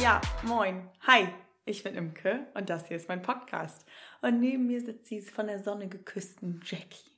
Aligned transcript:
Ja, 0.00 0.20
moin. 0.42 0.90
Hi, 1.06 1.28
ich 1.64 1.84
bin 1.84 1.94
Imke 1.94 2.48
und 2.54 2.68
das 2.68 2.88
hier 2.88 2.96
ist 2.96 3.08
mein 3.08 3.22
Podcast. 3.22 3.86
Und 4.22 4.40
neben 4.40 4.66
mir 4.66 4.80
sitzt 4.80 5.08
die 5.08 5.20
von 5.20 5.46
der 5.46 5.62
Sonne 5.62 5.86
geküssten 5.86 6.60
Jackie. 6.64 7.16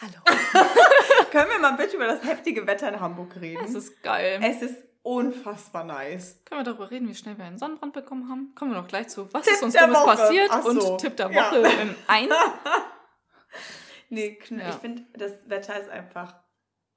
Hallo. 0.00 0.22
Können 1.32 1.50
wir 1.50 1.58
mal 1.58 1.72
bitte 1.72 1.96
über 1.96 2.06
das 2.06 2.22
heftige 2.22 2.68
Wetter 2.68 2.88
in 2.88 3.00
Hamburg 3.00 3.40
reden? 3.40 3.64
Es 3.64 3.74
ist 3.74 4.00
geil. 4.04 4.38
Es 4.44 4.62
ist 4.62 4.91
unfassbar 5.02 5.84
nice. 5.84 6.40
Können 6.44 6.60
wir 6.60 6.64
darüber 6.64 6.90
reden, 6.90 7.08
wie 7.08 7.14
schnell 7.14 7.36
wir 7.38 7.44
einen 7.44 7.58
Sonnenbrand 7.58 7.92
bekommen 7.92 8.28
haben? 8.28 8.54
Kommen 8.54 8.72
wir 8.72 8.80
noch 8.80 8.88
gleich 8.88 9.08
zu. 9.08 9.32
Was 9.32 9.44
Tipp 9.44 9.54
ist 9.54 9.62
uns 9.62 9.74
Dummes 9.74 10.04
passiert? 10.04 10.48
Ach 10.50 10.62
so. 10.62 10.92
Und 10.92 10.98
Tipp 11.00 11.16
der 11.16 11.30
Ja. 11.30 11.50
Woche 11.50 11.58
in 11.80 11.94
ein. 12.06 12.28
Nee, 14.08 14.38
Ja. 14.50 14.68
ich 14.68 14.74
finde, 14.76 15.04
das 15.14 15.32
Wetter 15.48 15.80
ist 15.80 15.88
einfach, 15.88 16.34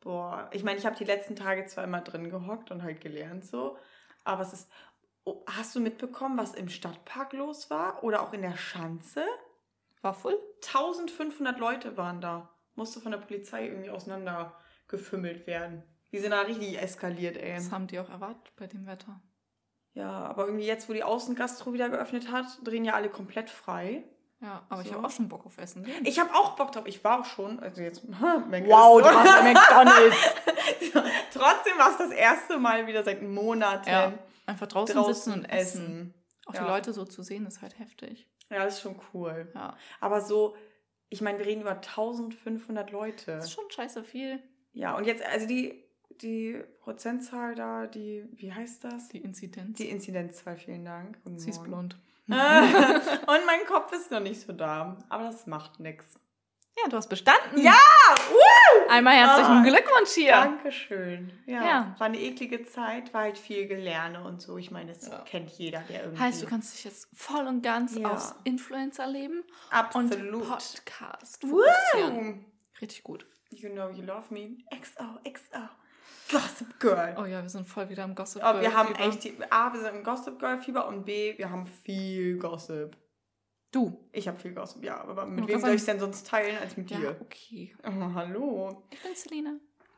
boah. 0.01 0.49
Ich 0.51 0.63
meine, 0.65 0.77
ich 0.77 0.85
habe 0.85 0.97
die 0.97 1.05
letzten 1.05 1.35
Tage 1.37 1.65
zwar 1.65 1.85
immer 1.85 2.01
drin 2.01 2.29
gehockt 2.29 2.71
und 2.71 2.83
halt 2.83 2.99
gelernt 2.99 3.45
so, 3.45 3.77
aber 4.25 4.41
es 4.41 4.51
ist, 4.51 4.69
oh, 5.23 5.41
hast 5.47 5.73
du 5.75 5.79
mitbekommen, 5.79 6.37
was 6.37 6.53
im 6.55 6.67
Stadtpark 6.67 7.31
los 7.31 7.69
war? 7.69 8.03
Oder 8.03 8.21
auch 8.21 8.33
in 8.33 8.41
der 8.41 8.57
Schanze? 8.57 9.23
War 10.01 10.13
voll? 10.13 10.37
1500 10.65 11.57
Leute 11.57 11.95
waren 11.95 12.19
da. 12.19 12.49
Musste 12.75 12.99
von 12.99 13.13
der 13.13 13.19
Polizei 13.19 13.67
irgendwie 13.67 13.89
auseinandergefümmelt 13.91 15.47
werden. 15.47 15.83
Die 16.11 16.19
sind 16.19 16.31
da 16.31 16.41
richtig 16.41 16.79
eskaliert, 16.81 17.37
ey. 17.37 17.55
Das 17.55 17.71
haben 17.71 17.87
die 17.87 17.99
auch 17.99 18.09
erwartet 18.09 18.53
bei 18.55 18.67
dem 18.67 18.85
Wetter. 18.85 19.21
Ja, 19.93 20.09
aber 20.11 20.45
irgendwie 20.45 20.65
jetzt, 20.65 20.89
wo 20.89 20.93
die 20.93 21.03
Außengastro 21.03 21.73
wieder 21.73 21.89
geöffnet 21.89 22.31
hat, 22.31 22.45
drehen 22.63 22.83
ja 22.85 22.93
alle 22.93 23.09
komplett 23.09 23.49
frei. 23.49 24.03
Ja, 24.41 24.65
aber 24.69 24.81
ich 24.81 24.89
So. 24.89 24.95
habe 24.95 25.07
auch 25.07 25.11
schon 25.11 25.29
Bock 25.29 25.45
auf 25.45 25.57
Essen. 25.57 25.87
Ich 26.03 26.19
habe 26.19 26.33
auch 26.35 26.55
Bock 26.57 26.71
drauf. 26.73 26.85
Ich 26.87 27.03
war 27.03 27.21
auch 27.21 27.25
schon, 27.25 27.59
also 27.61 27.81
jetzt, 27.81 28.03
Wow, 28.09 29.01
du 29.01 29.05
warst 29.05 29.41
bei 29.41 29.53
McDonalds. 29.53 30.17
Trotzdem 31.33 31.77
war 31.77 31.91
es 31.91 31.97
das 31.97 32.11
erste 32.11 32.57
Mal 32.57 32.85
wieder 32.87 33.03
seit 33.03 33.21
Monaten 33.21 33.89
Ja, 33.89 34.13
einfach 34.45 34.67
draußen, 34.67 34.95
draußen 34.95 35.13
sitzen 35.13 35.33
und 35.33 35.45
essen. 35.45 36.13
Auch 36.45 36.53
Ja. 36.53 36.61
die 36.63 36.67
Leute 36.67 36.93
so 36.93 37.05
zu 37.05 37.23
sehen, 37.23 37.45
ist 37.45 37.61
halt 37.61 37.79
heftig. 37.79 38.27
Ja, 38.49 38.63
das 38.63 38.75
ist 38.75 38.81
schon 38.81 38.99
cool. 39.13 39.51
Ja. 39.55 39.75
Aber 39.99 40.21
so, 40.21 40.55
ich 41.09 41.21
meine, 41.21 41.39
wir 41.39 41.45
reden 41.45 41.61
über 41.61 41.71
1500 41.71 42.91
Leute. 42.91 43.37
Das 43.37 43.45
ist 43.45 43.51
schon 43.53 43.69
scheiße 43.71 44.03
viel. 44.03 44.43
Ja, 44.73 44.95
und 44.95 45.05
jetzt, 45.05 45.25
also 45.25 45.47
die, 45.47 45.84
die 46.21 46.61
Prozentzahl 46.81 47.55
da, 47.55 47.87
die, 47.87 48.25
wie 48.33 48.51
heißt 48.53 48.83
das? 48.83 49.09
Die 49.09 49.19
Inzidenz. 49.19 49.77
Die 49.77 49.89
Inzidenzzahl, 49.89 50.57
vielen 50.57 50.85
Dank. 50.85 51.17
Guten 51.23 51.39
Sie 51.39 51.49
ist 51.49 51.63
blond. 51.63 51.97
und 52.27 52.35
mein 53.45 53.65
Kopf 53.67 53.91
ist 53.93 54.11
noch 54.11 54.19
nicht 54.19 54.41
so 54.41 54.53
da. 54.53 54.97
Aber 55.09 55.23
das 55.25 55.45
macht 55.47 55.79
nichts. 55.79 56.19
Ja, 56.77 56.89
du 56.89 56.97
hast 56.97 57.07
bestanden. 57.07 57.61
Ja! 57.61 57.71
Woo! 58.29 58.89
Einmal 58.89 59.13
herzlichen 59.15 59.59
Ah, 59.59 59.63
Glückwunsch 59.63 60.09
hier. 60.13 60.31
Dankeschön. 60.31 61.31
Ja, 61.45 61.63
Ja. 61.63 61.95
War 61.99 62.07
eine 62.07 62.19
eklige 62.19 62.65
Zeit, 62.65 63.13
war 63.13 63.21
halt 63.21 63.37
viel 63.37 63.67
Gelerne 63.67 64.21
und 64.25 64.41
so. 64.41 64.57
Ich 64.57 64.71
meine, 64.71 64.91
das 64.91 65.07
Ja. 65.07 65.19
kennt 65.19 65.49
jeder, 65.51 65.79
der 65.87 66.03
irgendwie. 66.03 66.21
Heißt, 66.21 66.41
du 66.43 66.47
kannst 66.47 66.73
dich 66.73 66.83
jetzt 66.83 67.07
voll 67.13 67.47
und 67.47 67.61
ganz 67.61 67.95
Ja. 67.97 68.11
aufs 68.11 68.35
Influencer-Leben 68.43 69.43
absolut. 69.69 70.33
und 70.33 70.49
Podcast 70.49 71.41
fokussieren. 71.41 72.39
Woo! 72.39 72.45
Richtig 72.81 73.03
gut. 73.03 73.25
You 73.51 73.69
know 73.69 73.89
you 73.89 74.03
love 74.03 74.33
me. 74.33 74.57
XO, 74.77 75.03
XO. 75.23 75.59
Gossip 76.31 76.79
Girl. 76.79 77.15
Oh 77.19 77.25
ja, 77.25 77.41
wir 77.41 77.49
sind 77.49 77.67
voll 77.67 77.89
wieder 77.89 78.03
im 78.03 78.15
Gossip. 78.15 78.41
Oh, 78.43 78.53
wir 78.55 78.61
Girl 78.61 78.73
haben 78.73 78.87
Fieber. 78.95 79.07
echt, 79.09 79.23
die, 79.23 79.33
A, 79.49 79.71
wir 79.73 79.79
sind 79.79 79.95
im 79.95 80.03
Gossip 80.03 80.39
Girl 80.39 80.59
Fieber 80.61 80.87
und 80.87 81.05
B, 81.05 81.37
wir 81.37 81.49
haben 81.49 81.65
viel 81.67 82.37
Gossip. 82.37 82.97
Du. 83.71 84.07
Ich 84.11 84.27
habe 84.27 84.37
viel 84.39 84.53
Gossip, 84.53 84.83
ja, 84.83 85.01
aber 85.01 85.25
mit 85.25 85.47
wem 85.47 85.59
soll 85.59 85.71
ich 85.71 85.83
sagen- 85.83 85.99
denn 85.99 86.11
sonst 86.11 86.27
teilen 86.27 86.57
als 86.57 86.77
mit 86.77 86.89
Ja, 86.91 86.97
dir? 86.99 87.17
okay. 87.21 87.75
Oh, 87.83 88.13
hallo. 88.15 88.83
Ich 88.91 89.01
bin 89.03 89.13
Selina. 89.15 89.55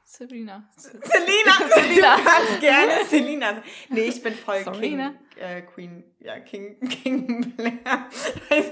Selina, 0.09 0.69
Selina. 0.77 1.17
du 2.17 2.23
kannst 2.23 2.59
gerne 2.61 3.05
Selina. 3.09 3.61
Nee, 3.89 4.01
ich 4.03 4.23
bin 4.23 4.33
voll 4.35 4.63
Sorry, 4.63 4.79
King, 4.79 4.95
ne? 4.97 5.19
äh, 5.35 5.61
Queen, 5.63 6.01
ja, 6.19 6.39
King, 6.39 6.79
King 6.89 7.53
Blair. 7.57 8.07
Also, 8.49 8.71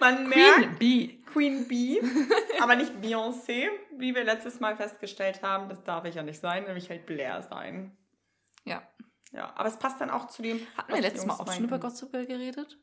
man 0.00 0.28
merkt, 0.30 0.78
Queen 0.78 0.78
Bee. 0.78 1.21
Queen 1.32 1.66
Bee, 1.68 2.00
aber 2.60 2.76
nicht 2.76 2.92
Beyoncé, 3.02 3.68
wie 3.96 4.14
wir 4.14 4.24
letztes 4.24 4.60
Mal 4.60 4.76
festgestellt 4.76 5.42
haben. 5.42 5.68
Das 5.68 5.82
darf 5.84 6.04
ich 6.04 6.14
ja 6.14 6.22
nicht 6.22 6.40
sein, 6.40 6.64
nämlich 6.64 6.90
halt 6.90 7.06
Blair 7.06 7.42
sein. 7.42 7.96
Ja. 8.64 8.82
Ja, 9.32 9.52
aber 9.56 9.68
es 9.68 9.78
passt 9.78 10.00
dann 10.00 10.10
auch 10.10 10.26
zu 10.28 10.42
dem. 10.42 10.60
Hatten 10.76 10.92
wir 10.92 11.00
letztes 11.00 11.24
Mal 11.26 11.34
auch 11.34 11.50
schon 11.52 11.64
über 11.64 11.78
Girl 11.78 12.26
geredet? 12.26 12.78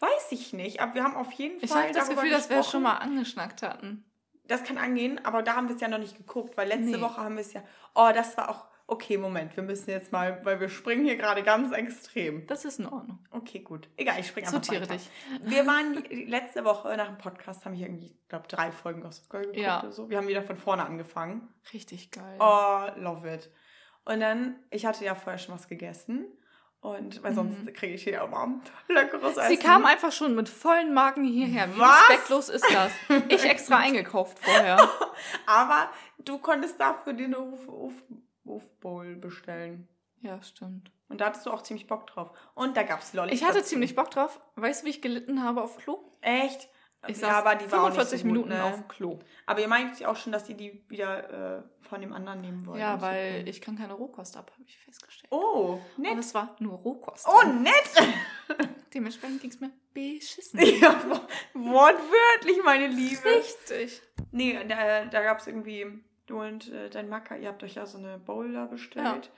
Weiß 0.00 0.32
ich 0.32 0.52
nicht, 0.52 0.80
aber 0.80 0.94
wir 0.94 1.04
haben 1.04 1.14
auf 1.14 1.30
jeden 1.32 1.62
Ich 1.62 1.70
Fall. 1.70 1.84
habe 1.84 1.92
das 1.92 2.08
Gefühl, 2.08 2.30
dass 2.30 2.50
wir 2.50 2.58
es 2.58 2.70
schon 2.70 2.82
mal 2.82 2.96
angeschnackt 2.96 3.62
hatten. 3.62 4.04
Das 4.44 4.64
kann 4.64 4.78
angehen, 4.78 5.24
aber 5.24 5.42
da 5.42 5.54
haben 5.54 5.68
wir 5.68 5.76
es 5.76 5.80
ja 5.80 5.88
noch 5.88 5.98
nicht 5.98 6.16
geguckt, 6.16 6.56
weil 6.56 6.66
letzte 6.66 6.96
Nee. 6.96 7.00
Woche 7.00 7.20
haben 7.20 7.36
wir 7.36 7.42
es 7.42 7.52
ja. 7.52 7.62
Oh, 7.94 8.10
das 8.12 8.36
war 8.36 8.48
auch. 8.48 8.66
Okay, 8.86 9.16
Moment, 9.16 9.56
wir 9.56 9.62
müssen 9.62 9.88
jetzt 9.90 10.12
mal, 10.12 10.44
weil 10.44 10.60
wir 10.60 10.68
springen 10.68 11.04
hier 11.04 11.16
gerade 11.16 11.42
ganz 11.42 11.72
extrem. 11.72 12.46
Das 12.46 12.64
ist 12.64 12.78
in 12.80 12.86
Ordnung. 12.86 13.24
Okay, 13.30 13.60
gut. 13.60 13.88
Egal, 13.96 14.18
ich 14.20 14.26
springe 14.26 14.46
einfach 14.48 14.62
Sortiere 14.62 14.82
weiter. 14.82 14.94
dich. 14.94 15.10
Wir 15.42 15.66
waren 15.66 16.04
letzte 16.28 16.64
Woche 16.64 16.94
nach 16.96 17.06
dem 17.06 17.18
Podcast, 17.18 17.64
haben 17.64 17.74
wir 17.76 17.86
irgendwie, 17.86 18.06
ich 18.20 18.28
glaube, 18.28 18.48
drei 18.48 18.70
Folgen 18.70 19.00
Girl 19.00 19.42
geguckt 19.42 19.56
Ja. 19.56 19.80
oder 19.80 19.92
so. 19.92 20.10
Wir 20.10 20.18
haben 20.18 20.28
wieder 20.28 20.42
von 20.42 20.56
vorne 20.56 20.84
angefangen. 20.84 21.48
Richtig 21.72 22.10
geil. 22.10 22.36
Oh, 22.38 22.86
love 22.96 23.32
it. 23.32 23.50
Und 24.04 24.20
dann, 24.20 24.56
ich 24.70 24.84
hatte 24.84 25.04
ja 25.04 25.14
vorher 25.14 25.38
schon 25.38 25.54
was 25.54 25.68
gegessen. 25.68 26.26
Und 26.80 27.22
weil 27.22 27.32
sonst 27.32 27.72
kriege 27.74 27.94
ich 27.94 28.02
hier 28.02 28.20
immer 28.22 28.60
leckeres 28.88 29.36
Essen. 29.36 29.44
Mhm. 29.44 29.56
Sie 29.56 29.56
kam 29.58 29.84
einfach 29.86 30.10
schon 30.10 30.34
mit 30.34 30.48
vollen 30.48 30.92
Magen 30.92 31.22
hierher. 31.22 31.72
Wie 31.72 31.78
Was? 31.78 32.00
respektlos 32.08 32.48
ist 32.48 32.66
das? 32.74 32.90
Ich 33.28 33.44
extra 33.44 33.76
eingekauft 33.78 34.36
vorher. 34.40 34.88
Aber 35.46 35.88
du 36.18 36.38
konntest 36.38 36.80
dafür 36.80 37.12
dir 37.12 37.26
eine 37.26 37.38
Huf, 37.38 37.92
Huf, 38.44 38.62
Hufbowl 38.62 39.16
bestellen. 39.16 39.88
Ja, 40.20 40.42
stimmt. 40.42 40.90
Und 41.08 41.20
da 41.20 41.26
hattest 41.26 41.46
du 41.46 41.50
auch 41.50 41.62
ziemlich 41.62 41.86
Bock 41.86 42.06
drauf. 42.06 42.30
Und 42.54 42.76
da 42.76 42.84
gab 42.84 43.00
es 43.00 43.12
Lollis. 43.12 43.34
Ich 43.34 43.44
hatte 43.44 43.58
dazu. 43.58 43.70
ziemlich 43.70 43.94
Bock 43.94 44.10
drauf. 44.10 44.40
Weißt 44.54 44.82
du, 44.82 44.86
wie 44.86 44.90
ich 44.90 45.02
gelitten 45.02 45.42
habe 45.42 45.62
auf 45.62 45.76
Klo? 45.78 45.98
Echt? 46.20 46.68
Ich 47.08 47.16
ja, 47.20 47.28
saß 47.28 47.34
aber 47.44 47.56
die 47.56 47.70
war 47.72 47.80
auch 47.82 47.88
nicht 47.88 47.94
45 47.96 48.20
so 48.20 48.24
gut, 48.24 48.32
Minuten 48.32 48.48
ne? 48.50 48.64
auf 48.64 48.86
Klo. 48.88 49.18
Aber 49.46 49.60
ihr 49.60 49.66
meint 49.66 49.98
ja 49.98 50.08
auch 50.08 50.16
schon, 50.16 50.30
dass 50.32 50.44
die 50.44 50.54
die 50.54 50.84
wieder 50.88 51.58
äh, 51.58 51.62
von 51.80 52.00
dem 52.00 52.12
anderen 52.12 52.40
nehmen 52.40 52.64
wollen. 52.64 52.78
Ja, 52.78 53.00
weil 53.00 53.40
okay. 53.40 53.50
ich 53.50 53.60
kann 53.60 53.76
keine 53.76 53.94
Rohkost 53.94 54.36
ab, 54.36 54.52
habe 54.52 54.62
ich 54.64 54.78
festgestellt. 54.78 55.30
Oh, 55.32 55.80
Und 55.96 56.02
nett. 56.02 56.16
es 56.18 56.32
war 56.32 56.54
nur 56.60 56.74
Rohkost. 56.78 57.26
Oh, 57.28 57.42
nett. 57.44 57.90
Dementsprechend 58.94 59.40
ging 59.40 59.50
es 59.50 59.58
mir 59.58 59.72
beschissen. 59.92 60.60
ja, 60.80 60.94
wo- 61.08 61.72
wortwörtlich, 61.72 62.62
meine 62.64 62.86
Liebe. 62.86 63.24
Richtig. 63.24 64.00
Nee, 64.30 64.64
da, 64.68 65.04
da 65.06 65.22
gab 65.22 65.40
es 65.40 65.48
irgendwie, 65.48 66.04
du 66.32 66.40
und 66.40 66.70
äh, 66.72 66.90
dein 66.90 67.08
Macker, 67.08 67.36
ihr 67.36 67.48
habt 67.48 67.62
euch 67.62 67.74
ja 67.74 67.86
so 67.86 67.98
eine 67.98 68.18
Bowl 68.18 68.52
da 68.52 68.66
bestellt. 68.66 69.30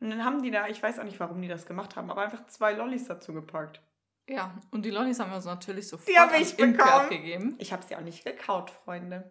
Und 0.00 0.10
dann 0.10 0.24
haben 0.24 0.42
die 0.42 0.50
da, 0.50 0.66
ich 0.68 0.82
weiß 0.82 0.98
auch 0.98 1.04
nicht, 1.04 1.20
warum 1.20 1.40
die 1.42 1.48
das 1.48 1.66
gemacht 1.66 1.96
haben, 1.96 2.10
aber 2.10 2.22
einfach 2.22 2.46
zwei 2.46 2.72
Lollis 2.72 3.06
dazu 3.06 3.32
gepackt. 3.34 3.80
Ja, 4.28 4.54
und 4.70 4.84
die 4.84 4.90
Lollis 4.90 5.18
haben 5.20 5.30
wir 5.30 5.36
uns 5.36 5.44
natürlich 5.44 5.88
sofort 5.88 6.08
Die 6.08 6.18
hab 6.18 6.32
ich 6.38 6.58
abgegeben. 6.80 7.56
Ich 7.58 7.72
habe 7.72 7.82
sie 7.82 7.96
auch 7.96 8.00
nicht 8.00 8.24
gekaut, 8.24 8.70
Freunde. 8.70 9.30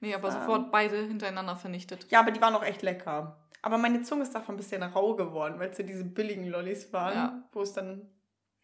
Nee, 0.00 0.14
aber 0.14 0.28
Ähm. 0.28 0.34
sofort 0.34 0.70
beide 0.72 0.96
hintereinander 1.06 1.56
vernichtet. 1.56 2.06
Ja, 2.10 2.20
aber 2.20 2.30
die 2.30 2.40
waren 2.40 2.54
auch 2.54 2.64
echt 2.64 2.82
lecker. 2.82 3.38
Aber 3.62 3.78
meine 3.78 4.02
Zunge 4.02 4.22
ist 4.22 4.34
davon 4.34 4.54
ein 4.54 4.58
bisschen 4.58 4.82
rau 4.82 5.14
geworden, 5.16 5.58
weil 5.58 5.70
es 5.70 5.76
so 5.76 5.82
diese 5.82 6.04
billigen 6.04 6.46
Lollis 6.46 6.92
waren, 6.92 7.14
Ja. 7.14 7.48
wo 7.52 7.62
es 7.62 7.72
dann, 7.72 8.10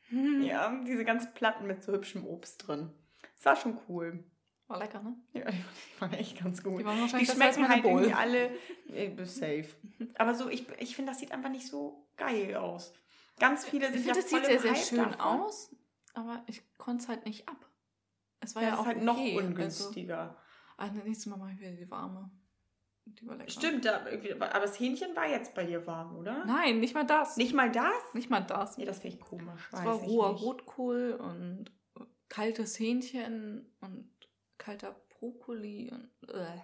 Hm. 0.08 0.42
ja, 0.42 0.72
diese 0.86 1.04
ganz 1.04 1.32
Platten 1.34 1.66
mit 1.66 1.82
so 1.82 1.92
hübschem 1.92 2.26
Obst 2.26 2.66
drin. 2.66 2.92
Das 3.36 3.46
war 3.46 3.56
schon 3.56 3.78
cool. 3.88 4.22
War 4.66 4.78
lecker, 4.78 5.02
ne? 5.02 5.14
Ja, 5.34 5.50
die 5.50 6.00
waren 6.00 6.12
echt 6.14 6.38
ganz 6.42 6.62
gut. 6.62 6.80
Die 6.80 6.84
waren 6.84 6.96
Die 6.96 7.02
wahrscheinlich 7.02 7.28
als 7.30 7.36
schmecken 7.38 7.68
halt 7.68 7.82
Bowl. 7.82 7.92
irgendwie 8.02 8.14
alle 8.14 8.50
äh, 8.88 9.24
safe. 9.24 9.66
Aber 10.16 10.34
so, 10.34 10.48
ich, 10.48 10.66
ich 10.78 10.96
finde, 10.96 11.12
das 11.12 11.20
sieht 11.20 11.32
einfach 11.32 11.50
nicht 11.50 11.66
so 11.66 12.06
geil 12.16 12.56
aus. 12.56 12.92
Ganz 13.38 13.66
viele 13.66 13.86
sind 13.86 13.96
Ich 13.96 14.02
finde, 14.04 14.20
das 14.20 14.30
voll 14.30 14.40
sieht 14.40 14.48
sehr, 14.48 14.60
sehr 14.60 14.74
schön 14.76 14.98
davon. 15.10 15.20
aus, 15.20 15.74
aber 16.14 16.44
ich 16.46 16.62
konnte 16.78 17.02
es 17.02 17.08
halt 17.08 17.26
nicht 17.26 17.48
ab. 17.48 17.68
Es 18.40 18.54
war 18.54 18.62
Ja, 18.62 18.68
ja, 18.68 18.78
auch 18.78 18.86
halt 18.86 19.02
noch 19.02 19.18
okay. 19.18 19.36
ungünstiger. 19.36 20.36
Also, 20.76 21.00
ah, 21.00 21.04
nächstes 21.04 21.26
Mal 21.26 21.36
mache 21.38 21.52
ich 21.54 21.58
wieder 21.60 21.72
die 21.72 21.90
warme. 21.90 22.30
Die 23.06 23.26
war 23.26 23.34
lecker. 23.36 23.50
Stimmt, 23.50 23.86
aber 23.88 24.60
das 24.60 24.78
Hähnchen 24.78 25.14
war 25.16 25.28
jetzt 25.28 25.52
bei 25.54 25.64
dir 25.64 25.84
warm, 25.86 26.16
oder? 26.16 26.44
Nein, 26.46 26.78
nicht 26.78 26.94
mal 26.94 27.04
das. 27.04 27.36
Nicht 27.36 27.54
mal 27.54 27.70
das? 27.72 27.92
Nicht 28.14 28.30
mal 28.30 28.40
das. 28.40 28.78
Nee, 28.78 28.84
das 28.84 29.00
finde 29.00 29.16
ich 29.16 29.20
komisch. 29.22 29.68
Es 29.72 29.84
war 29.84 29.94
roher. 29.94 30.28
Rotkohl 30.28 31.18
und 31.20 31.72
kaltes 32.28 32.78
Hähnchen 32.78 33.66
und 33.80 34.08
kalter 34.64 34.94
Brokkoli 35.18 35.90
und 35.92 36.30
äh. 36.30 36.58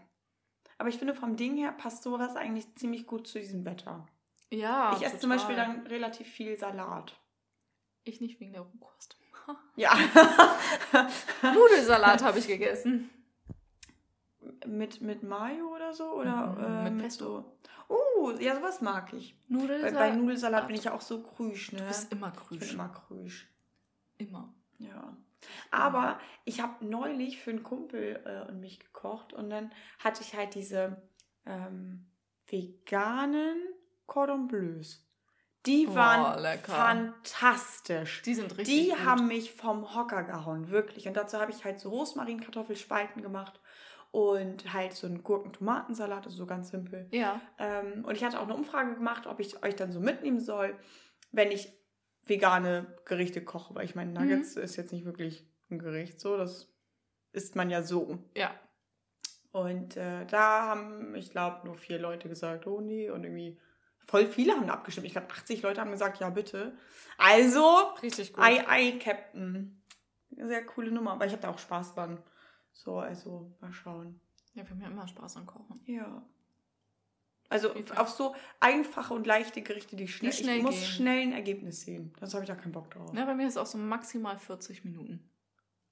Aber 0.79 0.89
ich 0.89 0.97
finde, 0.99 1.15
vom 1.15 1.37
Ding 1.37 1.57
her 1.57 1.73
passt 1.73 2.03
sowas 2.03 2.37
eigentlich 2.37 2.75
ziemlich 2.77 3.07
gut 3.07 3.27
zu 3.27 3.39
diesem 3.39 3.65
Wetter. 3.67 4.07
Ja, 4.51 4.95
ich 4.97 5.03
esse 5.05 5.19
zum 5.19 5.31
total. 5.31 5.37
Beispiel 5.37 5.57
dann 5.57 5.87
relativ 5.87 6.27
viel 6.27 6.57
Salat. 6.57 7.15
Ich 8.05 8.21
nicht 8.21 8.41
wegen 8.41 8.53
der 8.53 8.63
Rohkost. 8.63 9.17
Ja. 9.75 9.93
Nudelsalat 11.43 12.23
habe 12.23 12.39
ich 12.39 12.47
gegessen. 12.47 13.11
mit, 14.67 15.01
mit 15.01 15.23
Mayo 15.23 15.75
oder 15.75 15.93
so? 15.93 16.13
Oder 16.13 16.47
Mhm, 16.47 16.87
äh, 16.87 16.91
mit 17.03 17.13
so. 17.13 17.57
Uh, 17.89 18.31
ja, 18.39 18.55
sowas 18.55 18.81
mag 18.81 19.13
ich. 19.13 19.35
Bei, 19.49 19.57
Nudelsalat. 19.57 19.95
bei 19.95 20.11
Nudelsalat 20.13 20.67
bin 20.69 20.77
ich 20.77 20.85
ja 20.85 20.93
auch 20.95 21.01
so 21.01 21.23
krüsch, 21.23 21.73
ne? 21.73 21.79
Du 21.81 21.85
bist 21.89 22.13
immer 22.13 22.29
ich 22.29 22.49
bin 22.49 22.59
krüsch. 22.61 22.73
immer 22.75 22.89
krüsch. 22.91 23.49
Immer. 24.19 24.53
Ja. 24.79 25.17
Aber 25.71 26.19
ich 26.45 26.61
habe 26.61 26.85
neulich 26.85 27.41
für 27.41 27.51
einen 27.51 27.63
Kumpel 27.63 28.23
äh, 28.25 28.49
und 28.51 28.61
mich 28.61 28.81
gekocht 28.81 29.33
und 29.33 29.51
dann 29.51 29.73
hatte 29.99 30.23
ich 30.23 30.35
halt 30.35 30.55
diese 30.55 31.01
ähm, 31.47 32.07
veganen 32.47 33.59
Cordon 34.07 34.49
Bleus. 34.49 35.07
Die 35.67 35.87
Oh, 35.91 35.95
waren 35.95 36.43
lecker. 36.43 36.73
fantastisch. 36.73 38.23
Die 38.23 38.35
sind 38.35 38.57
richtig 38.57 38.75
Die 38.75 38.89
gut. 38.91 39.05
haben 39.05 39.27
mich 39.29 39.53
vom 39.53 39.95
Hocker 39.95 40.23
gehauen, 40.25 40.71
wirklich. 40.71 41.07
Und 41.07 41.15
dazu 41.17 41.39
habe 41.39 41.51
ich 41.53 41.65
halt 41.65 41.81
so 41.81 41.91
Rosmarin-Kartoffelspalten 41.91 43.21
gemacht 43.23 43.61
und 44.11 44.73
halt 44.73 44.95
so 44.95 45.07
einen 45.07 45.23
Gurken-Tomatensalat, 45.23 46.25
also 46.25 46.37
so 46.37 46.47
ganz 46.47 46.71
simpel. 46.71 47.09
Ja. 47.13 47.41
Ähm, 47.59 48.05
und 48.07 48.15
ich 48.17 48.25
hatte 48.25 48.39
auch 48.41 48.45
eine 48.45 48.55
Umfrage 48.55 48.95
gemacht, 48.95 49.27
ob 49.27 49.39
ich 49.39 49.63
euch 49.63 49.77
dann 49.77 49.93
so 49.93 50.01
mitnehmen 50.01 50.41
soll, 50.41 50.79
wenn 51.31 51.53
ich 51.53 51.71
vegane 52.31 52.87
Gerichte 53.05 53.45
koche. 53.45 53.75
Weil 53.75 53.85
ich 53.85 53.95
meine, 53.95 54.13
Nuggets 54.13 54.57
ist 54.57 54.77
jetzt 54.77 54.93
nicht 54.93 55.05
wirklich 55.05 55.47
ein 55.71 55.79
Gericht, 55.79 56.19
so. 56.19 56.39
Das 56.39 56.73
isst 57.33 57.57
man 57.57 57.69
ja 57.69 57.83
so. 57.83 58.19
Ja. 58.35 58.55
Und 59.53 59.97
äh, 59.97 60.25
da 60.27 60.67
haben, 60.67 61.15
ich 61.15 61.31
glaube, 61.31 61.67
nur 61.67 61.75
vier 61.75 61.99
Leute 61.99 62.29
gesagt, 62.29 62.67
oh 62.67 62.81
nee. 62.81 63.11
Und 63.11 63.25
irgendwie 63.25 63.59
voll 64.07 64.27
viele 64.27 64.55
haben 64.55 64.71
abgestimmt. 64.71 65.07
Ich 65.07 65.13
glaube, 65.13 65.31
80 65.31 65.63
Leute 65.63 65.81
haben 65.81 65.91
gesagt, 65.91 66.21
ja 66.21 66.31
bitte. 66.31 66.77
Also, 67.19 67.93
Richtig 68.03 68.33
gut. 68.33 68.43
Ei, 68.43 68.67
ei, 68.67 68.99
Captain. 68.99 69.83
Sehr 70.31 70.65
coole 70.65 70.91
Nummer. 70.91 71.13
Aber 71.13 71.27
ich 71.27 71.33
habe 71.33 71.43
da 71.43 71.51
auch 71.51 71.59
Spaß 71.59 71.95
dran. 71.95 72.23
So, 72.73 72.99
also, 72.99 73.53
mal 73.61 73.73
schauen. 73.73 74.21
Ja, 74.55 74.65
wir 74.65 74.71
haben 74.71 74.81
ja 74.81 74.89
immer 74.89 75.07
Spaß 75.07 75.37
am 75.37 75.47
Kochen. 75.47 75.81
Ja. 75.85 76.25
Also 77.51 77.75
auf 77.97 78.09
so 78.09 78.35
einfache 78.61 79.13
und 79.13 79.27
leichte 79.27 79.61
Gerichte, 79.61 79.97
die 79.97 80.09
schnell, 80.09 80.33
schnell 80.33 80.57
ich 80.59 80.63
muss 80.63 80.77
gehen. 80.77 80.85
schnell 80.85 81.21
ein 81.23 81.33
Ergebnis 81.33 81.81
sehen. 81.83 82.15
Sonst 82.21 82.33
habe 82.35 82.45
ich 82.45 82.49
da 82.49 82.55
keinen 82.55 82.73
Bock 82.73 82.91
drauf. 82.91 83.11
Ja, 83.13 83.25
bei 83.27 83.35
mir 83.35 83.47
ist 83.49 83.59
auch 83.59 83.67
so 83.67 83.77
maximal 83.77 84.39
40 84.39 84.85
Minuten. 84.85 85.29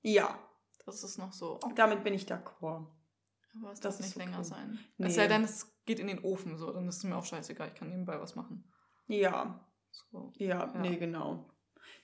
Ja, 0.02 0.38
Das 0.87 1.02
ist 1.05 1.19
noch 1.19 1.32
so. 1.32 1.58
damit 1.75 2.05
bin 2.05 2.14
ich 2.14 2.25
d'accord. 2.26 2.87
Aber 3.60 3.72
es 3.72 3.81
Das 3.81 3.96
darf 3.96 4.06
nicht 4.06 4.16
okay. 4.16 4.25
länger 4.26 4.44
sein. 4.44 4.78
Nee. 4.99 5.08
Es 5.08 5.16
sei 5.16 5.26
denn, 5.26 5.43
es 5.43 5.75
geht 5.84 5.99
in 5.99 6.06
den 6.06 6.20
Ofen, 6.25 6.56
so, 6.56 6.72
dann 6.72 6.87
ist 6.88 6.99
es 6.99 7.05
mir 7.05 7.16
auch 7.16 7.25
scheißegal. 7.25 7.69
Ich 7.69 7.75
kann 7.75 7.88
nebenbei 7.90 8.20
was 8.20 8.37
machen. 8.37 8.64
Ja, 9.08 9.66
So. 9.90 10.32
ja, 10.37 10.72
Ja. 10.72 10.81
nee, 10.81 10.96
genau. 10.96 11.50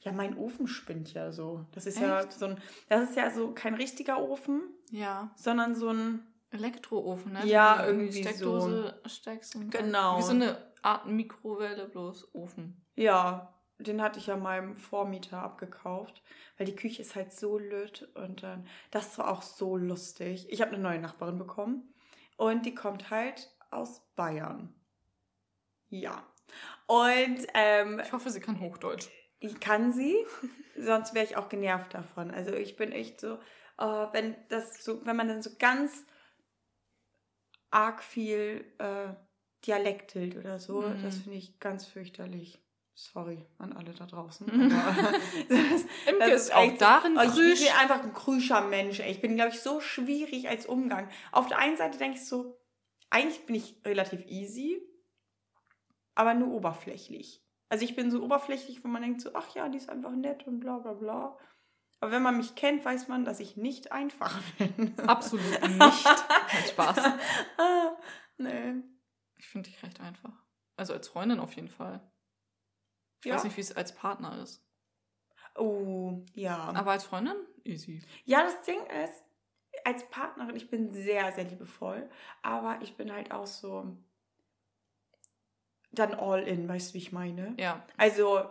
Ja, 0.01 0.11
mein 0.13 0.37
Ofen 0.37 0.67
spinnt 0.67 1.13
ja 1.15 1.31
so. 1.33 1.65
Das 1.73 1.87
ist 1.87 1.99
ja 2.01 2.29
so 2.31 2.47
ein, 2.47 2.61
das 2.89 3.09
ist 3.11 3.17
ja 3.17 3.31
so 3.31 3.53
kein 3.55 3.75
richtiger 3.75 4.19
Ofen, 4.21 4.63
Ja. 4.91 5.31
sondern 5.37 5.75
so 5.77 5.91
ein, 5.91 6.27
Elektroofen, 6.51 7.33
ne? 7.33 7.47
Ja, 7.47 7.83
du 7.83 7.89
irgendwie 7.89 8.23
Steckdose 8.23 9.01
steckst 9.07 9.57
und 9.57 9.71
Genau. 9.71 10.19
Wie 10.19 10.23
so 10.23 10.31
eine 10.33 10.57
Art 10.83 11.07
Mikrowelle, 11.07 11.89
bloß 11.89 12.35
Ofen. 12.35 12.85
ja, 12.95 13.51
den 13.79 14.01
hatte 14.01 14.21
ich 14.21 14.29
ja 14.29 14.37
meinem 14.37 14.77
Vormieter 14.77 15.43
abgekauft, 15.43 16.23
weil 16.57 16.67
die 16.67 16.77
Küche 16.77 17.03
ist 17.03 17.17
halt 17.17 17.33
so 17.33 17.59
lütt 17.59 18.09
und 18.15 18.45
dann, 18.45 18.69
das 18.93 19.19
war 19.19 19.29
auch 19.29 19.43
so 19.43 19.77
lustig. 19.77 20.47
Ich 20.49 20.61
habe 20.63 20.73
eine 20.73 20.83
neue 20.83 21.01
Nachbarin 21.01 21.39
bekommen 21.39 21.93
und 22.37 22.65
die 22.67 22.75
kommt 22.75 23.11
halt 23.11 23.51
aus 23.73 24.01
Bayern. 24.15 24.73
Ja. 25.89 26.23
Und 26.87 27.47
ähm, 27.55 28.01
Ich 28.05 28.13
hoffe, 28.13 28.31
sie 28.31 28.41
kann 28.41 28.61
Hochdeutsch. 28.61 29.09
ich 29.41 29.59
kann 29.59 29.93
sie, 29.93 30.17
sonst 30.79 31.13
wäre 31.15 31.25
ich 31.25 31.37
auch 31.37 31.49
genervt 31.49 31.95
davon. 31.95 32.31
Also 32.31 32.53
ich 32.53 32.77
bin 32.77 32.93
echt 32.93 33.21
so, 33.21 33.35
äh, 33.79 34.07
wenn 34.13 34.37
das 34.51 34.85
so, 34.85 35.05
wenn 35.05 35.17
man 35.17 35.27
dann 35.29 35.43
so 35.43 35.51
ganz 35.59 36.05
arg 37.75 38.03
viel 38.03 38.65
äh, 38.79 39.13
dialektelt 39.67 40.37
oder 40.37 40.59
so, 40.59 40.83
Mhm. 40.83 41.03
das 41.03 41.19
finde 41.19 41.39
ich 41.39 41.59
ganz 41.59 41.87
fürchterlich. 41.87 42.61
Sorry 42.97 43.45
an 43.59 43.73
alle 43.73 43.93
da 43.93 44.07
draußen. 44.07 44.47
Das, 46.21 46.43
ist 46.45 46.55
auch 46.55 46.63
echt 46.63 46.73
so- 46.79 46.85
darin 46.85 47.17
Oh, 47.19 47.23
ich, 47.23 47.35
bin 47.35 47.69
einfach 47.81 48.03
ein 48.05 48.13
krüscher 48.13 48.61
Mensch. 48.61 49.01
Ich 49.01 49.21
bin, 49.21 49.35
glaube 49.35 49.51
ich, 49.53 49.61
so 49.61 49.81
schwierig 49.81 50.49
als 50.49 50.67
Umgang. 50.67 51.09
Auf 51.33 51.49
der 51.49 51.59
einen 51.59 51.77
Seite 51.77 51.99
denke 51.99 52.19
ich 52.19 52.25
so, 52.27 52.57
eigentlich 53.11 53.45
bin 53.47 53.57
ich 53.57 53.81
relativ 53.85 54.25
easy, 54.27 54.81
aber 56.15 56.35
nur 56.35 56.53
oberflächlich. 56.53 57.43
Also 57.69 57.85
ich 57.85 57.97
bin 57.97 58.11
so 58.11 58.23
oberflächlich, 58.23 58.85
wo 58.85 58.89
man 58.89 59.03
denkt 59.03 59.21
so, 59.23 59.31
ach 59.35 59.53
ja, 59.57 59.69
die 59.69 59.79
ist 59.79 59.89
einfach 59.89 60.13
nett 60.13 60.47
und 60.47 60.61
bla 60.61 60.79
bla 60.79 60.93
bla. 60.93 61.37
Aber 62.05 62.13
wenn 62.13 62.23
man 62.23 62.37
mich 62.37 62.55
kennt, 62.55 62.85
weiß 62.85 63.09
man, 63.09 63.25
dass 63.25 63.41
ich 63.41 63.57
nicht 63.57 63.91
einfach 63.91 64.39
bin. 64.59 64.95
Absolut 65.07 65.43
nicht. 65.63 66.05
Kein 66.05 66.65
Spaß. 66.69 66.99
ah, 67.57 67.97
nee. 68.37 68.75
Ich 69.39 69.47
finde 69.49 69.71
dich 69.71 69.83
recht 69.83 70.01
einfach. 70.03 70.35
Also 70.77 70.93
als 70.93 71.09
Freundin 71.09 71.41
auf 71.41 71.55
jeden 71.55 71.71
Fall. 71.71 72.03
Ich 73.21 73.27
Ja? 73.31 73.37
weiß 73.37 73.45
nicht, 73.45 73.57
wie 73.57 73.63
es 73.63 73.75
als 73.75 73.95
Partner 73.95 74.39
ist. 74.43 74.63
Oh, 75.55 76.23
ja. 76.35 76.59
Aber 76.75 76.91
als 76.91 77.05
Freundin? 77.05 77.37
Easy. 77.65 78.03
Ja, 78.27 78.43
das 78.43 78.61
Ding 78.65 78.85
ist, 79.03 79.25
als 79.87 80.07
Partnerin, 80.11 80.57
ich 80.57 80.69
bin 80.69 80.93
sehr, 80.93 81.33
sehr 81.33 81.45
liebevoll, 81.45 82.11
aber 82.43 82.81
ich 82.83 82.99
bin 82.99 83.11
halt 83.11 83.33
auch 83.33 83.47
so 83.47 83.97
dann 85.91 86.13
all 86.13 86.43
in, 86.43 86.69
weißt 86.69 86.91
du, 86.91 86.95
wie 86.95 86.99
ich 86.99 87.13
meine? 87.13 87.55
Ja. 87.59 87.83
Also, 87.97 88.45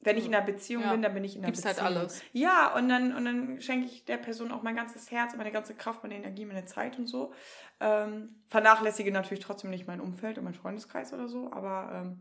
wenn 0.00 0.16
ich 0.16 0.26
in 0.26 0.34
einer 0.34 0.44
Beziehung 0.44 0.84
Ja. 0.84 0.92
bin, 0.92 1.02
dann 1.02 1.14
bin 1.14 1.24
ich 1.24 1.34
in 1.36 1.42
einer 1.42 1.52
Gibt's 1.52 1.64
halt 1.64 1.76
Beziehung. 1.76 1.96
alles. 1.96 2.22
Ja, 2.32 2.74
und 2.74 2.88
dann, 2.88 3.14
und 3.14 3.24
dann 3.24 3.60
schenke 3.60 3.86
ich 3.86 4.04
der 4.04 4.16
Person 4.16 4.52
auch 4.52 4.62
mein 4.62 4.76
ganzes 4.76 5.10
Herz, 5.10 5.34
meine 5.36 5.50
ganze 5.52 5.74
Kraft, 5.74 6.02
meine 6.02 6.14
Energie, 6.16 6.44
meine 6.44 6.64
Zeit 6.64 6.98
und 6.98 7.06
so. 7.06 7.32
Ähm, 7.80 8.42
vernachlässige 8.46 9.10
natürlich 9.12 9.42
trotzdem 9.44 9.70
nicht 9.70 9.86
mein 9.86 10.00
Umfeld 10.00 10.38
und 10.38 10.44
meinen 10.44 10.54
Freundeskreis 10.54 11.12
oder 11.12 11.28
so, 11.28 11.52
aber 11.52 11.90
ähm, 11.92 12.20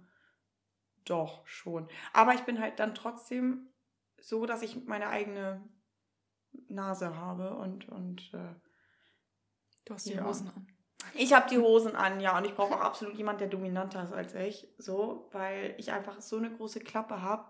doch 1.05 1.45
schon. 1.47 1.87
Aber 2.13 2.33
ich 2.33 2.41
bin 2.41 2.59
halt 2.59 2.79
dann 2.79 2.95
trotzdem 2.95 3.67
so, 4.19 4.45
dass 4.45 4.61
ich 4.61 4.85
meine 4.85 5.09
eigene 5.09 5.61
Nase 6.67 7.15
habe 7.15 7.55
und, 7.55 7.87
und 7.89 8.31
äh, 8.33 8.55
Du 9.85 9.93
hast 9.93 10.09
die 10.09 10.13
Ja. 10.15 10.25
Hosen 10.25 10.49
an. 10.49 10.67
ich 11.13 11.33
habe 11.33 11.49
die 11.49 11.57
Hosen 11.59 11.95
an, 11.95 12.19
ja, 12.19 12.37
und 12.37 12.45
ich 12.45 12.53
brauche 12.53 12.75
auch 12.75 12.81
absolut 12.81 13.15
jemanden, 13.15 13.39
der 13.39 13.47
dominanter 13.47 14.03
ist 14.03 14.11
als 14.11 14.35
ich, 14.35 14.67
so, 14.77 15.29
weil 15.31 15.75
ich 15.77 15.93
einfach 15.93 16.19
so 16.19 16.35
eine 16.37 16.51
große 16.51 16.81
Klappe 16.81 17.21
habe. 17.21 17.45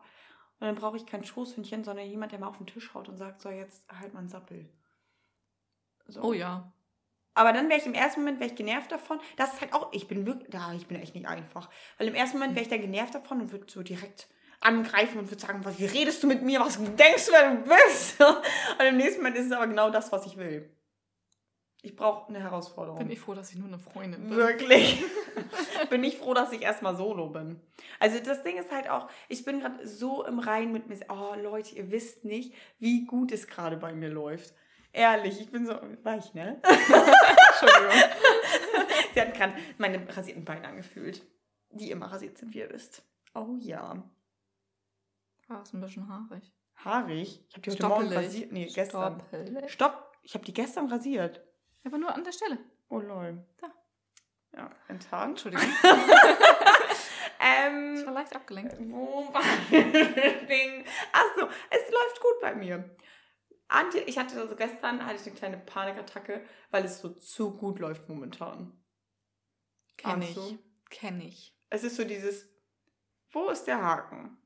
Und 0.59 0.67
dann 0.67 0.75
brauche 0.75 0.97
ich 0.97 1.05
kein 1.05 1.23
Schoßhündchen, 1.23 1.83
sondern 1.83 2.07
jemand, 2.07 2.31
der 2.31 2.39
mal 2.39 2.47
auf 2.47 2.57
den 2.57 2.67
Tisch 2.67 2.93
haut 2.93 3.09
und 3.09 3.17
sagt, 3.17 3.41
so, 3.41 3.49
jetzt 3.49 3.83
halt 3.89 4.13
mal 4.13 4.21
einen 4.21 4.29
Sappel. 4.29 4.67
So. 6.07 6.21
Oh 6.21 6.33
ja. 6.33 6.71
Aber 7.35 7.53
dann 7.53 7.69
wäre 7.69 7.79
ich 7.79 7.85
im 7.85 7.93
ersten 7.93 8.21
Moment 8.21 8.39
wäre 8.39 8.49
ich 8.49 8.55
genervt 8.55 8.91
davon. 8.91 9.19
Das 9.35 9.53
ist 9.53 9.61
halt 9.61 9.73
auch, 9.73 9.93
ich 9.93 10.07
bin 10.07 10.25
wirklich, 10.25 10.49
da, 10.49 10.73
ich 10.73 10.87
bin 10.87 10.99
echt 10.99 11.13
nicht 11.13 11.27
einfach. 11.27 11.69
Weil 11.99 12.07
im 12.07 12.15
ersten 12.15 12.39
Moment 12.39 12.55
wäre 12.55 12.63
ich 12.63 12.69
dann 12.69 12.81
genervt 12.81 13.13
davon 13.13 13.41
und 13.41 13.51
würde 13.51 13.71
so 13.71 13.83
direkt 13.83 14.27
angreifen 14.59 15.19
und 15.19 15.29
würde 15.29 15.41
sagen, 15.41 15.63
was, 15.63 15.77
wie 15.77 15.85
redest 15.85 16.23
du 16.23 16.27
mit 16.27 16.41
mir? 16.41 16.59
Was 16.59 16.77
denkst 16.77 17.27
du, 17.27 17.31
wer 17.31 17.51
du 17.51 17.63
bist? 17.63 18.19
Und 18.79 18.85
im 18.87 18.97
nächsten 18.97 19.21
Moment 19.21 19.37
ist 19.37 19.45
es 19.45 19.51
aber 19.51 19.67
genau 19.67 19.91
das, 19.91 20.11
was 20.11 20.25
ich 20.25 20.35
will. 20.37 20.75
Ich 21.83 21.95
brauche 21.95 22.27
eine 22.29 22.39
Herausforderung. 22.39 22.99
Bin 22.99 23.11
ich 23.11 23.19
froh, 23.19 23.33
dass 23.33 23.51
ich 23.51 23.57
nur 23.57 23.67
eine 23.67 23.77
Freundin 23.77 24.27
bin. 24.27 24.35
Wirklich. 24.35 25.03
bin 25.89 26.03
ich 26.03 26.17
froh, 26.17 26.33
dass 26.33 26.51
ich 26.51 26.61
erstmal 26.61 26.95
solo 26.95 27.29
bin. 27.29 27.61
Also 27.99 28.19
das 28.19 28.41
Ding 28.43 28.57
ist 28.57 28.71
halt 28.71 28.89
auch, 28.89 29.09
ich 29.29 29.45
bin 29.45 29.59
gerade 29.59 29.87
so 29.87 30.25
im 30.25 30.39
Rein 30.39 30.71
mit 30.71 30.89
mir. 30.89 30.97
Oh 31.09 31.35
Leute, 31.41 31.75
ihr 31.75 31.91
wisst 31.91 32.25
nicht, 32.25 32.53
wie 32.79 33.05
gut 33.05 33.31
es 33.31 33.47
gerade 33.47 33.77
bei 33.77 33.93
mir 33.93 34.09
läuft. 34.09 34.53
Ehrlich, 34.91 35.39
ich 35.39 35.51
bin 35.51 35.67
so 35.67 35.79
weich, 36.03 36.33
ne? 36.33 36.59
Entschuldigung. 36.63 37.93
Sie 39.13 39.21
hat 39.21 39.33
gerade 39.35 39.53
meine 39.77 40.15
rasierten 40.15 40.43
Beine 40.43 40.67
angefühlt. 40.67 41.21
Die 41.69 41.91
immer 41.91 42.07
rasiert 42.07 42.37
sind, 42.37 42.53
wie 42.53 42.59
ihr 42.59 42.69
wisst. 42.71 43.03
Oh 43.35 43.55
ja. 43.59 44.03
War 45.47 45.61
es 45.61 45.73
ein 45.73 45.81
bisschen 45.81 46.09
haarig. 46.09 46.51
Haarig. 46.83 47.45
Ich 47.49 47.55
habe 47.55 47.61
die 47.61 47.71
heute 47.71 47.87
Morgen 47.87 48.13
rasiert. 48.13 48.51
Nee, 48.51 48.65
gestern. 48.73 49.21
Stoppelig. 49.21 49.71
Stopp. 49.71 50.17
Ich 50.23 50.33
habe 50.33 50.45
die 50.45 50.53
gestern 50.53 50.87
rasiert. 50.91 51.46
Aber 51.85 51.97
nur 51.97 52.13
an 52.13 52.23
der 52.23 52.31
Stelle. 52.31 52.57
Oh 52.89 52.99
lol. 52.99 53.45
Da. 53.57 53.71
Ja, 54.53 54.71
enttarnt. 54.87 55.31
Entschuldigung. 55.45 55.67
Ähm, 57.39 57.95
Ich 57.99 58.05
war 58.05 58.13
leicht 58.13 58.35
abgelenkt. 58.35 58.75
Wo 58.79 59.31
war 59.31 59.41
das 59.71 60.47
Ding? 60.47 60.83
Achso, 61.13 61.47
es 61.69 61.91
läuft 61.91 62.19
gut 62.19 62.41
bei 62.41 62.55
mir. 62.55 62.95
Antje, 63.67 64.01
ich 64.01 64.17
hatte 64.17 64.39
also 64.41 64.55
gestern 64.55 65.05
hatte 65.05 65.17
ich 65.17 65.27
eine 65.27 65.35
kleine 65.35 65.57
Panikattacke, 65.57 66.43
weil 66.71 66.85
es 66.85 66.99
so 66.99 67.09
zu 67.09 67.55
gut 67.55 67.79
läuft 67.79 68.09
momentan. 68.09 68.73
Kenn 69.97 70.21
ich. 70.23 70.33
so. 70.33 70.57
Kenn 70.89 71.21
ich. 71.21 71.55
Es 71.69 71.83
ist 71.83 71.97
so 71.97 72.05
dieses, 72.05 72.49
wo 73.31 73.49
ist 73.49 73.65
der 73.65 73.81
Haken? 73.83 74.37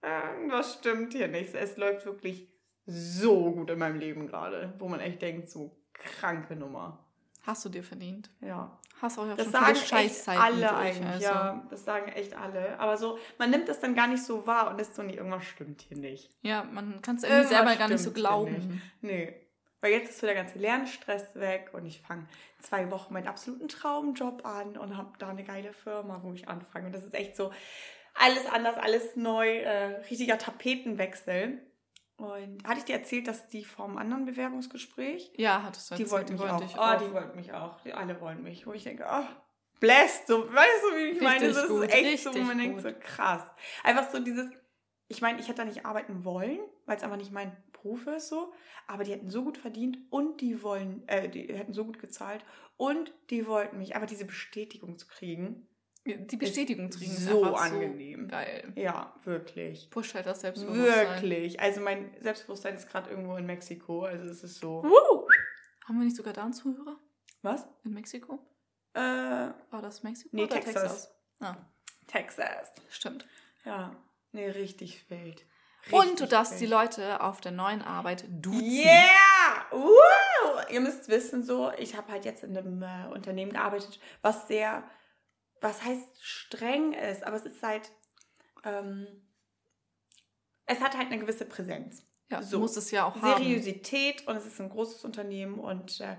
Irgendwas 0.00 0.74
stimmt 0.74 1.12
hier 1.12 1.28
nicht. 1.28 1.54
Es 1.54 1.76
läuft 1.76 2.06
wirklich 2.06 2.50
so 2.86 3.52
gut 3.52 3.68
in 3.70 3.78
meinem 3.78 3.98
Leben 3.98 4.26
gerade, 4.26 4.74
wo 4.78 4.88
man 4.88 5.00
echt 5.00 5.20
denkt, 5.20 5.50
so 5.50 5.77
kranke 5.98 6.56
Nummer. 6.56 6.98
Hast 7.42 7.64
du 7.64 7.68
dir 7.68 7.82
verdient. 7.82 8.30
Ja. 8.40 8.78
Hast 9.00 9.18
auch 9.18 9.26
ja 9.26 9.36
Das 9.36 9.44
schon 9.46 9.52
sagen 9.52 9.76
echt 9.96 10.28
alle 10.28 10.76
eigentlich, 10.76 11.06
also. 11.06 11.24
ja. 11.24 11.66
Das 11.70 11.84
sagen 11.84 12.08
echt 12.12 12.36
alle. 12.36 12.78
Aber 12.80 12.96
so, 12.96 13.18
man 13.38 13.50
nimmt 13.50 13.68
das 13.68 13.80
dann 13.80 13.94
gar 13.94 14.08
nicht 14.08 14.24
so 14.24 14.46
wahr 14.46 14.70
und 14.70 14.80
ist 14.80 14.94
so, 14.96 15.02
nee, 15.02 15.14
irgendwas 15.14 15.44
stimmt 15.44 15.82
hier 15.82 15.96
nicht. 15.96 16.30
Ja, 16.42 16.64
man 16.64 17.00
kann 17.00 17.16
es 17.16 17.22
irgendwie 17.22 17.42
Irgendwas 17.42 17.58
selber 17.58 17.76
gar 17.76 17.88
nicht 17.88 18.02
so 18.02 18.10
glauben. 18.10 18.82
Nee. 19.00 19.34
Weil 19.80 19.92
jetzt 19.92 20.10
ist 20.10 20.18
so 20.18 20.26
der 20.26 20.34
ganze 20.34 20.58
Lernstress 20.58 21.36
weg 21.36 21.70
und 21.72 21.86
ich 21.86 22.00
fange 22.00 22.26
zwei 22.60 22.90
Wochen 22.90 23.14
meinen 23.14 23.28
absoluten 23.28 23.68
Traumjob 23.68 24.44
an 24.44 24.76
und 24.76 24.96
habe 24.96 25.12
da 25.20 25.28
eine 25.28 25.44
geile 25.44 25.72
Firma, 25.72 26.20
wo 26.24 26.32
ich 26.32 26.48
anfange. 26.48 26.86
Und 26.86 26.92
das 26.92 27.04
ist 27.04 27.14
echt 27.14 27.36
so 27.36 27.52
alles 28.14 28.46
anders, 28.46 28.76
alles 28.76 29.14
neu, 29.14 29.58
äh, 29.58 30.00
richtiger 30.10 30.36
Tapetenwechsel. 30.36 31.62
Und 32.18 32.64
hatte 32.64 32.80
ich 32.80 32.84
dir 32.84 32.96
erzählt, 32.96 33.28
dass 33.28 33.46
die 33.48 33.64
vom 33.64 33.96
anderen 33.96 34.24
Bewerbungsgespräch, 34.24 35.30
Ja, 35.36 35.62
hattest 35.62 35.90
du 35.90 35.94
die 35.94 36.02
erzählt, 36.02 36.28
wollten 36.28 36.32
mich 36.34 36.74
auch. 36.74 36.76
Ah, 36.76 36.96
die 36.96 37.12
wollten 37.12 37.36
mich 37.36 37.52
auch. 37.52 37.80
Die 37.82 37.92
alle 37.94 38.20
wollen 38.20 38.42
mich. 38.42 38.66
Wo 38.66 38.72
ich 38.72 38.82
denke, 38.82 39.08
ah, 39.08 39.28
blessed. 39.78 40.26
So, 40.26 40.52
weißt 40.52 40.82
du, 40.82 40.96
wie 40.96 41.02
ich 41.10 41.20
meine? 41.20 41.46
Richtig 41.46 41.54
Das 41.54 41.68
gut, 41.68 41.84
ist 41.84 41.94
echt 41.94 42.24
so, 42.24 42.34
wo 42.34 42.38
man 42.40 42.58
denkt, 42.58 42.82
so 42.82 42.90
krass. 42.98 43.42
Einfach 43.84 44.10
so 44.10 44.18
dieses, 44.18 44.50
ich 45.06 45.22
meine, 45.22 45.38
ich 45.38 45.46
hätte 45.46 45.58
da 45.58 45.64
nicht 45.64 45.86
arbeiten 45.86 46.24
wollen, 46.24 46.58
weil 46.86 46.96
es 46.96 47.04
einfach 47.04 47.16
nicht 47.16 47.30
mein 47.30 47.56
Beruf 47.70 48.08
ist 48.08 48.28
so. 48.28 48.52
Aber 48.88 49.04
die 49.04 49.12
hätten 49.12 49.30
so 49.30 49.44
gut 49.44 49.56
verdient 49.56 49.98
und 50.10 50.40
die 50.40 50.60
wollen, 50.64 51.06
äh, 51.06 51.28
die 51.28 51.46
hätten 51.54 51.72
so 51.72 51.84
gut 51.84 52.00
gezahlt 52.00 52.44
und 52.76 53.14
die 53.30 53.46
wollten 53.46 53.78
mich. 53.78 53.94
Aber 53.94 54.06
diese 54.06 54.24
Bestätigung 54.24 54.98
zu 54.98 55.06
kriegen, 55.06 55.68
Die 56.16 56.36
Bestätigung 56.36 56.88
ist 56.88 57.24
so 57.26 57.54
angenehm. 57.54 58.22
so 58.22 58.28
geil. 58.28 58.72
Ja, 58.74 59.14
wirklich. 59.24 59.90
Pusht 59.90 60.14
halt 60.14 60.26
das 60.26 60.40
Selbstbewusstsein. 60.40 60.86
Wirklich. 61.22 61.60
Also 61.60 61.80
mein 61.80 62.10
Selbstbewusstsein 62.20 62.74
ist 62.74 62.88
gerade 62.88 63.10
irgendwo 63.10 63.36
in 63.36 63.46
Mexiko. 63.46 64.04
Also 64.04 64.28
es 64.28 64.42
ist 64.42 64.56
so. 64.60 64.82
Woo! 64.82 65.28
Haben 65.86 65.98
wir 65.98 66.04
nicht 66.04 66.16
sogar 66.16 66.32
da 66.32 66.44
einen 66.44 66.52
Zuhörer? 66.52 66.96
Was? 67.42 67.66
In 67.84 67.92
Mexiko? 67.94 68.38
Äh, 68.94 69.00
War 69.00 69.82
das 69.82 70.02
Mexiko 70.02 70.34
nee, 70.34 70.44
oder 70.44 70.60
Texas. 70.60 71.14
Ah, 71.40 71.56
Texas. 72.06 72.72
stimmt. 72.90 73.26
Ja. 73.64 73.94
Nee, 74.32 74.48
richtig 74.50 75.08
wild. 75.10 75.44
Und 75.90 76.00
Richtig 76.00 76.18
du 76.18 76.26
darfst 76.26 76.52
wild. 76.52 76.62
die 76.62 76.66
Leute 76.66 77.20
auf 77.22 77.40
der 77.40 77.52
neuen 77.52 77.80
Arbeit 77.82 78.24
duzen. 78.28 78.64
Yeah! 78.64 79.66
Wow! 79.70 80.66
Ihr 80.70 80.80
müsst 80.80 81.08
wissen, 81.08 81.42
so, 81.42 81.70
ich 81.78 81.96
habe 81.96 82.12
halt 82.12 82.24
jetzt 82.24 82.42
in 82.44 82.56
einem 82.56 82.82
äh, 82.82 83.06
Unternehmen 83.14 83.52
gearbeitet, 83.52 83.98
was 84.20 84.48
sehr, 84.48 84.84
was 85.60 85.82
heißt 85.82 86.08
streng 86.20 86.92
ist, 86.92 87.24
aber 87.24 87.36
es 87.36 87.44
ist 87.44 87.62
halt, 87.62 87.90
ähm, 88.64 89.06
es 90.66 90.80
hat 90.80 90.96
halt 90.96 91.06
eine 91.08 91.18
gewisse 91.18 91.44
Präsenz. 91.44 92.04
Ja, 92.30 92.42
So. 92.42 92.56
du 92.56 92.60
musst 92.60 92.76
es 92.76 92.90
ja 92.90 93.06
auch 93.06 93.16
haben. 93.16 93.42
Seriosität 93.42 94.26
und 94.26 94.36
es 94.36 94.46
ist 94.46 94.60
ein 94.60 94.68
großes 94.68 95.04
Unternehmen 95.04 95.58
und 95.58 96.00
äh, 96.00 96.16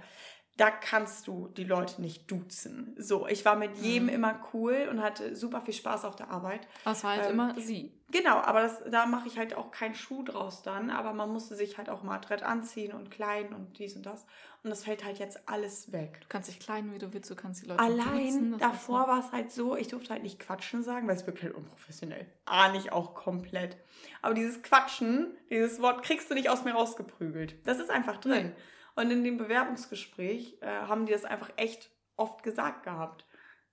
da 0.60 0.72
kannst 0.72 1.28
du 1.28 1.48
die 1.48 1.64
Leute 1.64 2.02
nicht 2.02 2.30
duzen. 2.30 2.94
So, 2.98 3.28
ich 3.28 3.46
war 3.46 3.56
mit 3.56 3.78
jedem 3.78 4.08
Mhm. 4.08 4.14
immer 4.14 4.40
cool 4.54 4.88
und 4.92 5.02
hatte 5.02 5.36
super 5.36 5.62
viel 5.62 5.74
Spaß 5.74 6.04
auf 6.06 6.16
der 6.16 6.30
Arbeit. 6.32 6.68
Es 6.86 7.04
war 7.04 7.12
halt 7.12 7.26
Ähm, 7.28 7.32
immer 7.32 7.56
sie. 7.60 7.94
Genau, 8.12 8.38
aber 8.38 8.62
das, 8.64 8.82
da 8.90 9.06
mache 9.06 9.28
ich 9.28 9.38
halt 9.38 9.54
auch 9.54 9.70
keinen 9.72 9.94
Schuh 9.94 10.24
draus 10.24 10.64
dann, 10.64 10.90
aber 10.90 11.14
man 11.14 11.32
musste 11.32 11.56
sich 11.56 11.78
halt 11.78 11.90
auch 11.90 12.02
mal 12.04 12.16
adrett 12.16 12.42
anziehen 12.44 12.92
und 12.94 13.12
klein 13.12 13.54
und 13.54 13.78
dies 13.78 13.96
und 13.96 14.06
das. 14.06 14.26
Und 14.64 14.72
das 14.72 14.84
fällt 14.84 15.06
halt 15.06 15.20
jetzt 15.20 15.48
alles 15.48 15.92
weg. 15.92 16.18
Du 16.22 16.28
kannst 16.28 16.50
dich 16.50 16.60
kleiden, 16.60 16.92
wie 16.94 16.98
du 16.98 17.14
willst, 17.14 17.30
du 17.30 17.36
kannst 17.36 17.62
die 17.64 17.68
Leute 17.68 17.82
Allein 17.82 18.26
duzen. 18.26 18.52
das 18.54 18.60
davor 18.62 19.08
war 19.08 19.20
es 19.20 19.32
halt 19.32 19.52
so, 19.52 19.76
ich 19.78 19.88
durfte 19.90 20.10
halt 20.10 20.24
nicht 20.24 20.40
Quatschen 20.40 20.84
sagen, 20.84 21.08
weil 21.08 21.16
es 21.16 21.26
wirklich 21.28 21.44
halt 21.46 21.56
unprofessionell. 21.56 22.26
Ahne 22.46 22.80
ich 22.80 22.92
auch 22.92 23.14
komplett. 23.14 23.78
Aber 24.22 24.34
dieses 24.34 24.62
Quatschen, 24.64 25.28
dieses 25.50 25.80
Wort 25.82 26.04
kriegst 26.04 26.30
du 26.30 26.34
nicht 26.34 26.50
aus 26.50 26.64
mir 26.66 26.74
rausgeprügelt. 26.74 27.56
Das 27.66 27.80
ist 27.80 27.92
einfach 27.92 28.18
drin. 28.18 28.52
Und 29.00 29.12
in 29.12 29.24
dem 29.24 29.38
Bewerbungsgespräch 29.38 30.58
äh, 30.60 30.66
haben 30.68 31.06
die 31.06 31.14
das 31.14 31.24
einfach 31.24 31.50
echt 31.56 31.90
oft 32.18 32.44
gesagt 32.44 32.84
gehabt. 32.84 33.26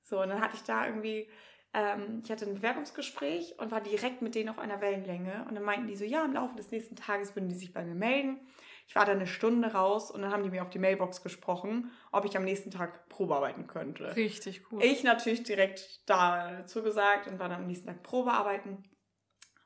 So, 0.02 0.22
und 0.22 0.28
dann 0.28 0.40
hatte 0.40 0.54
ich 0.54 0.62
da 0.62 0.86
irgendwie, 0.86 1.28
ähm, 1.74 2.20
ich 2.22 2.30
hatte 2.30 2.46
ein 2.46 2.54
Bewerbungsgespräch 2.54 3.58
und 3.58 3.72
war 3.72 3.80
direkt 3.80 4.22
mit 4.22 4.36
denen 4.36 4.50
auf 4.50 4.60
einer 4.60 4.80
Wellenlänge. 4.80 5.44
Und 5.48 5.56
dann 5.56 5.64
meinten 5.64 5.88
die 5.88 5.96
so, 5.96 6.04
ja, 6.04 6.24
im 6.24 6.34
Laufe 6.34 6.54
des 6.54 6.70
nächsten 6.70 6.94
Tages 6.94 7.34
würden 7.34 7.48
die 7.48 7.56
sich 7.56 7.72
bei 7.72 7.84
mir 7.84 7.96
melden. 7.96 8.38
Ich 8.86 8.94
war 8.94 9.04
da 9.04 9.10
eine 9.10 9.26
Stunde 9.26 9.72
raus 9.72 10.12
und 10.12 10.22
dann 10.22 10.30
haben 10.30 10.44
die 10.44 10.50
mir 10.50 10.62
auf 10.62 10.70
die 10.70 10.78
Mailbox 10.78 11.24
gesprochen, 11.24 11.90
ob 12.12 12.24
ich 12.24 12.36
am 12.36 12.44
nächsten 12.44 12.70
Tag 12.70 13.08
Probearbeiten 13.08 13.66
könnte. 13.66 14.14
Richtig 14.14 14.62
cool. 14.70 14.80
Ich 14.80 15.02
natürlich 15.02 15.42
direkt 15.42 16.08
da 16.08 16.64
zugesagt 16.66 17.26
und 17.26 17.40
war 17.40 17.48
dann 17.48 17.62
am 17.62 17.66
nächsten 17.66 17.88
Tag 17.88 18.04
Probearbeiten. 18.04 18.84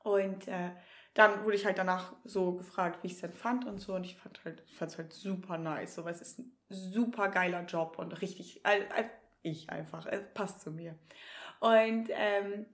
Und 0.02 0.48
äh, 0.48 0.70
dann 1.14 1.44
wurde 1.44 1.56
ich 1.56 1.66
halt 1.66 1.78
danach 1.78 2.14
so 2.24 2.52
gefragt, 2.52 3.02
wie 3.02 3.08
ich 3.08 3.14
es 3.14 3.20
denn 3.20 3.32
fand 3.32 3.66
und 3.66 3.78
so. 3.78 3.94
Und 3.94 4.04
ich 4.04 4.16
fand 4.16 4.44
halt, 4.44 4.62
fand 4.70 4.92
es 4.92 4.98
halt 4.98 5.12
super 5.12 5.58
nice. 5.58 5.94
So, 5.94 6.04
weil 6.04 6.14
es 6.14 6.20
ist 6.20 6.38
ein 6.38 6.56
super 6.68 7.28
geiler 7.28 7.64
Job 7.64 7.98
und 7.98 8.20
richtig, 8.22 8.64
äh, 8.64 9.04
ich 9.42 9.70
einfach, 9.70 10.06
es 10.06 10.22
passt 10.34 10.60
zu 10.60 10.70
mir. 10.70 10.98
Und 11.60 12.08
ähm, 12.10 12.66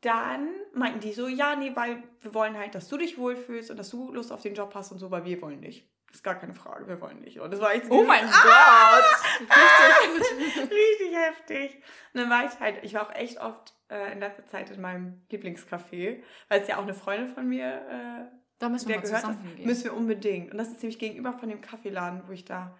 dann 0.00 0.48
meinten 0.74 1.00
die 1.00 1.12
so, 1.12 1.26
ja, 1.28 1.56
nee, 1.56 1.74
weil 1.74 2.02
wir 2.20 2.34
wollen 2.34 2.56
halt, 2.56 2.74
dass 2.74 2.88
du 2.88 2.98
dich 2.98 3.18
wohlfühlst 3.18 3.70
und 3.70 3.78
dass 3.78 3.90
du 3.90 4.12
Lust 4.12 4.32
auf 4.32 4.42
den 4.42 4.54
Job 4.54 4.74
hast 4.74 4.92
und 4.92 4.98
so, 4.98 5.10
weil 5.10 5.24
wir 5.24 5.40
wollen 5.42 5.60
nicht. 5.60 5.88
Das 6.08 6.16
ist 6.16 6.24
gar 6.24 6.36
keine 6.36 6.54
Frage, 6.54 6.88
wir 6.88 7.00
wollen 7.00 7.20
nicht. 7.20 7.38
Und 7.38 7.50
das 7.52 7.60
war 7.60 7.72
echt 7.74 7.86
so 7.86 7.92
oh 7.92 8.02
mein 8.04 8.24
ah! 8.26 8.90
Gott! 8.92 9.04
Richtig 9.40 10.58
gut. 10.62 10.70
Richtig 10.70 11.14
heftig. 11.16 11.74
Und 12.14 12.20
dann 12.22 12.30
war 12.30 12.44
ich 12.46 12.58
halt, 12.60 12.82
ich 12.82 12.94
war 12.94 13.02
auch 13.08 13.14
echt 13.14 13.38
oft 13.40 13.74
äh, 13.90 14.12
in 14.12 14.20
letzter 14.20 14.46
Zeit 14.46 14.70
in 14.70 14.80
meinem 14.80 15.22
Lieblingscafé, 15.30 16.22
weil 16.48 16.60
es 16.62 16.68
ja 16.68 16.78
auch 16.78 16.82
eine 16.82 16.94
Freundin 16.94 17.28
von 17.28 17.46
mir, 17.46 17.66
äh, 17.66 18.36
Da 18.58 18.68
müssen 18.70 18.88
wir 18.88 18.94
der 18.94 19.02
mal 19.02 19.06
gehört 19.06 19.20
zusammen 19.22 19.42
hingehen. 19.48 19.66
müssen 19.66 19.84
wir 19.84 19.94
unbedingt. 19.94 20.50
Und 20.52 20.58
das 20.58 20.68
ist 20.68 20.82
nämlich 20.82 20.98
gegenüber 20.98 21.34
von 21.34 21.48
dem 21.50 21.60
Kaffeeladen, 21.60 22.22
wo 22.26 22.32
ich 22.32 22.44
da 22.46 22.74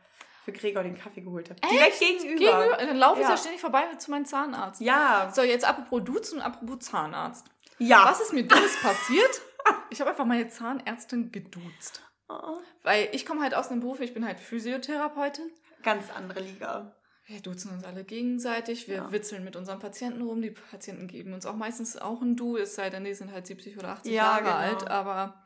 für 0.45 0.53
Gregor 0.53 0.83
den 0.83 0.97
Kaffee 0.99 1.21
geholt 1.21 1.51
habe. 1.51 1.61
Echt? 1.63 1.73
Direkt 1.73 1.99
gegenüber. 1.99 2.39
Gegenüber, 2.39 2.77
dann 2.79 2.97
laufe 2.97 3.21
ich 3.21 3.25
Ja. 3.27 3.33
da 3.33 3.37
ständig 3.37 3.61
vorbei 3.61 3.85
zu 3.99 4.11
meinem 4.11 4.25
Zahnarzt. 4.25 4.81
Ja, 4.81 5.31
So, 5.35 5.43
jetzt 5.43 5.67
apropos 5.69 6.03
Duzen 6.03 6.39
und 6.39 6.45
apropos 6.45 6.79
Zahnarzt. 6.81 7.47
ja. 7.79 8.07
Was 8.07 8.21
ist 8.23 8.33
mir 8.33 8.45
dummes 8.45 8.75
passiert? 8.81 9.43
Ich 9.91 10.01
habe 10.01 10.09
einfach 10.11 10.25
meine 10.25 10.49
Zahnärztin 10.49 11.31
geduzt. 11.31 12.03
Oh, 12.29 12.59
Weil 12.83 13.09
ich 13.13 13.25
komme 13.25 13.43
halt 13.43 13.55
aus 13.55 13.71
einem 13.71 13.81
Beruf, 13.81 14.01
ich 14.01 14.13
bin 14.15 14.27
halt 14.27 14.39
Physiotherapeutin. 14.41 15.51
Ganz 15.83 16.11
andere 16.11 16.41
Liga. 16.41 16.95
Wir 17.27 17.41
duzen 17.41 17.71
uns 17.73 17.85
alle 17.85 18.05
gegenseitig, 18.05 18.89
wir 18.89 18.97
Ja. 18.97 19.13
witzeln 19.13 19.45
mit 19.45 19.55
unseren 19.57 19.79
Patienten 19.79 20.23
rum. 20.23 20.41
Die 20.41 20.51
Patienten 20.51 21.07
geben 21.09 21.35
uns 21.35 21.45
auch 21.47 21.57
meistens 21.57 21.97
auch 21.97 22.23
ein 22.23 22.37
Du, 22.37 22.57
es 22.57 22.75
sei 22.75 22.91
denn, 22.91 23.05
die 23.05 23.15
sind 23.15 23.33
halt 23.33 23.47
70 23.47 23.79
oder 23.79 23.91
80 23.91 24.13
Ja, 24.13 24.25
Jahre 24.25 24.43
genau. 24.45 24.55
alt, 24.57 24.89
aber 24.91 25.43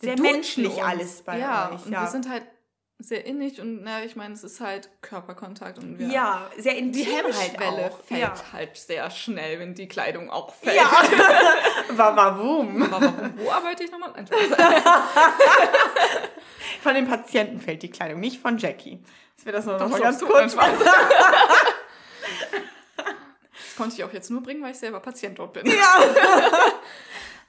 Sehr 0.00 0.20
menschlich 0.20 0.82
alles 0.82 1.22
bei 1.22 1.38
ja, 1.38 1.70
euch, 1.72 1.86
Und 1.86 1.92
ja. 1.92 2.02
wir 2.02 2.08
sind 2.08 2.28
halt 2.28 2.44
sehr 3.02 3.24
innig 3.26 3.60
und 3.60 3.82
na, 3.82 4.04
ich 4.04 4.14
meine, 4.16 4.34
es 4.34 4.44
ist 4.44 4.60
halt 4.60 4.88
Körperkontakt 5.02 5.78
und 5.78 5.98
wir, 5.98 6.06
Ja, 6.08 6.48
sehr 6.56 6.76
intim 6.76 6.92
die 6.92 7.04
Hemmschwelle 7.10 7.82
halt 7.82 7.94
fällt 8.06 8.20
Ja. 8.20 8.34
halt 8.52 8.76
sehr 8.76 9.10
schnell, 9.10 9.58
wenn 9.58 9.74
die 9.74 9.88
Kleidung 9.88 10.30
auch 10.30 10.54
fällt. 10.54 10.76
Ja. 10.82 10.88
Warum, 11.96 12.80
wo 13.36 13.50
arbeite 13.50 13.82
ich 13.84 13.90
nochmal? 13.90 14.12
Von 16.82 16.94
den 16.94 17.08
Patienten 17.08 17.60
fällt 17.60 17.82
die 17.82 17.90
Kleidung, 17.90 18.20
nicht 18.20 18.40
von 18.40 18.58
Jackie. 18.58 19.02
Das 19.36 19.46
wird 19.46 19.56
das 19.56 19.66
noch 19.66 19.78
Doch, 19.78 19.88
mal 19.88 20.00
ganz 20.00 20.20
kurz. 20.20 20.54
Das 20.54 20.64
konnte 23.76 23.94
ich 23.96 24.04
auch 24.04 24.12
jetzt 24.12 24.30
nur 24.30 24.42
bringen, 24.42 24.62
weil 24.62 24.72
ich 24.72 24.78
selber 24.78 25.00
Patient 25.00 25.38
dort 25.38 25.52
bin. 25.52 25.66
Ja. 25.66 25.74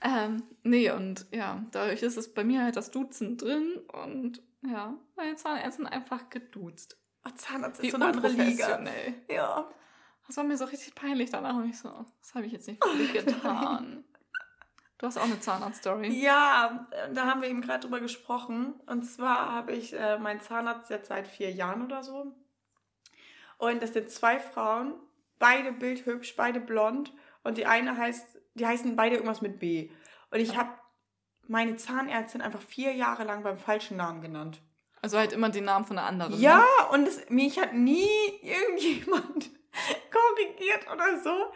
Ähm, 0.05 0.43
nee, 0.63 0.91
und 0.91 1.25
ja, 1.31 1.63
dadurch 1.71 2.03
ist 2.03 2.17
es 2.17 2.33
bei 2.33 2.43
mir 2.43 2.63
halt 2.63 2.75
das 2.75 2.91
Duzen 2.91 3.37
drin 3.37 3.79
und 4.05 4.41
ja, 4.65 4.93
meine 5.15 5.35
Zahnärztin 5.35 5.87
einfach 5.87 6.29
geduzt. 6.29 6.97
Oh, 7.25 7.29
Zahnarzt 7.35 7.79
ist 7.79 7.85
Wie 7.85 7.91
so 7.91 7.95
eine 7.97 8.07
andere 8.07 8.27
Liga. 8.29 8.79
Ja. 9.29 9.69
Das 10.27 10.37
war 10.37 10.43
mir 10.43 10.57
so 10.57 10.65
richtig 10.65 10.95
peinlich 10.95 11.29
danach 11.29 11.55
und 11.55 11.69
ich 11.69 11.77
so, 11.77 12.05
das 12.21 12.35
habe 12.35 12.45
ich 12.45 12.53
jetzt 12.53 12.67
nicht 12.67 12.83
wirklich 12.83 13.13
getan. 13.13 14.03
Du 14.99 15.07
hast 15.07 15.17
auch 15.17 15.23
eine 15.23 15.37
Zahnarzt-Story. 15.37 16.13
Ja, 16.21 16.87
da 17.13 17.25
haben 17.25 17.41
wir 17.41 17.49
eben 17.49 17.59
gerade 17.59 17.81
drüber 17.81 17.99
gesprochen. 17.99 18.73
Und 18.85 19.03
zwar 19.03 19.51
habe 19.51 19.73
ich 19.73 19.91
äh, 19.91 20.17
meinen 20.17 20.39
Zahnarzt 20.39 20.89
jetzt 20.89 21.09
seit 21.09 21.27
vier 21.27 21.51
Jahren 21.51 21.83
oder 21.83 22.03
so. 22.03 22.33
Und 23.57 23.83
das 23.83 23.91
sind 23.91 24.09
zwei 24.09 24.39
Frauen, 24.39 24.93
beide 25.39 25.73
bildhübsch, 25.73 26.37
beide 26.37 26.61
blond. 26.61 27.11
Und 27.43 27.57
die 27.57 27.65
eine 27.65 27.97
heißt, 27.97 28.39
die 28.53 28.65
heißen 28.65 28.95
beide 28.95 29.15
irgendwas 29.15 29.41
mit 29.41 29.59
B. 29.59 29.89
Und 30.31 30.39
ich 30.39 30.55
habe 30.55 30.69
meine 31.47 31.75
Zahnärztin 31.75 32.41
einfach 32.41 32.61
vier 32.61 32.93
Jahre 32.93 33.23
lang 33.23 33.43
beim 33.43 33.57
falschen 33.57 33.97
Namen 33.97 34.21
genannt. 34.21 34.61
Also 35.01 35.17
halt 35.17 35.33
immer 35.33 35.49
den 35.49 35.65
Namen 35.65 35.85
von 35.85 35.97
der 35.97 36.05
anderen. 36.05 36.39
Ja, 36.39 36.59
Ne? 36.59 36.65
und 36.93 37.07
es, 37.07 37.29
mich 37.29 37.59
hat 37.59 37.73
nie 37.73 38.07
irgendjemand 38.41 39.49
korrigiert 40.11 40.89
oder 40.91 41.19
so. 41.21 41.51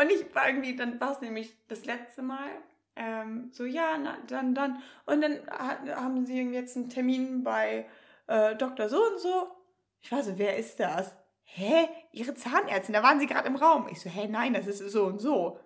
Und 0.00 0.10
ich 0.12 0.34
war 0.34 0.48
irgendwie, 0.48 0.76
dann 0.76 1.00
war 1.00 1.12
es 1.12 1.20
nämlich 1.20 1.56
das 1.68 1.84
letzte 1.84 2.22
Mal 2.22 2.48
ähm, 2.94 3.50
so, 3.52 3.64
ja, 3.64 3.98
na, 3.98 4.16
dann, 4.28 4.54
dann. 4.54 4.82
Und 5.06 5.20
dann 5.22 5.40
ha- 5.50 5.78
haben 5.96 6.24
sie 6.24 6.38
irgendwie 6.38 6.56
jetzt 6.56 6.76
einen 6.76 6.88
Termin 6.88 7.42
bei 7.44 7.86
äh, 8.26 8.54
Dr. 8.56 8.88
so 8.88 9.02
und 9.04 9.18
so. 9.20 9.48
Ich 10.00 10.12
war 10.12 10.22
so, 10.22 10.38
wer 10.38 10.56
ist 10.56 10.78
das? 10.80 11.14
Hä? 11.44 11.88
Ihre 12.12 12.34
Zahnärztin, 12.34 12.92
da 12.94 13.02
waren 13.02 13.18
sie 13.20 13.26
gerade 13.26 13.48
im 13.48 13.56
Raum. 13.56 13.88
Ich 13.90 14.00
so, 14.00 14.08
hä, 14.08 14.28
nein, 14.28 14.54
das 14.54 14.66
ist 14.66 14.78
so 14.92 15.04
und 15.04 15.18
so. 15.20 15.58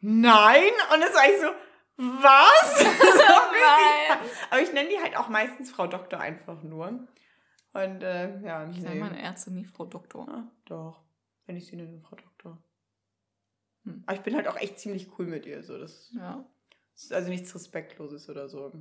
Nein? 0.00 0.70
Und 0.92 1.00
das 1.00 1.14
war 1.14 1.24
ich 1.30 1.40
so, 1.40 1.48
was? 1.96 2.78
so 2.78 2.84
richtig 2.88 3.00
Nein. 4.10 4.18
aber 4.50 4.60
ich 4.62 4.72
nenne 4.72 4.88
die 4.88 4.98
halt 4.98 5.16
auch 5.16 5.28
meistens 5.28 5.70
Frau 5.70 5.86
Doktor 5.86 6.20
einfach 6.20 6.62
nur. 6.62 6.88
Und 7.72 8.02
äh, 8.02 8.40
ja, 8.40 8.68
Ich 8.70 8.78
nee. 8.78 8.88
nenne 8.88 9.00
meine 9.00 9.22
Ärzte 9.22 9.52
nie 9.52 9.64
Frau 9.64 9.84
Doktor. 9.84 10.28
Ah, 10.28 10.50
doch. 10.66 11.02
Wenn 11.46 11.56
ich 11.56 11.66
sie 11.66 11.76
nenne, 11.76 12.00
Frau 12.00 12.16
Doktor. 12.16 12.62
Hm. 13.84 14.02
Aber 14.06 14.16
ich 14.16 14.22
bin 14.22 14.34
halt 14.36 14.48
auch 14.48 14.56
echt 14.56 14.78
ziemlich 14.78 15.18
cool 15.18 15.26
mit 15.26 15.44
ihr. 15.46 15.62
So. 15.62 15.76
Das 15.78 16.10
Ja. 16.14 16.44
ist 16.94 17.12
also 17.12 17.28
nichts 17.30 17.54
Respektloses 17.54 18.28
oder 18.28 18.48
so. 18.48 18.72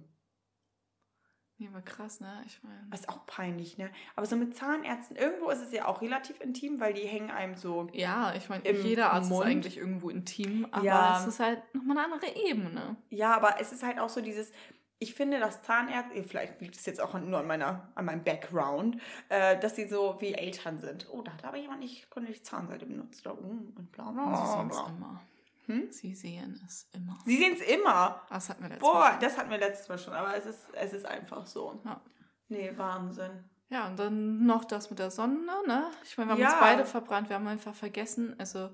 Nee, 1.64 1.70
aber 1.72 1.82
krass, 1.82 2.20
ne? 2.20 2.44
Ich 2.46 2.62
meine. 2.62 2.76
Das 2.92 3.02
ist 3.02 3.10
auch 3.10 3.26
peinlich, 3.26 3.78
ne? 3.78 3.90
Aber 4.18 4.26
so 4.26 4.36
mit 4.36 4.54
Zahnärzten, 4.58 5.16
irgendwo 5.16 5.50
ist 5.50 5.62
es 5.62 5.72
ja 5.72 5.86
auch 5.86 6.02
relativ 6.02 6.42
intim, 6.42 6.80
weil 6.82 6.94
die 6.94 7.08
hängen 7.08 7.32
einem 7.32 7.56
so. 7.56 7.88
Ja, 7.94 8.34
ich 8.36 8.50
meine, 8.50 8.70
jeder 8.70 9.14
Arzt 9.14 9.30
Mund. 9.30 9.46
ist 9.46 9.50
eigentlich 9.52 9.78
irgendwo 9.78 10.10
intim, 10.10 10.68
aber 10.72 10.84
Ja. 10.84 11.22
es 11.22 11.28
ist 11.28 11.40
halt 11.40 11.62
nochmal 11.74 11.98
eine 12.00 12.14
andere 12.14 12.36
Ebene. 12.36 12.98
Ja, 13.10 13.34
aber 13.34 13.62
es 13.62 13.72
ist 13.72 13.82
halt 13.84 13.98
auch 14.00 14.10
so 14.10 14.20
dieses. 14.22 14.52
ich 15.00 15.14
finde, 15.16 15.40
dass 15.40 15.62
Zahnärzte, 15.64 16.24
vielleicht 16.24 16.62
liegt 16.62 16.76
es 16.78 16.86
jetzt 16.86 17.02
auch 17.02 17.14
nur 17.20 17.40
an, 17.40 17.48
meiner, 17.48 17.90
an 17.96 18.06
meinem 18.06 18.24
Background, 18.24 19.02
äh, 19.30 19.58
dass 19.60 19.76
sie 19.76 19.88
so 19.88 20.16
wie 20.20 20.34
Eltern 20.34 20.80
sind. 20.80 21.08
Oh, 21.12 21.22
da 21.22 21.34
hat 21.34 21.44
aber 21.46 21.58
jemand 21.58 21.80
nicht 21.82 22.10
gründlich 22.10 22.44
Zahnseide 22.46 22.86
benutzt. 22.86 23.26
Oder, 23.28 23.36
mm, 23.36 23.74
und 23.78 23.92
bla 23.92 24.12
bla 24.12 24.68
es 24.68 24.98
bla. 24.98 25.22
Hm? 25.66 25.92
Sie 25.92 26.14
sehen 26.16 26.62
es 26.66 26.90
immer. 26.94 27.18
Sie 27.26 27.38
sehen 27.38 27.54
es 27.54 27.62
immer. 27.62 28.22
Das 28.30 28.50
hatten 28.50 28.64
wir 28.64 28.70
letztes 28.70 28.88
Boah, 28.88 29.00
Mal. 29.00 29.12
schon. 29.12 29.20
das 29.22 29.38
hatten 29.38 29.50
wir 29.50 29.58
letztes 29.58 29.90
Mal 29.90 29.98
schon, 29.98 30.14
aber 30.14 30.36
es 30.36 30.46
ist, 30.46 30.68
es 30.74 30.94
ist 30.94 31.06
einfach 31.06 31.46
so. 31.48 31.80
Ja. 31.86 32.02
Nee, 32.50 32.72
Wahnsinn. 32.76 33.44
Ja, 33.70 33.88
und 33.88 33.98
dann 33.98 34.46
noch 34.46 34.66
das 34.66 34.90
mit 34.90 35.00
der 35.00 35.10
Sonne, 35.10 35.40
ne? 35.66 35.90
Ich 36.04 36.18
meine, 36.18 36.30
wir 36.30 36.34
haben 36.34 36.42
Ja. 36.42 36.52
uns 36.52 36.60
beide 36.60 36.86
verbrannt. 36.86 37.30
Wir 37.30 37.38
haben 37.38 37.48
einfach 37.48 37.74
vergessen, 37.74 38.36
also 38.38 38.70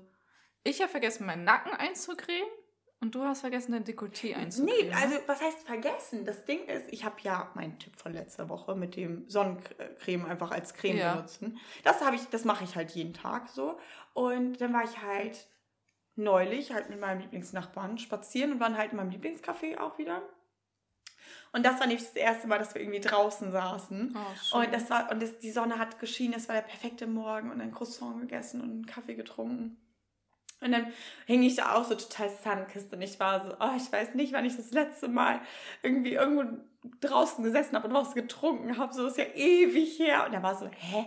ich 0.64 0.80
habe 0.82 0.90
vergessen, 0.90 1.24
meinen 1.26 1.44
Nacken 1.44 1.72
einzucremen 1.72 2.50
und 3.00 3.14
du 3.14 3.22
hast 3.24 3.40
vergessen, 3.40 3.72
dein 3.72 3.84
Dekolleté 3.84 4.34
einzucremen. 4.34 4.88
Nee, 4.88 4.92
also 4.94 5.16
was 5.26 5.40
heißt 5.40 5.62
vergessen? 5.66 6.26
Das 6.26 6.44
Ding 6.44 6.64
ist, 6.66 6.92
ich 6.92 7.04
habe 7.06 7.16
ja 7.22 7.50
meinen 7.54 7.78
Tipp 7.78 7.96
von 7.96 8.12
letzter 8.12 8.50
Woche 8.50 8.74
mit 8.74 8.94
dem 8.96 9.26
Sonnencreme 9.30 10.26
einfach 10.26 10.50
als 10.50 10.74
Creme 10.74 10.98
Ja. 10.98 11.14
benutzen. 11.14 11.58
Das 11.82 12.02
habe 12.04 12.16
ich, 12.16 12.28
das 12.28 12.44
mache 12.44 12.64
ich 12.64 12.76
halt 12.76 12.90
jeden 12.90 13.14
Tag 13.14 13.48
so. 13.48 13.78
Und 14.12 14.60
dann 14.60 14.74
war 14.74 14.84
ich 14.84 15.00
halt 15.00 15.46
neulich 16.16 16.72
halt 16.72 16.90
mit 16.90 17.00
meinem 17.00 17.20
Lieblingsnachbarn 17.20 17.98
spazieren 17.98 18.52
und 18.52 18.60
waren 18.60 18.76
halt 18.76 18.92
in 18.92 18.96
meinem 18.96 19.10
Lieblingscafé 19.10 19.78
auch 19.78 19.98
wieder. 19.98 20.22
Und 21.52 21.66
das 21.66 21.80
war 21.80 21.86
nämlich 21.86 22.06
das 22.06 22.14
erste 22.14 22.46
Mal, 22.46 22.58
dass 22.58 22.74
wir 22.74 22.80
irgendwie 22.80 23.00
draußen 23.00 23.50
saßen. 23.50 24.16
Oh. 24.52 24.58
Und 24.58 24.72
das 24.72 24.88
war, 24.90 25.10
und 25.10 25.20
das, 25.20 25.38
die 25.38 25.50
Sonne 25.50 25.78
hat 25.78 25.98
geschienen, 25.98 26.34
es 26.34 26.48
war 26.48 26.54
der 26.54 26.62
perfekte 26.62 27.06
Morgen 27.06 27.50
und 27.50 27.60
ein 27.60 27.72
Croissant 27.72 28.20
gegessen 28.20 28.60
und 28.60 28.70
einen 28.70 28.86
Kaffee 28.86 29.14
getrunken. 29.14 29.76
Und 30.60 30.72
dann 30.72 30.92
hing 31.26 31.42
ich 31.42 31.56
da 31.56 31.74
auch 31.74 31.84
so 31.84 31.94
total 31.94 32.28
sunkissed 32.28 32.92
und 32.92 33.00
ich 33.00 33.18
war 33.18 33.44
so, 33.44 33.54
oh, 33.58 33.76
ich 33.76 33.90
weiß 33.90 34.14
nicht, 34.14 34.32
wann 34.32 34.44
ich 34.44 34.56
das 34.56 34.72
letzte 34.72 35.08
Mal 35.08 35.40
irgendwie 35.82 36.12
irgendwo 36.12 36.62
draußen 37.00 37.42
gesessen 37.42 37.76
habe 37.76 37.88
und 37.88 37.94
was 37.94 38.14
getrunken 38.14 38.76
habe. 38.76 38.92
So 38.92 39.06
ist 39.06 39.16
ja 39.16 39.24
ewig 39.34 39.98
her. 39.98 40.26
Und 40.26 40.34
er 40.34 40.42
war 40.42 40.54
so, 40.54 40.68
hä? 40.68 41.06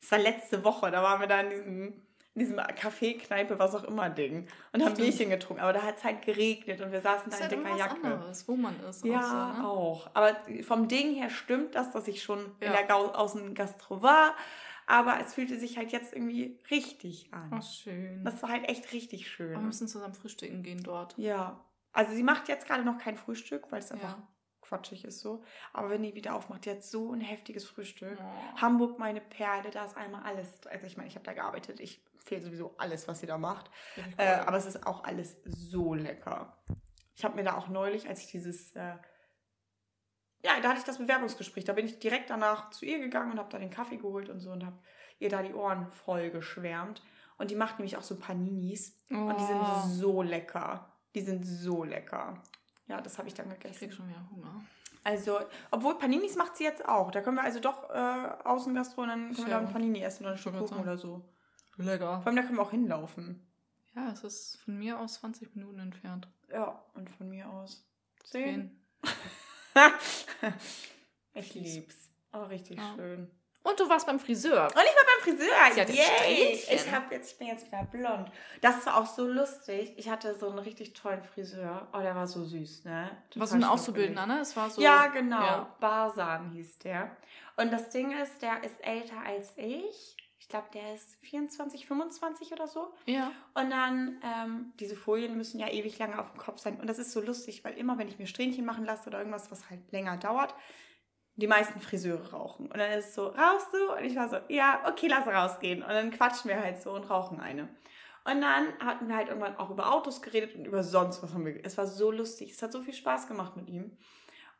Das 0.00 0.10
war 0.12 0.18
letzte 0.18 0.64
Woche, 0.64 0.90
da 0.90 1.02
waren 1.02 1.20
wir 1.20 1.28
da 1.28 1.40
in 1.40 1.50
diesem, 1.50 2.06
in 2.34 2.40
diesem 2.40 2.58
Café, 2.58 3.18
Kneipe, 3.18 3.58
was 3.58 3.74
auch 3.74 3.84
immer 3.84 4.08
Ding 4.08 4.46
und 4.72 4.80
haben 4.82 4.92
Stimmt. 4.94 5.08
Bierchen 5.08 5.30
getrunken. 5.30 5.62
Aber 5.62 5.72
da 5.74 5.82
hat 5.82 5.98
es 5.98 6.04
halt 6.04 6.22
geregnet 6.22 6.80
und 6.80 6.90
wir 6.92 7.00
saßen 7.02 7.30
da 7.30 7.36
in 7.36 7.42
halt 7.42 7.52
dicker 7.52 7.76
Jacke. 7.76 7.94
anderes, 8.06 8.48
wo 8.48 8.56
man 8.56 8.78
ist. 8.80 9.04
Ja, 9.04 9.18
auch 9.20 9.54
so, 9.56 9.60
ne? 9.62 9.68
auch. 9.68 10.10
Aber 10.14 10.36
vom 10.62 10.88
Ding 10.88 11.14
her 11.14 11.28
stimmt 11.30 11.74
das, 11.74 11.90
dass 11.90 12.08
ich 12.08 12.22
schon 12.22 12.40
in 12.60 12.68
Ja. 12.68 12.72
der 12.72 12.84
Gau 12.84 13.06
Außengastro 13.12 14.02
war. 14.02 14.34
Aber 14.86 15.20
es 15.20 15.34
fühlte 15.34 15.58
sich 15.58 15.76
halt 15.78 15.92
jetzt 15.92 16.12
irgendwie 16.12 16.58
richtig 16.70 17.28
an. 17.32 17.50
Oh, 17.56 17.60
schön. 17.62 18.24
Das 18.24 18.42
war 18.42 18.50
halt 18.50 18.68
echt 18.68 18.92
richtig 18.92 19.28
schön. 19.30 19.52
wir 19.52 19.58
müssen 19.58 19.86
zusammen 19.86 20.14
frühstücken 20.14 20.62
gehen 20.62 20.82
dort. 20.82 21.16
ja. 21.18 21.60
Also 21.94 22.14
sie 22.14 22.22
macht 22.22 22.48
jetzt 22.48 22.66
gerade 22.66 22.84
noch 22.84 22.96
kein 22.96 23.18
Frühstück, 23.18 23.70
weil 23.70 23.80
es 23.80 23.92
einfach 23.92 24.16
Ja. 24.16 24.28
Quatschig 24.72 25.04
ist 25.04 25.20
so. 25.20 25.42
Aber 25.74 25.90
wenn 25.90 26.02
die 26.02 26.14
wieder 26.14 26.34
aufmacht, 26.34 26.64
die 26.64 26.70
hat 26.70 26.82
so 26.82 27.12
ein 27.12 27.20
heftiges 27.20 27.64
Frühstück. 27.64 28.18
Oh. 28.18 28.60
Hamburg, 28.60 28.98
meine 28.98 29.20
Perle, 29.20 29.70
da 29.70 29.84
ist 29.84 29.96
einmal 29.96 30.22
alles. 30.22 30.66
Also 30.66 30.86
ich 30.86 30.96
meine, 30.96 31.08
ich 31.08 31.14
habe 31.14 31.24
da 31.26 31.34
gearbeitet. 31.34 31.78
Ich 31.80 32.02
empfehle 32.14 32.40
sowieso 32.40 32.74
alles, 32.78 33.06
was 33.08 33.20
sie 33.20 33.26
da 33.26 33.36
macht. 33.36 33.70
Äh, 34.16 34.36
aber 34.46 34.56
es 34.56 34.64
ist 34.66 34.86
auch 34.86 35.04
alles 35.04 35.36
so 35.44 35.92
lecker. 35.94 36.56
Ich 37.14 37.24
habe 37.24 37.36
mir 37.36 37.44
da 37.44 37.56
auch 37.56 37.68
neulich, 37.68 38.08
als 38.08 38.20
ich 38.20 38.28
dieses, 38.30 38.74
äh, 38.74 38.94
ja, 40.44 40.58
da 40.62 40.70
hatte 40.70 40.78
ich 40.78 40.84
das 40.84 40.98
Bewerbungsgespräch, 40.98 41.64
da 41.64 41.72
bin 41.74 41.86
ich 41.86 41.98
direkt 41.98 42.30
danach 42.30 42.70
zu 42.70 42.86
ihr 42.86 42.98
gegangen 42.98 43.32
und 43.32 43.38
habe 43.38 43.50
da 43.50 43.58
den 43.58 43.70
Kaffee 43.70 43.98
geholt 43.98 44.28
und 44.28 44.40
so 44.40 44.50
und 44.50 44.64
habe 44.64 44.78
ihr 45.18 45.28
da 45.28 45.42
die 45.42 45.52
Ohren 45.54 45.86
voll 45.86 46.30
geschwärmt. 46.30 47.02
Und 47.38 47.50
die 47.50 47.56
macht 47.56 47.78
nämlich 47.78 47.96
auch 47.96 48.02
so 48.02 48.18
Paninis 48.18 48.96
und 49.10 49.36
die 49.38 49.44
sind 49.44 49.60
Oh. 49.60 49.86
so 49.88 50.22
lecker. 50.22 50.92
Die 51.14 51.20
sind 51.20 51.44
so 51.44 51.84
lecker. 51.84 52.42
Ja, 52.88 53.00
das 53.00 53.18
habe 53.18 53.28
ich 53.28 53.34
dann 53.34 53.46
Ich 53.50 53.58
krieg 53.60 53.72
gegessen. 53.72 53.92
schon 53.92 54.08
wieder 54.08 54.28
Hunger. 54.30 54.62
Also, 55.04 55.40
obwohl 55.70 55.98
Paninis 55.98 56.36
macht 56.36 56.56
sie 56.56 56.64
jetzt 56.64 56.86
auch. 56.88 57.10
Da 57.10 57.22
können 57.22 57.36
wir 57.36 57.42
also 57.44 57.58
doch 57.60 57.90
äh, 57.90 57.94
Außengastro 58.44 59.02
und 59.02 59.08
dann 59.08 59.34
können 59.34 59.46
wir 59.46 59.54
da 59.54 59.58
ein 59.58 59.72
Panini 59.72 60.00
essen 60.02 60.24
oder 60.24 60.32
ein 60.32 60.38
Stück 60.38 60.56
Kuchen 60.56 60.78
oder 60.78 60.96
so. 60.96 61.28
Lecker. 61.76 62.18
Vor 62.18 62.26
allem, 62.28 62.36
da 62.36 62.42
können 62.42 62.56
wir 62.58 62.62
auch 62.62 62.70
hinlaufen. 62.70 63.46
Ja, 63.94 64.10
es 64.12 64.22
ist 64.24 64.56
von 64.64 64.78
mir 64.78 64.98
aus 65.00 65.14
20 65.14 65.54
Minuten 65.56 65.78
entfernt. 65.80 66.28
Ja, 66.50 66.84
und 66.94 67.10
von 67.10 67.28
mir 67.28 67.48
aus. 67.50 67.84
Zehn. 68.24 68.78
Zehn. 69.02 69.12
ich 71.34 71.54
lieb's. 71.54 72.10
Oh, 72.32 72.44
richtig 72.44 72.78
Ja. 72.78 72.94
schön. 72.94 73.30
Und 73.62 73.78
du 73.78 73.88
warst 73.88 74.06
beim 74.06 74.18
Friseur. 74.18 74.64
Und 74.64 74.70
ich 74.70 74.76
war 74.76 75.04
beim 75.06 75.22
Friseur. 75.22 75.86
Sie 75.86 75.92
Yay! 75.92 76.52
Ich, 76.54 76.92
hab 76.92 77.12
jetzt, 77.12 77.32
ich 77.32 77.38
bin 77.38 77.46
jetzt 77.46 77.66
wieder 77.66 77.84
blond. 77.84 78.30
Das 78.60 78.84
war 78.86 78.96
auch 78.98 79.06
so 79.06 79.26
lustig. 79.26 79.94
Ich 79.96 80.08
hatte 80.08 80.34
so 80.34 80.48
einen 80.48 80.58
richtig 80.58 80.94
tollen 80.94 81.22
Friseur. 81.22 81.86
Oh, 81.92 82.00
der 82.00 82.14
war 82.14 82.26
so 82.26 82.44
süß, 82.44 82.84
ne? 82.84 83.10
Total 83.30 83.46
so 83.46 83.54
ein. 83.54 83.64
Auszubildender, 83.64 84.26
ne? 84.26 84.40
Es 84.40 84.56
war 84.56 84.68
so. 84.68 84.82
ja, 84.82 85.06
genau. 85.06 85.40
Ja. 85.40 85.76
Barsan 85.78 86.50
hieß 86.50 86.80
der. 86.80 87.16
Und 87.56 87.72
das 87.72 87.90
Ding 87.90 88.10
ist, 88.18 88.42
der 88.42 88.64
ist 88.64 88.82
älter 88.84 89.18
als 89.24 89.52
ich. 89.56 90.16
Ich 90.38 90.48
glaube, 90.48 90.66
der 90.74 90.94
ist 90.94 91.16
24, 91.20 91.86
25 91.86 92.52
oder 92.52 92.66
so. 92.66 92.92
Ja. 93.06 93.30
Und 93.54 93.70
dann, 93.70 94.20
ähm, 94.24 94.72
diese 94.80 94.96
Folien 94.96 95.36
müssen 95.36 95.60
ja 95.60 95.68
ewig 95.68 95.98
lange 95.98 96.18
auf 96.18 96.32
dem 96.32 96.38
Kopf 96.38 96.58
sein. 96.58 96.80
Und 96.80 96.88
das 96.88 96.98
ist 96.98 97.12
so 97.12 97.20
lustig, 97.20 97.64
weil 97.64 97.78
immer, 97.78 97.96
wenn 97.96 98.08
ich 98.08 98.18
mir 98.18 98.26
Strähnchen 98.26 98.64
machen 98.64 98.84
lasse 98.84 99.08
oder 99.08 99.18
irgendwas, 99.18 99.52
was 99.52 99.70
halt 99.70 99.92
länger 99.92 100.16
dauert, 100.16 100.54
die 101.36 101.46
meisten 101.46 101.80
Friseure 101.80 102.30
rauchen. 102.30 102.66
Und 102.66 102.78
dann 102.78 102.90
ist 102.92 103.08
es 103.08 103.14
so, 103.14 103.26
rauchst 103.28 103.72
du? 103.72 103.92
Und 103.96 104.04
ich 104.04 104.16
war 104.16 104.28
so, 104.28 104.36
ja, 104.48 104.82
okay, 104.86 105.08
lass 105.08 105.26
rausgehen. 105.26 105.82
Und 105.82 105.88
dann 105.88 106.10
quatschen 106.10 106.50
wir 106.50 106.60
halt 106.60 106.82
so 106.82 106.92
und 106.92 107.08
rauchen 107.08 107.40
eine. 107.40 107.68
Und 108.24 108.40
dann 108.40 108.66
hatten 108.78 109.08
wir 109.08 109.16
halt 109.16 109.28
irgendwann 109.28 109.56
auch 109.56 109.70
über 109.70 109.92
Autos 109.92 110.22
geredet 110.22 110.54
und 110.54 110.64
über 110.66 110.84
sonst 110.84 111.22
was 111.22 111.32
haben 111.34 111.44
wir. 111.44 111.64
Es 111.64 111.76
war 111.78 111.86
so 111.86 112.10
lustig. 112.10 112.52
Es 112.52 112.62
hat 112.62 112.72
so 112.72 112.82
viel 112.82 112.94
Spaß 112.94 113.26
gemacht 113.26 113.56
mit 113.56 113.68
ihm. 113.68 113.96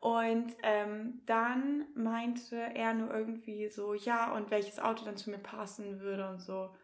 Und 0.00 0.52
ähm, 0.64 1.20
dann 1.26 1.86
meinte 1.94 2.56
er 2.56 2.92
nur 2.92 3.14
irgendwie 3.14 3.68
so, 3.68 3.94
ja, 3.94 4.32
und 4.34 4.50
welches 4.50 4.80
Auto 4.80 5.04
dann 5.04 5.16
zu 5.16 5.30
mir 5.30 5.38
passen 5.38 6.00
würde 6.00 6.28
und 6.28 6.40
so. 6.40 6.74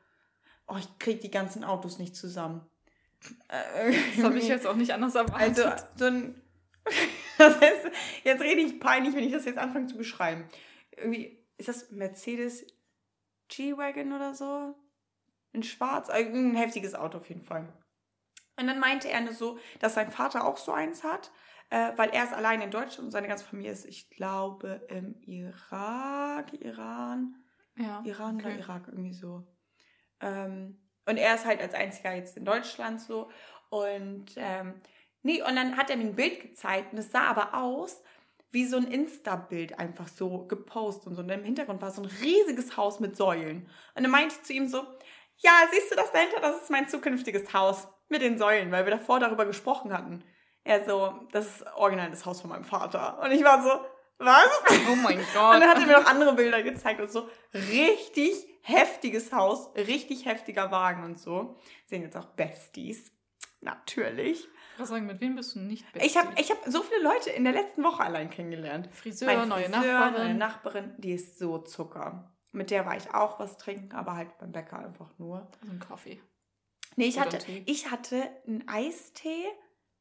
Oh, 0.68 0.76
ich 0.78 0.98
krieg 1.00 1.20
die 1.20 1.30
ganzen 1.30 1.64
Autos 1.64 1.98
nicht 1.98 2.14
zusammen. 2.14 2.64
Äh, 3.48 3.92
Das 4.14 4.24
habe 4.24 4.38
ich 4.38 4.46
jetzt 4.46 4.66
auch 4.66 4.76
nicht 4.76 4.92
anders 4.92 5.16
erwartet. 5.16 5.64
also 5.66 5.84
so 5.96 6.04
ein. 6.04 6.40
Das 7.38 7.60
heißt, 7.60 7.90
jetzt 8.24 8.42
rede 8.42 8.60
ich 8.60 8.80
peinlich, 8.80 9.14
wenn 9.14 9.24
ich 9.24 9.32
das 9.32 9.44
jetzt 9.44 9.58
anfange 9.58 9.86
zu 9.86 9.96
beschreiben. 9.96 10.48
Irgendwie, 10.90 11.38
ist 11.56 11.68
das 11.68 11.90
Mercedes 11.90 12.66
G-Wagon 13.48 14.12
oder 14.12 14.34
so? 14.34 14.74
In 15.52 15.62
schwarz? 15.62 16.10
Also 16.10 16.30
Ein 16.30 16.56
heftiges 16.56 16.94
Auto 16.94 17.18
auf 17.18 17.28
jeden 17.28 17.42
Fall. 17.42 17.72
Und 18.56 18.66
dann 18.66 18.80
meinte 18.80 19.08
er 19.08 19.20
nur 19.20 19.32
so, 19.32 19.58
dass 19.78 19.94
sein 19.94 20.10
Vater 20.10 20.44
auch 20.44 20.56
so 20.56 20.72
eins 20.72 21.04
hat, 21.04 21.30
äh, 21.70 21.92
weil 21.96 22.10
er 22.10 22.24
ist 22.24 22.32
allein 22.32 22.60
in 22.60 22.70
Deutschland 22.70 23.06
und 23.06 23.10
seine 23.12 23.28
ganze 23.28 23.44
Familie 23.44 23.70
ist, 23.70 23.86
ich 23.86 24.10
glaube, 24.10 24.86
im 24.88 25.14
Irak, 25.22 26.52
Iran. 26.54 27.36
ja. 27.76 28.02
Iran 28.04 28.36
okay. 28.36 28.46
oder 28.46 28.58
Irak, 28.58 28.88
irgendwie 28.88 29.12
so. 29.12 29.46
Ähm, 30.20 30.80
und 31.06 31.16
er 31.16 31.34
ist 31.36 31.46
halt 31.46 31.60
als 31.60 31.74
einziger 31.74 32.14
jetzt 32.14 32.36
in 32.36 32.44
Deutschland 32.44 33.00
so. 33.00 33.30
Und 33.70 34.32
ähm, 34.36 34.80
nee, 35.28 35.42
und 35.42 35.56
dann 35.56 35.76
hat 35.76 35.90
er 35.90 35.96
mir 35.96 36.04
ein 36.04 36.16
Bild 36.16 36.40
gezeigt 36.40 36.92
und 36.92 36.98
es 36.98 37.12
sah 37.12 37.22
aber 37.22 37.54
aus 37.54 38.02
wie 38.50 38.64
so 38.64 38.78
ein 38.78 38.86
Insta-Bild 38.90 39.78
einfach 39.78 40.08
so 40.08 40.46
gepostet 40.46 41.08
und 41.08 41.14
so. 41.16 41.22
Und 41.22 41.28
im 41.28 41.44
Hintergrund 41.44 41.82
war 41.82 41.90
so 41.90 42.02
ein 42.02 42.10
riesiges 42.22 42.78
Haus 42.78 42.98
mit 42.98 43.14
Säulen. 43.14 43.68
Und 43.94 44.02
dann 44.02 44.10
meinte 44.10 44.34
ich 44.34 44.42
zu 44.42 44.54
ihm 44.54 44.68
so, 44.68 44.78
ja, 45.36 45.52
siehst 45.70 45.92
du 45.92 45.96
das 45.96 46.10
dahinter? 46.12 46.40
Das 46.40 46.62
ist 46.62 46.70
mein 46.70 46.88
zukünftiges 46.88 47.52
Haus 47.52 47.88
mit 48.08 48.22
den 48.22 48.38
Säulen, 48.38 48.72
weil 48.72 48.86
wir 48.86 48.90
davor 48.90 49.20
darüber 49.20 49.44
gesprochen 49.44 49.92
hatten. 49.92 50.24
Er 50.64 50.84
so, 50.86 51.26
das 51.32 51.46
ist 51.46 51.66
original 51.76 52.10
das 52.10 52.24
Haus 52.24 52.40
von 52.40 52.48
meinem 52.50 52.64
Vater. 52.64 53.20
Und 53.22 53.32
ich 53.32 53.44
war 53.44 53.62
so, 53.62 53.84
was? 54.18 54.48
Oh 54.90 54.96
mein 54.96 55.18
Und 55.18 55.26
Gott. 55.34 55.60
dann 55.60 55.68
hat 55.68 55.78
er 55.78 55.86
mir 55.86 56.00
noch 56.00 56.06
andere 56.06 56.32
Bilder 56.34 56.62
gezeigt 56.62 57.00
und 57.00 57.10
so. 57.10 57.28
Richtig 57.52 58.32
heftiges 58.62 59.32
Haus, 59.32 59.70
richtig 59.76 60.24
heftiger 60.24 60.70
Wagen 60.70 61.04
und 61.04 61.18
so. 61.18 61.56
Sehen 61.86 62.02
jetzt 62.02 62.16
auch 62.16 62.26
Besties. 62.26 63.12
Natürlich. 63.60 64.48
Was 64.78 64.88
sagen, 64.88 65.06
mit 65.06 65.20
wem 65.20 65.34
bist 65.36 65.54
du 65.54 65.60
nicht 65.60 65.84
Ich 65.94 66.16
habe 66.16 66.28
ich 66.40 66.50
hab 66.50 66.58
so 66.66 66.82
viele 66.82 67.02
Leute 67.02 67.30
in 67.30 67.44
der 67.44 67.52
letzten 67.52 67.82
Woche 67.82 68.02
allein 68.02 68.30
kennengelernt. 68.30 68.88
Friseur, 68.92 69.26
Mein 69.34 69.48
neue 69.48 69.64
Friseur, 69.64 69.80
Nachbarin. 70.00 70.12
Neue 70.26 70.34
Nachbarin, 70.34 70.94
die 70.98 71.12
ist 71.12 71.38
so 71.38 71.58
Zucker. 71.58 72.32
Mit 72.52 72.70
der 72.70 72.86
war 72.86 72.96
ich 72.96 73.12
auch 73.14 73.38
was 73.38 73.58
trinken, 73.58 73.92
aber 73.94 74.14
halt 74.14 74.36
beim 74.38 74.52
Bäcker 74.52 74.78
einfach 74.78 75.10
nur. 75.18 75.48
Also 75.60 75.72
ein 75.72 75.80
Kaffee. 75.80 76.20
Nee, 76.96 77.06
ich 77.06 77.16
Oder 77.16 77.26
hatte, 77.26 77.38
ich 77.66 77.90
hatte 77.90 78.22
einen 78.46 78.66
Eistee 78.68 79.44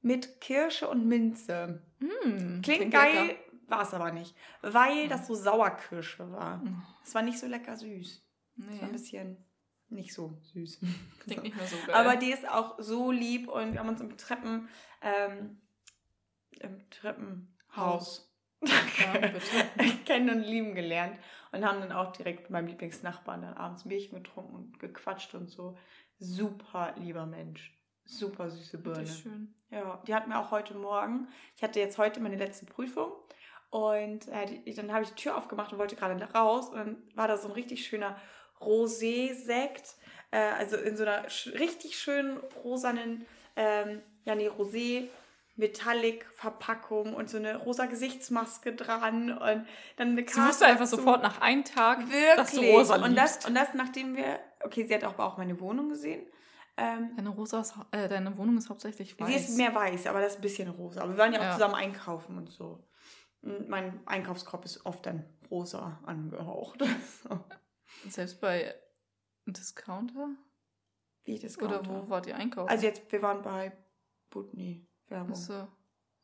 mit 0.02 0.40
Kirsche 0.42 0.88
und 0.88 1.06
Minze. 1.08 1.82
Hm, 2.00 2.62
Klingt 2.64 2.80
lecker. 2.94 3.04
geil, 3.04 3.36
war 3.68 3.82
es 3.82 3.94
aber 3.94 4.12
nicht. 4.12 4.36
Weil 4.62 5.08
das 5.10 5.28
so 5.28 5.36
Sauerkirsche 5.36 6.32
war. 6.32 6.62
Hm, 6.62 6.82
Es 7.04 7.14
war 7.14 7.22
nicht 7.24 7.40
so 7.40 7.48
lecker 7.48 7.76
süß. 7.76 8.24
Es 8.60 8.66
war 8.66 8.74
ein 8.74 8.86
Nee, 8.86 8.92
bisschen 8.92 9.46
nicht 9.90 10.14
so 10.14 10.38
süß. 10.54 10.80
klingt 11.20 11.44
nicht 11.44 11.56
mehr 11.56 11.68
so 11.68 11.78
geil. 11.86 11.96
Aber 11.96 12.16
die 12.16 12.32
ist 12.32 12.48
auch 12.48 12.76
so 12.80 13.12
lieb 13.12 13.48
und 13.48 13.74
wir 13.74 13.80
haben 13.80 13.90
uns 13.90 14.02
im 14.02 14.18
Treppen, 14.18 14.70
ähm, 15.02 15.62
im 16.60 16.90
Treppenhaus 16.90 18.32
Ja, 18.62 19.30
kennen 20.06 20.30
und 20.30 20.42
lieben 20.42 20.74
gelernt 20.74 21.18
und 21.52 21.64
haben 21.64 21.80
dann 21.80 21.92
auch 21.92 22.12
direkt 22.12 22.42
mit 22.42 22.50
meinem 22.50 22.68
Lieblingsnachbarn 22.68 23.42
dann 23.44 23.54
abends 23.54 23.86
ein 23.86 23.90
Bierchen 23.90 24.18
getrunken 24.24 24.56
und 24.56 24.80
gequatscht 24.80 25.36
und 25.36 25.50
so. 25.50 25.78
Super 26.20 26.96
lieber 26.98 27.26
Mensch. 27.26 27.78
Super 28.06 28.50
süße 28.50 28.80
Birne. 28.80 29.02
Richtig 29.02 29.20
schön. 29.20 29.54
Ja, 29.70 30.02
die 30.08 30.16
hat 30.16 30.28
mir 30.28 30.40
auch 30.40 30.52
heute 30.52 30.74
Morgen, 30.74 31.28
ich 31.56 31.64
hatte 31.64 31.80
jetzt 31.80 31.98
heute 31.98 32.20
meine 32.20 32.38
letzte 32.38 32.66
Prüfung 32.66 33.12
und 33.70 34.28
äh, 34.30 34.46
die, 34.46 34.74
dann 34.74 34.94
habe 34.94 35.04
ich 35.04 35.10
die 35.10 35.22
Tür 35.22 35.38
aufgemacht 35.38 35.74
und 35.74 35.80
wollte 35.80 35.98
gerade 35.98 36.18
raus 36.34 36.70
und 36.70 36.78
dann 36.78 36.98
war 37.16 37.28
da 37.28 37.38
so 37.38 37.50
ein 37.50 37.54
richtig 37.54 37.86
schöner 37.86 38.18
Rosé-Sekt, 38.62 39.96
äh, 40.32 40.38
also 40.58 40.78
in 40.78 40.96
so 40.98 41.04
einer 41.04 41.30
sch 41.30 41.48
richtig 41.60 41.98
schönen 42.00 42.38
rosanen, 42.64 43.26
ähm, 43.56 44.02
ja 44.26 44.36
nee, 44.36 44.50
Rosé 44.50 45.08
Metallic-Verpackung 45.56 47.14
und 47.14 47.30
so 47.30 47.38
eine 47.38 47.58
rosa 47.58 47.86
Gesichtsmaske 47.86 48.74
dran 48.76 49.32
und 49.32 49.66
dann 49.96 50.10
eine 50.10 50.18
Sie 50.20 50.24
Karte. 50.26 50.50
wusste 50.50 50.66
einfach 50.68 50.82
dazu. 50.86 50.98
sofort 50.98 51.24
nach 51.24 51.42
einem 51.42 51.64
Tag, 51.64 52.00
Wirklich. 52.10 52.36
dass 52.36 52.52
du 52.52 52.62
rosa 52.62 53.04
und, 53.04 53.16
das, 53.16 53.46
und 53.46 53.56
das, 53.56 53.74
nachdem 53.74 54.16
wir, 54.16 54.40
okay, 54.64 54.86
sie 54.86 54.94
hat 54.94 55.04
auch, 55.04 55.18
auch 55.20 55.38
meine 55.38 55.60
Wohnung 55.60 55.90
gesehen. 55.90 56.26
Ähm, 56.80 57.12
Deine, 57.16 57.30
rosa 57.30 57.62
ist, 57.62 57.74
äh, 57.92 58.08
deine 58.08 58.38
Wohnung 58.38 58.56
ist 58.58 58.70
hauptsächlich 58.70 59.20
weiß. 59.20 59.28
Sie 59.28 59.34
ist 59.36 59.58
mehr 59.58 59.74
weiß, 59.74 60.06
aber 60.06 60.22
das 60.22 60.34
ist 60.34 60.40
ein 60.40 60.42
bisschen 60.44 60.70
rosa. 60.70 61.02
Aber 61.02 61.14
wir 61.14 61.18
waren 61.18 61.34
ja 61.34 61.40
auch 61.40 61.44
Ja. 61.46 61.54
zusammen 61.54 61.74
einkaufen 61.74 62.38
und 62.38 62.52
so. 62.52 62.84
Und 63.42 63.68
mein 63.68 64.00
Einkaufskorb 64.06 64.64
ist 64.66 64.86
oft 64.86 65.06
dann 65.08 65.26
rosa 65.50 66.00
angehaucht. 66.06 66.82
So. 67.24 67.40
Selbst 68.08 68.40
bei 68.42 68.76
Discounter? 69.46 70.30
Wie 71.24 71.40
das 71.40 71.58
Oder 71.60 71.86
wo 71.86 72.10
wart 72.10 72.28
ihr 72.28 72.36
einkaufen? 72.36 72.70
Also 72.70 72.86
jetzt, 72.86 73.12
wir 73.12 73.22
waren 73.22 73.42
bei 73.42 73.72
Butni 74.30 74.88
Werbung. 75.08 75.32
Achso. 75.32 75.68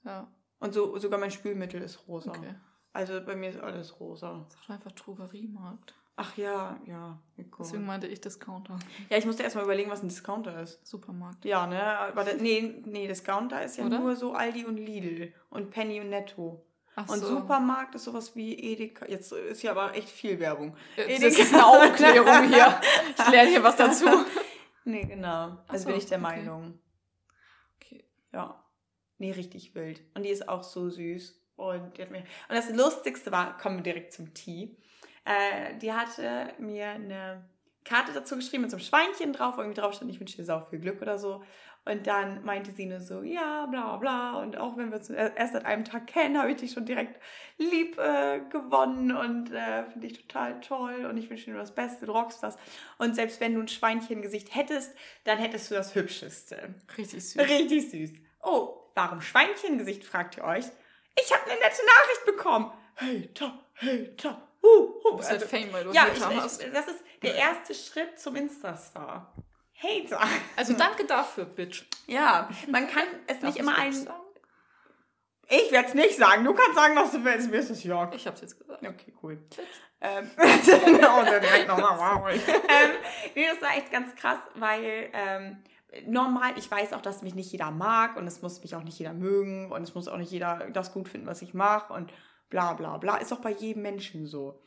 Ja, 0.05 0.31
Und 0.59 0.73
so, 0.73 0.97
sogar 0.97 1.19
mein 1.19 1.31
Spülmittel 1.31 1.81
ist 1.81 2.07
rosa. 2.07 2.31
okay. 2.31 2.55
Also 2.93 3.23
bei 3.25 3.35
mir 3.35 3.49
ist 3.49 3.59
alles 3.59 3.99
rosa. 3.99 4.45
Sag 4.49 4.61
doch 4.61 4.69
einfach 4.69 4.91
Drogeriemarkt. 4.91 5.95
Ach 6.15 6.37
ja, 6.37 6.79
ja. 6.85 7.19
wie 7.35 7.43
cool. 7.43 7.49
Deswegen 7.59 7.85
meinte 7.85 8.05
ich 8.07 8.21
Discounter. 8.21 8.77
Ja, 9.09 9.17
ich 9.17 9.25
musste 9.25 9.41
erstmal 9.41 9.65
überlegen, 9.65 9.89
was 9.89 10.03
ein 10.03 10.09
Discounter 10.09 10.61
ist. 10.61 10.85
Supermarkt. 10.85 11.43
Ja, 11.43 11.65
ne? 11.65 11.81
Aber 11.81 12.23
da, 12.23 12.33
nee, 12.35 12.83
nee, 12.85 13.07
Discounter 13.07 13.63
ist 13.63 13.77
ja 13.77 13.85
Oder? 13.85 13.99
nur 13.99 14.15
so 14.15 14.33
Aldi 14.33 14.65
und 14.65 14.77
Lidl 14.77 15.33
und 15.49 15.71
Penny 15.71 15.99
und 15.99 16.09
Netto. 16.09 16.63
Ach 16.95 17.09
Und 17.09 17.19
so. 17.19 17.27
Supermarkt 17.27 17.95
ist 17.95 18.03
sowas 18.03 18.35
wie 18.35 18.53
Edeka. 18.53 19.05
Jetzt 19.07 19.31
ist 19.31 19.63
ja 19.63 19.71
aber 19.71 19.95
echt 19.95 20.09
viel 20.09 20.39
Werbung. 20.39 20.75
Edeka. 20.95 21.25
Das 21.25 21.39
ist 21.39 21.53
eine 21.53 21.65
Aufklärung 21.65 22.43
hier. 22.49 22.79
Ich 23.17 23.29
lerne 23.29 23.49
hier 23.49 23.63
was 23.63 23.75
dazu. 23.75 24.05
Nee, 24.85 25.05
genau. 25.05 25.59
Also 25.69 25.83
so, 25.83 25.89
bin 25.89 25.97
ich 25.97 26.07
der 26.07 26.17
okay. 26.17 26.27
Meinung. 26.27 26.77
Okay. 27.77 28.03
Ja. 28.33 28.61
Nee, 29.17 29.31
richtig 29.31 29.73
wild. 29.75 30.01
Und 30.13 30.23
die 30.23 30.29
ist 30.29 30.49
auch 30.49 30.61
so 30.61 30.89
süß. 30.89 31.39
Und, 31.55 31.97
die 31.97 32.01
hat 32.01 32.11
mir 32.11 32.17
und 32.17 32.55
das 32.55 32.69
Lustigste 32.69 33.31
war, 33.31 33.57
kommen 33.57 33.77
wir 33.77 33.83
direkt 33.83 34.11
zum 34.11 34.33
Tee. 34.33 34.75
Äh, 35.23 35.77
die 35.77 35.93
hatte 35.93 36.53
mir 36.57 36.89
eine 36.89 37.47
Karte 37.85 38.11
dazu 38.13 38.35
geschrieben 38.35 38.63
mit 38.63 38.71
so 38.71 38.77
einem 38.77 38.85
Schweinchen 38.85 39.33
drauf, 39.33 39.57
wo 39.57 39.61
irgendwie 39.61 39.79
drauf 39.79 39.93
stand, 39.93 40.11
ich 40.11 40.19
wünsche 40.19 40.37
dir 40.37 40.45
sau 40.45 40.61
viel 40.61 40.79
Glück 40.79 41.01
oder 41.01 41.17
so. 41.17 41.43
Und 41.85 42.07
dann 42.07 42.45
meinte 42.45 42.71
sie 42.71 42.85
nur 42.85 43.01
so, 43.01 43.23
ja, 43.23 43.65
bla 43.65 43.97
bla. 43.97 44.39
Und 44.39 44.57
auch 44.57 44.77
wenn 44.77 44.89
wir 44.89 44.97
uns 44.97 45.09
erst 45.09 45.53
seit 45.53 45.65
einem 45.65 45.83
Tag 45.83 46.07
kennen, 46.07 46.37
habe 46.37 46.51
ich 46.51 46.57
dich 46.57 46.71
schon 46.71 46.85
direkt 46.85 47.19
lieb 47.57 47.97
äh, 47.97 48.39
gewonnen 48.49 49.11
und 49.11 49.51
äh, 49.51 49.83
finde 49.91 50.07
ich 50.07 50.13
total 50.13 50.61
toll. 50.61 51.05
Und 51.05 51.17
ich 51.17 51.29
wünsche 51.29 51.45
dir 51.45 51.51
nur 51.51 51.61
das 51.61 51.75
Beste, 51.75 52.05
du 52.05 52.13
rockst 52.13 52.41
das. 52.41 52.57
Und 52.99 53.15
selbst 53.15 53.41
wenn 53.41 53.53
du 53.53 53.59
ein 53.59 53.67
Schweinchengesicht 53.67 54.55
hättest, 54.55 54.95
dann 55.25 55.37
hättest 55.37 55.71
du 55.71 55.75
das 55.75 55.93
Hübscheste. 55.93 56.73
Richtig 56.97 57.29
süß. 57.29 57.49
Richtig 57.49 57.91
süß. 57.91 58.11
Oh, 58.41 58.89
warum 58.95 59.19
Schweinchengesicht, 59.19 60.05
fragt 60.05 60.37
ihr 60.37 60.45
euch? 60.45 60.65
Ich 61.21 61.33
habe 61.33 61.43
eine 61.51 61.59
nette 61.59 61.81
Nachricht 61.85 62.25
bekommen. 62.25 62.71
Hey, 62.95 63.29
ta, 63.33 63.59
hey, 63.75 64.15
ta. 64.15 64.41
Uh, 64.63 64.67
uh. 64.67 65.11
Du 65.11 65.17
bist 65.17 65.29
halt 65.29 65.43
Fame, 65.43 65.73
weil 65.73 65.83
du 65.83 65.91
ja, 65.91 66.07
ich, 66.07 66.13
ich, 66.13 66.71
das 66.71 66.87
ist 66.87 67.03
der 67.21 67.35
erste 67.35 67.73
Schritt 67.73 68.17
zum 68.17 68.37
Insta-Star. 68.37 69.33
Hater. 69.83 70.19
Also 70.55 70.73
danke 70.73 71.05
dafür, 71.05 71.45
Bitch. 71.45 71.83
Ja, 72.07 72.49
man 72.69 72.87
kann 72.87 73.03
es 73.27 73.41
nicht 73.41 73.57
immer 73.57 73.77
ein. 73.77 73.93
Sagen? 73.93 74.23
Ich 75.49 75.71
werde 75.71 75.89
es 75.89 75.93
nicht 75.93 76.17
sagen. 76.17 76.45
Du 76.45 76.53
kannst 76.53 76.75
sagen, 76.75 76.95
was 76.95 77.11
du 77.11 77.23
willst. 77.23 77.51
Mir 77.51 77.57
ist 77.57 77.69
es 77.69 77.83
Jörg. 77.83 78.13
Ich 78.15 78.25
hab's 78.25 78.41
jetzt 78.41 78.57
gesagt. 78.57 78.81
Okay, 78.85 79.13
cool. 79.21 79.43
Ähm, 80.01 80.29
oh, 80.37 81.23
dann 81.25 81.41
direkt 81.41 81.67
nochmal. 81.67 81.97
Wow. 81.97 82.31
Ähm, 82.47 82.91
nee, 83.35 83.45
das 83.47 83.61
war 83.61 83.77
echt 83.77 83.91
ganz 83.91 84.15
krass, 84.15 84.39
weil 84.55 85.09
ähm, 85.13 85.63
normal, 86.05 86.53
ich 86.57 86.69
weiß 86.69 86.93
auch, 86.93 87.01
dass 87.01 87.21
mich 87.21 87.35
nicht 87.35 87.51
jeder 87.51 87.71
mag 87.71 88.17
und 88.17 88.25
es 88.25 88.41
muss 88.41 88.61
mich 88.61 88.75
auch 88.75 88.83
nicht 88.83 88.97
jeder 88.97 89.13
mögen 89.13 89.71
und 89.71 89.83
es 89.83 89.93
muss 89.93 90.07
auch 90.07 90.17
nicht 90.17 90.31
jeder 90.31 90.67
das 90.71 90.93
gut 90.93 91.07
finden, 91.07 91.27
was 91.27 91.41
ich 91.41 91.53
mache 91.53 91.93
und 91.93 92.11
bla 92.49 92.73
bla 92.73 92.97
bla. 92.97 93.17
Ist 93.17 93.33
auch 93.33 93.39
bei 93.39 93.51
jedem 93.51 93.83
Menschen 93.83 94.25
so. 94.25 94.61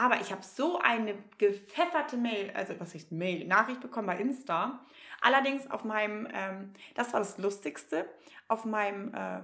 Aber 0.00 0.18
ich 0.18 0.32
habe 0.32 0.42
so 0.42 0.78
eine 0.78 1.14
gepfefferte 1.36 2.16
Mail, 2.16 2.50
also 2.54 2.72
was 2.80 2.94
ist 2.94 3.12
Mail, 3.12 3.46
Nachricht 3.46 3.82
bekommen 3.82 4.06
bei 4.06 4.16
Insta. 4.16 4.80
Allerdings 5.20 5.70
auf 5.70 5.84
meinem, 5.84 6.26
ähm, 6.32 6.72
das 6.94 7.12
war 7.12 7.20
das 7.20 7.36
Lustigste, 7.36 8.08
auf 8.48 8.64
meinem 8.64 9.12
äh, 9.12 9.42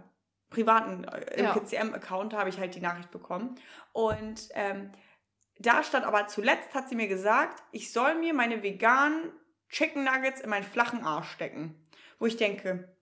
privaten 0.49 1.05
äh, 1.05 1.43
Ja. 1.43 1.53
PCM-Account 1.53 2.33
habe 2.33 2.49
ich 2.49 2.59
halt 2.59 2.75
die 2.75 2.81
Nachricht 2.81 3.11
bekommen. 3.11 3.57
Und 3.93 4.49
ähm, 4.55 4.93
da 5.59 5.83
stand 5.83 6.07
aber 6.07 6.27
zuletzt, 6.27 6.75
hat 6.75 6.89
sie 6.89 6.97
mir 6.97 7.09
gesagt, 7.09 7.63
ich 7.71 7.93
soll 7.93 8.15
mir 8.15 8.33
meine 8.33 8.63
veganen 8.63 9.33
Chicken 9.69 10.05
Nuggets 10.05 10.41
in 10.41 10.49
meinen 10.49 10.65
flachen 10.65 11.05
Arsch 11.05 11.33
stecken. 11.33 11.87
Wo 12.19 12.25
ich 12.25 12.39
denke, 12.39 12.97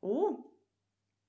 oh, 0.00 0.50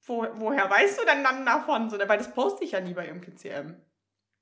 wo, 0.05 0.27
woher 0.35 0.69
weißt 0.69 1.01
du 1.01 1.05
denn 1.05 1.25
dann 1.25 1.45
davon? 1.45 1.89
So, 1.89 1.99
weil 1.99 2.19
das 2.19 2.33
poste 2.33 2.63
ich 2.63 2.71
ja 2.71 2.79
nie 2.79 2.93
bei 2.93 3.07
ihrem 3.07 3.19
PCM. 3.19 3.75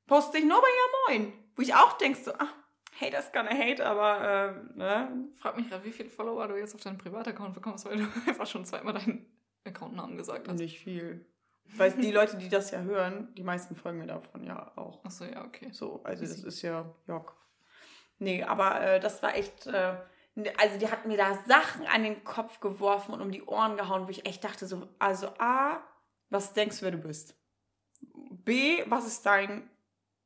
Poste 0.07 0.37
ich 0.37 0.45
nur 0.45 0.61
bei 0.61 0.67
ihr 0.67 1.17
Moin. 1.19 1.33
Wo 1.55 1.61
ich 1.61 1.73
auch 1.73 1.93
denke, 1.97 2.19
so, 2.19 2.31
ach, 2.37 2.53
haters 2.99 3.31
gonna 3.31 3.51
hate, 3.51 3.85
aber, 3.85 4.65
äh, 4.75 4.77
ne? 4.77 5.29
Frag 5.37 5.57
mich 5.57 5.69
gerade, 5.69 5.83
wie 5.83 5.91
viele 5.91 6.09
Follower 6.09 6.47
du 6.47 6.57
jetzt 6.57 6.75
auf 6.75 6.81
deinen 6.81 6.97
Privataccount 6.97 7.53
bekommst, 7.53 7.85
weil 7.85 7.97
du 7.97 8.03
einfach 8.27 8.47
schon 8.47 8.65
zweimal 8.65 8.93
deinen 8.93 9.25
Accountnamen 9.63 10.17
gesagt 10.17 10.47
hast. 10.47 10.57
Nicht 10.59 10.79
viel. 10.79 11.25
Weil 11.77 11.91
die 11.93 12.11
Leute, 12.11 12.37
die 12.37 12.47
das 12.47 12.71
ja 12.71 12.81
hören, 12.81 13.33
die 13.35 13.43
meisten 13.43 13.75
folgen 13.75 13.97
mir 13.97 14.07
davon 14.07 14.43
ja 14.43 14.71
auch. 14.75 15.03
Achso, 15.03 15.25
ja, 15.25 15.43
okay. 15.43 15.69
So, 15.71 16.01
also 16.03 16.21
das 16.21 16.37
Easy. 16.37 16.47
ist 16.47 16.61
ja 16.61 16.85
Jock. 17.07 17.35
Nee, 18.19 18.43
aber 18.43 18.81
äh, 18.81 18.99
das 18.99 19.23
war 19.23 19.35
echt, 19.35 19.65
äh, 19.67 19.97
also 20.57 20.77
die 20.79 20.89
hat 20.89 21.05
mir 21.05 21.17
da 21.17 21.43
Sachen 21.47 21.85
an 21.87 22.03
den 22.03 22.23
Kopf 22.23 22.59
geworfen 22.59 23.13
und 23.13 23.21
um 23.21 23.31
die 23.31 23.43
Ohren 23.43 23.77
gehauen, 23.77 24.05
wo 24.05 24.11
ich 24.11 24.25
echt 24.25 24.43
dachte 24.43 24.67
so, 24.67 24.87
also 24.99 25.29
A, 25.39 25.79
was 26.29 26.53
denkst 26.53 26.79
du, 26.79 26.85
wer 26.85 26.91
du 26.91 26.99
bist? 26.99 27.35
B, 28.45 28.83
was 28.87 29.07
ist 29.07 29.25
dein 29.25 29.69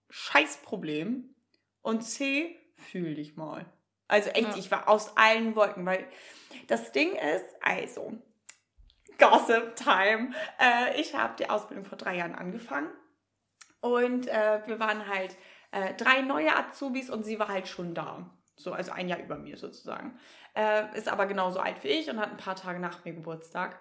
Scheißproblem? 0.10 1.36
Und 1.82 2.02
C, 2.04 2.56
fühl 2.76 3.16
dich 3.16 3.36
mal. 3.36 3.66
Also 4.08 4.30
echt, 4.32 4.50
Ja. 4.50 4.58
ich 4.58 4.72
war 4.72 4.88
aus 4.90 5.16
allen 5.18 5.56
Wolken, 5.56 5.86
weil 5.86 6.08
das 6.68 6.92
Ding 6.92 7.14
ist, 7.14 7.46
also, 7.62 8.14
Gossip 9.20 9.76
Time. 9.76 10.32
Äh, 10.60 11.00
ich 11.00 11.16
habe 11.16 11.36
die 11.38 11.50
Ausbildung 11.50 11.86
vor 11.86 11.98
drei 11.98 12.16
Jahren 12.18 12.36
angefangen 12.36 12.90
und 13.82 14.28
äh, 14.28 14.62
wir 14.66 14.80
waren 14.80 15.08
halt 15.08 15.36
äh, 15.72 15.94
drei 15.96 16.22
neue 16.22 16.56
Azubis 16.56 17.10
und 17.10 17.24
sie 17.24 17.38
war 17.38 17.50
halt 17.50 17.68
schon 17.68 17.94
da. 17.94 18.30
So, 18.56 18.74
also 18.74 18.92
ein 18.92 19.08
Jahr 19.08 19.20
über 19.20 19.38
mir 19.38 19.58
sozusagen. 19.58 20.20
Äh, 20.56 20.98
ist 20.98 21.08
aber 21.08 21.28
genauso 21.28 21.60
alt 21.60 21.84
wie 21.84 21.90
ich 21.90 22.10
und 22.10 22.20
hat 22.20 22.32
ein 22.32 22.38
paar 22.38 22.56
Tage 22.56 22.80
nach 22.80 23.06
mir 23.06 23.14
Geburtstag. 23.14 23.80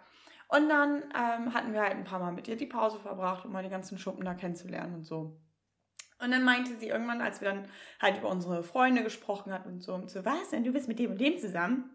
Und 0.48 0.68
dann 0.68 1.02
ähm, 1.14 1.52
hatten 1.54 1.72
wir 1.72 1.82
halt 1.82 1.92
ein 1.92 2.04
paar 2.04 2.20
Mal 2.20 2.32
mit 2.32 2.48
ihr 2.48 2.56
die 2.56 2.66
Pause 2.66 2.98
verbracht, 3.00 3.44
um 3.44 3.52
mal 3.52 3.62
die 3.62 3.68
ganzen 3.70 3.98
Schuppen 3.98 4.24
da 4.24 4.34
kennenzulernen 4.34 4.94
und 4.94 5.04
so. 5.04 5.40
Und 6.20 6.32
dann 6.32 6.42
meinte 6.44 6.74
sie 6.76 6.88
irgendwann, 6.88 7.20
als 7.20 7.40
wir 7.40 7.48
dann 7.50 7.68
halt 8.00 8.18
über 8.18 8.28
unsere 8.28 8.62
Freunde 8.62 9.02
gesprochen 9.04 9.52
hatten 9.52 9.68
und 9.68 9.80
so, 9.82 9.94
und 9.94 10.10
so, 10.10 10.24
was 10.24 10.50
denn, 10.50 10.64
du 10.64 10.72
bist 10.72 10.88
mit 10.88 10.98
dem 10.98 11.12
und 11.12 11.20
dem 11.20 11.38
zusammen? 11.38 11.94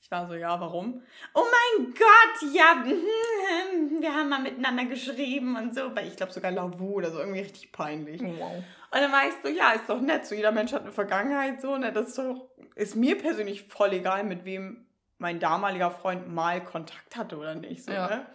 Ich 0.00 0.10
war 0.10 0.26
so, 0.28 0.34
ja, 0.34 0.58
warum? 0.60 1.02
Oh 1.34 1.44
mein 1.76 1.92
Gott, 1.92 2.52
ja, 2.54 2.74
mhm, 2.84 4.00
wir 4.00 4.14
haben 4.14 4.28
mal 4.28 4.40
miteinander 4.40 4.84
geschrieben 4.84 5.56
und 5.56 5.74
so, 5.74 5.94
weil 5.96 6.06
ich 6.08 6.16
glaube 6.16 6.32
sogar 6.32 6.50
Lavu 6.50 6.94
oder 6.94 7.10
so, 7.10 7.18
irgendwie 7.18 7.40
richtig 7.40 7.72
peinlich. 7.72 8.22
Wow. 8.22 8.62
Und 8.90 9.00
dann 9.00 9.12
war 9.12 9.26
ich 9.26 9.34
so, 9.42 9.48
ja, 9.48 9.72
ist 9.72 9.88
doch 9.88 10.00
nett, 10.00 10.26
so 10.26 10.34
jeder 10.34 10.52
Mensch 10.52 10.72
hat 10.72 10.82
eine 10.82 10.92
Vergangenheit, 10.92 11.60
so, 11.60 11.76
ne, 11.76 11.92
das 11.92 12.08
ist 12.08 12.18
doch, 12.18 12.48
ist 12.74 12.96
mir 12.96 13.18
persönlich 13.18 13.64
voll 13.64 13.92
egal, 13.92 14.24
mit 14.24 14.44
wem 14.44 14.86
mein 15.18 15.40
damaliger 15.40 15.90
Freund 15.90 16.32
mal 16.32 16.62
Kontakt 16.64 17.16
hatte 17.16 17.36
oder 17.36 17.54
nicht, 17.54 17.84
so, 17.84 17.92
Ja. 17.92 18.08
ne? 18.08 18.26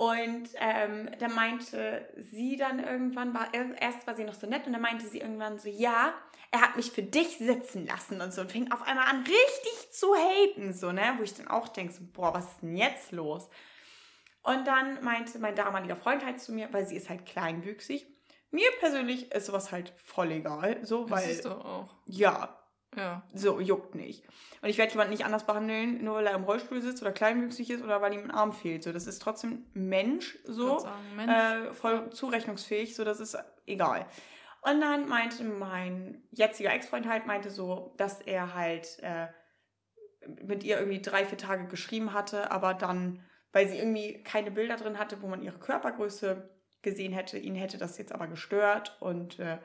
Und 0.00 0.48
ähm, 0.56 1.10
da 1.18 1.28
meinte 1.28 2.08
sie 2.16 2.56
dann 2.56 2.82
irgendwann, 2.82 3.34
war, 3.34 3.52
erst 3.52 4.06
war 4.06 4.14
sie 4.14 4.24
noch 4.24 4.32
so 4.32 4.46
nett 4.46 4.66
und 4.66 4.72
dann 4.72 4.80
meinte 4.80 5.06
sie 5.06 5.18
irgendwann 5.18 5.58
so, 5.58 5.68
ja, 5.68 6.14
er 6.50 6.62
hat 6.62 6.76
mich 6.76 6.90
für 6.90 7.02
dich 7.02 7.36
sitzen 7.36 7.86
lassen 7.86 8.22
und 8.22 8.32
so 8.32 8.40
und 8.40 8.50
fing 8.50 8.72
auf 8.72 8.80
einmal 8.80 9.06
an, 9.08 9.18
richtig 9.18 9.92
zu 9.92 10.14
haten, 10.14 10.72
so, 10.72 10.90
ne, 10.90 11.02
wo 11.18 11.22
ich 11.22 11.34
dann 11.34 11.48
auch 11.48 11.68
denke, 11.68 11.92
so, 11.92 12.00
boah, 12.14 12.32
was 12.32 12.46
ist 12.46 12.62
denn 12.62 12.76
jetzt 12.76 13.12
los? 13.12 13.50
Und 14.42 14.66
dann 14.66 15.04
meinte 15.04 15.38
mein 15.38 15.54
damaliger 15.54 15.96
Freund 15.96 16.24
halt 16.24 16.40
zu 16.40 16.52
mir, 16.52 16.72
weil 16.72 16.86
sie 16.86 16.96
ist 16.96 17.10
halt 17.10 17.26
kleinwüchsig, 17.26 18.06
mir 18.50 18.70
persönlich 18.78 19.30
ist 19.32 19.44
sowas 19.44 19.70
halt 19.70 19.92
voll 20.02 20.32
egal, 20.32 20.78
so, 20.82 21.02
Das 21.02 21.10
weil, 21.10 21.30
ist 21.30 21.44
doch 21.44 21.62
auch. 21.62 21.94
ja, 22.06 22.58
Ja. 22.96 23.22
so, 23.32 23.60
juckt 23.60 23.94
nicht. 23.94 24.24
Und 24.62 24.68
ich 24.68 24.78
werde 24.78 24.92
jemanden 24.92 25.12
nicht 25.12 25.24
anders 25.24 25.46
behandeln, 25.46 26.02
nur 26.02 26.16
weil 26.16 26.26
er 26.26 26.34
im 26.34 26.44
Rollstuhl 26.44 26.82
sitzt 26.82 27.02
oder 27.02 27.12
kleinwüchsig 27.12 27.70
ist 27.70 27.84
oder 27.84 28.02
weil 28.02 28.12
ihm 28.14 28.24
ein 28.24 28.30
Arm 28.30 28.52
fehlt. 28.52 28.82
So, 28.82 28.92
das 28.92 29.06
ist 29.06 29.22
trotzdem 29.22 29.66
Mensch, 29.74 30.38
so, 30.44 30.80
Sagen, 30.80 31.16
Mensch. 31.16 31.32
äh, 31.32 31.72
voll 31.72 32.10
zurechnungsfähig, 32.10 32.96
so, 32.96 33.04
das 33.04 33.20
ist 33.20 33.38
egal. 33.66 34.06
Und 34.62 34.80
dann 34.80 35.08
meinte 35.08 35.44
mein 35.44 36.22
jetziger 36.30 36.72
Ex-Freund 36.72 37.08
halt, 37.08 37.26
meinte 37.26 37.50
so, 37.50 37.94
dass 37.96 38.20
er 38.20 38.54
halt 38.54 38.98
äh, 39.00 39.28
mit 40.44 40.64
ihr 40.64 40.78
irgendwie 40.78 41.00
drei, 41.00 41.24
vier 41.24 41.38
Tage 41.38 41.66
geschrieben 41.68 42.12
hatte, 42.12 42.50
aber 42.50 42.74
dann, 42.74 43.24
weil 43.52 43.68
sie 43.68 43.78
irgendwie 43.78 44.22
keine 44.22 44.50
Bilder 44.50 44.76
drin 44.76 44.98
hatte, 44.98 45.22
wo 45.22 45.28
man 45.28 45.42
ihre 45.42 45.58
Körpergröße 45.58 46.50
gesehen 46.82 47.12
hätte, 47.12 47.38
ihn 47.38 47.54
hätte 47.54 47.78
das 47.78 47.98
jetzt 47.98 48.12
aber 48.12 48.26
gestört 48.26 48.96
und 49.00 49.38
äh, 49.38 49.58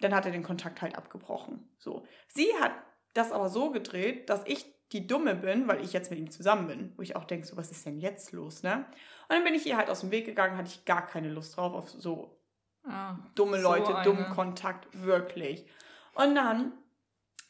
dann 0.00 0.14
hat 0.14 0.26
er 0.26 0.32
den 0.32 0.42
Kontakt 0.42 0.82
halt 0.82 0.96
abgebrochen. 0.96 1.68
So. 1.78 2.06
Sie 2.28 2.48
hat 2.60 2.72
das 3.14 3.32
aber 3.32 3.48
so 3.48 3.70
gedreht, 3.70 4.30
dass 4.30 4.42
ich 4.46 4.66
die 4.92 5.06
Dumme 5.06 5.34
bin, 5.34 5.68
weil 5.68 5.84
ich 5.84 5.92
jetzt 5.92 6.10
mit 6.10 6.18
ihm 6.18 6.30
zusammen 6.30 6.66
bin. 6.66 6.92
Wo 6.96 7.02
ich 7.02 7.16
auch 7.16 7.24
denke, 7.24 7.46
so, 7.46 7.56
was 7.56 7.70
ist 7.70 7.84
denn 7.84 7.98
jetzt 7.98 8.32
los, 8.32 8.62
ne? 8.62 8.86
Und 9.28 9.36
dann 9.36 9.44
bin 9.44 9.54
ich 9.54 9.66
ihr 9.66 9.76
halt 9.76 9.90
aus 9.90 10.00
dem 10.00 10.10
Weg 10.10 10.24
gegangen, 10.24 10.56
hatte 10.56 10.70
ich 10.70 10.84
gar 10.84 11.06
keine 11.06 11.28
Lust 11.28 11.56
drauf 11.56 11.74
auf 11.74 11.90
so 11.90 12.40
ah, 12.84 13.16
dumme 13.34 13.60
Leute, 13.60 13.92
so 13.92 14.02
dummen 14.02 14.30
Kontakt, 14.30 14.88
wirklich. 14.92 15.66
Und 16.14 16.34
dann 16.34 16.72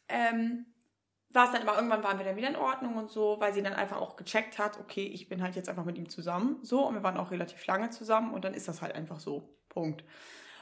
ähm, 0.08 0.66
war 1.30 1.46
es 1.46 1.52
dann 1.52 1.66
aber 1.66 1.76
irgendwann 1.76 2.02
waren 2.02 2.18
wir 2.18 2.24
dann 2.24 2.36
wieder 2.36 2.48
in 2.48 2.56
Ordnung 2.56 2.96
und 2.96 3.10
so, 3.10 3.36
weil 3.38 3.52
sie 3.52 3.62
dann 3.62 3.74
einfach 3.74 3.98
auch 3.98 4.16
gecheckt 4.16 4.58
hat, 4.58 4.80
okay, 4.80 5.04
ich 5.04 5.28
bin 5.28 5.42
halt 5.42 5.56
jetzt 5.56 5.68
einfach 5.68 5.84
mit 5.84 5.98
ihm 5.98 6.08
zusammen, 6.08 6.58
so 6.62 6.86
und 6.86 6.94
wir 6.94 7.02
waren 7.02 7.18
auch 7.18 7.30
relativ 7.30 7.66
lange 7.66 7.90
zusammen 7.90 8.32
und 8.32 8.44
dann 8.44 8.54
ist 8.54 8.68
das 8.68 8.82
halt 8.82 8.94
einfach 8.94 9.20
so, 9.20 9.56
Punkt. 9.68 10.02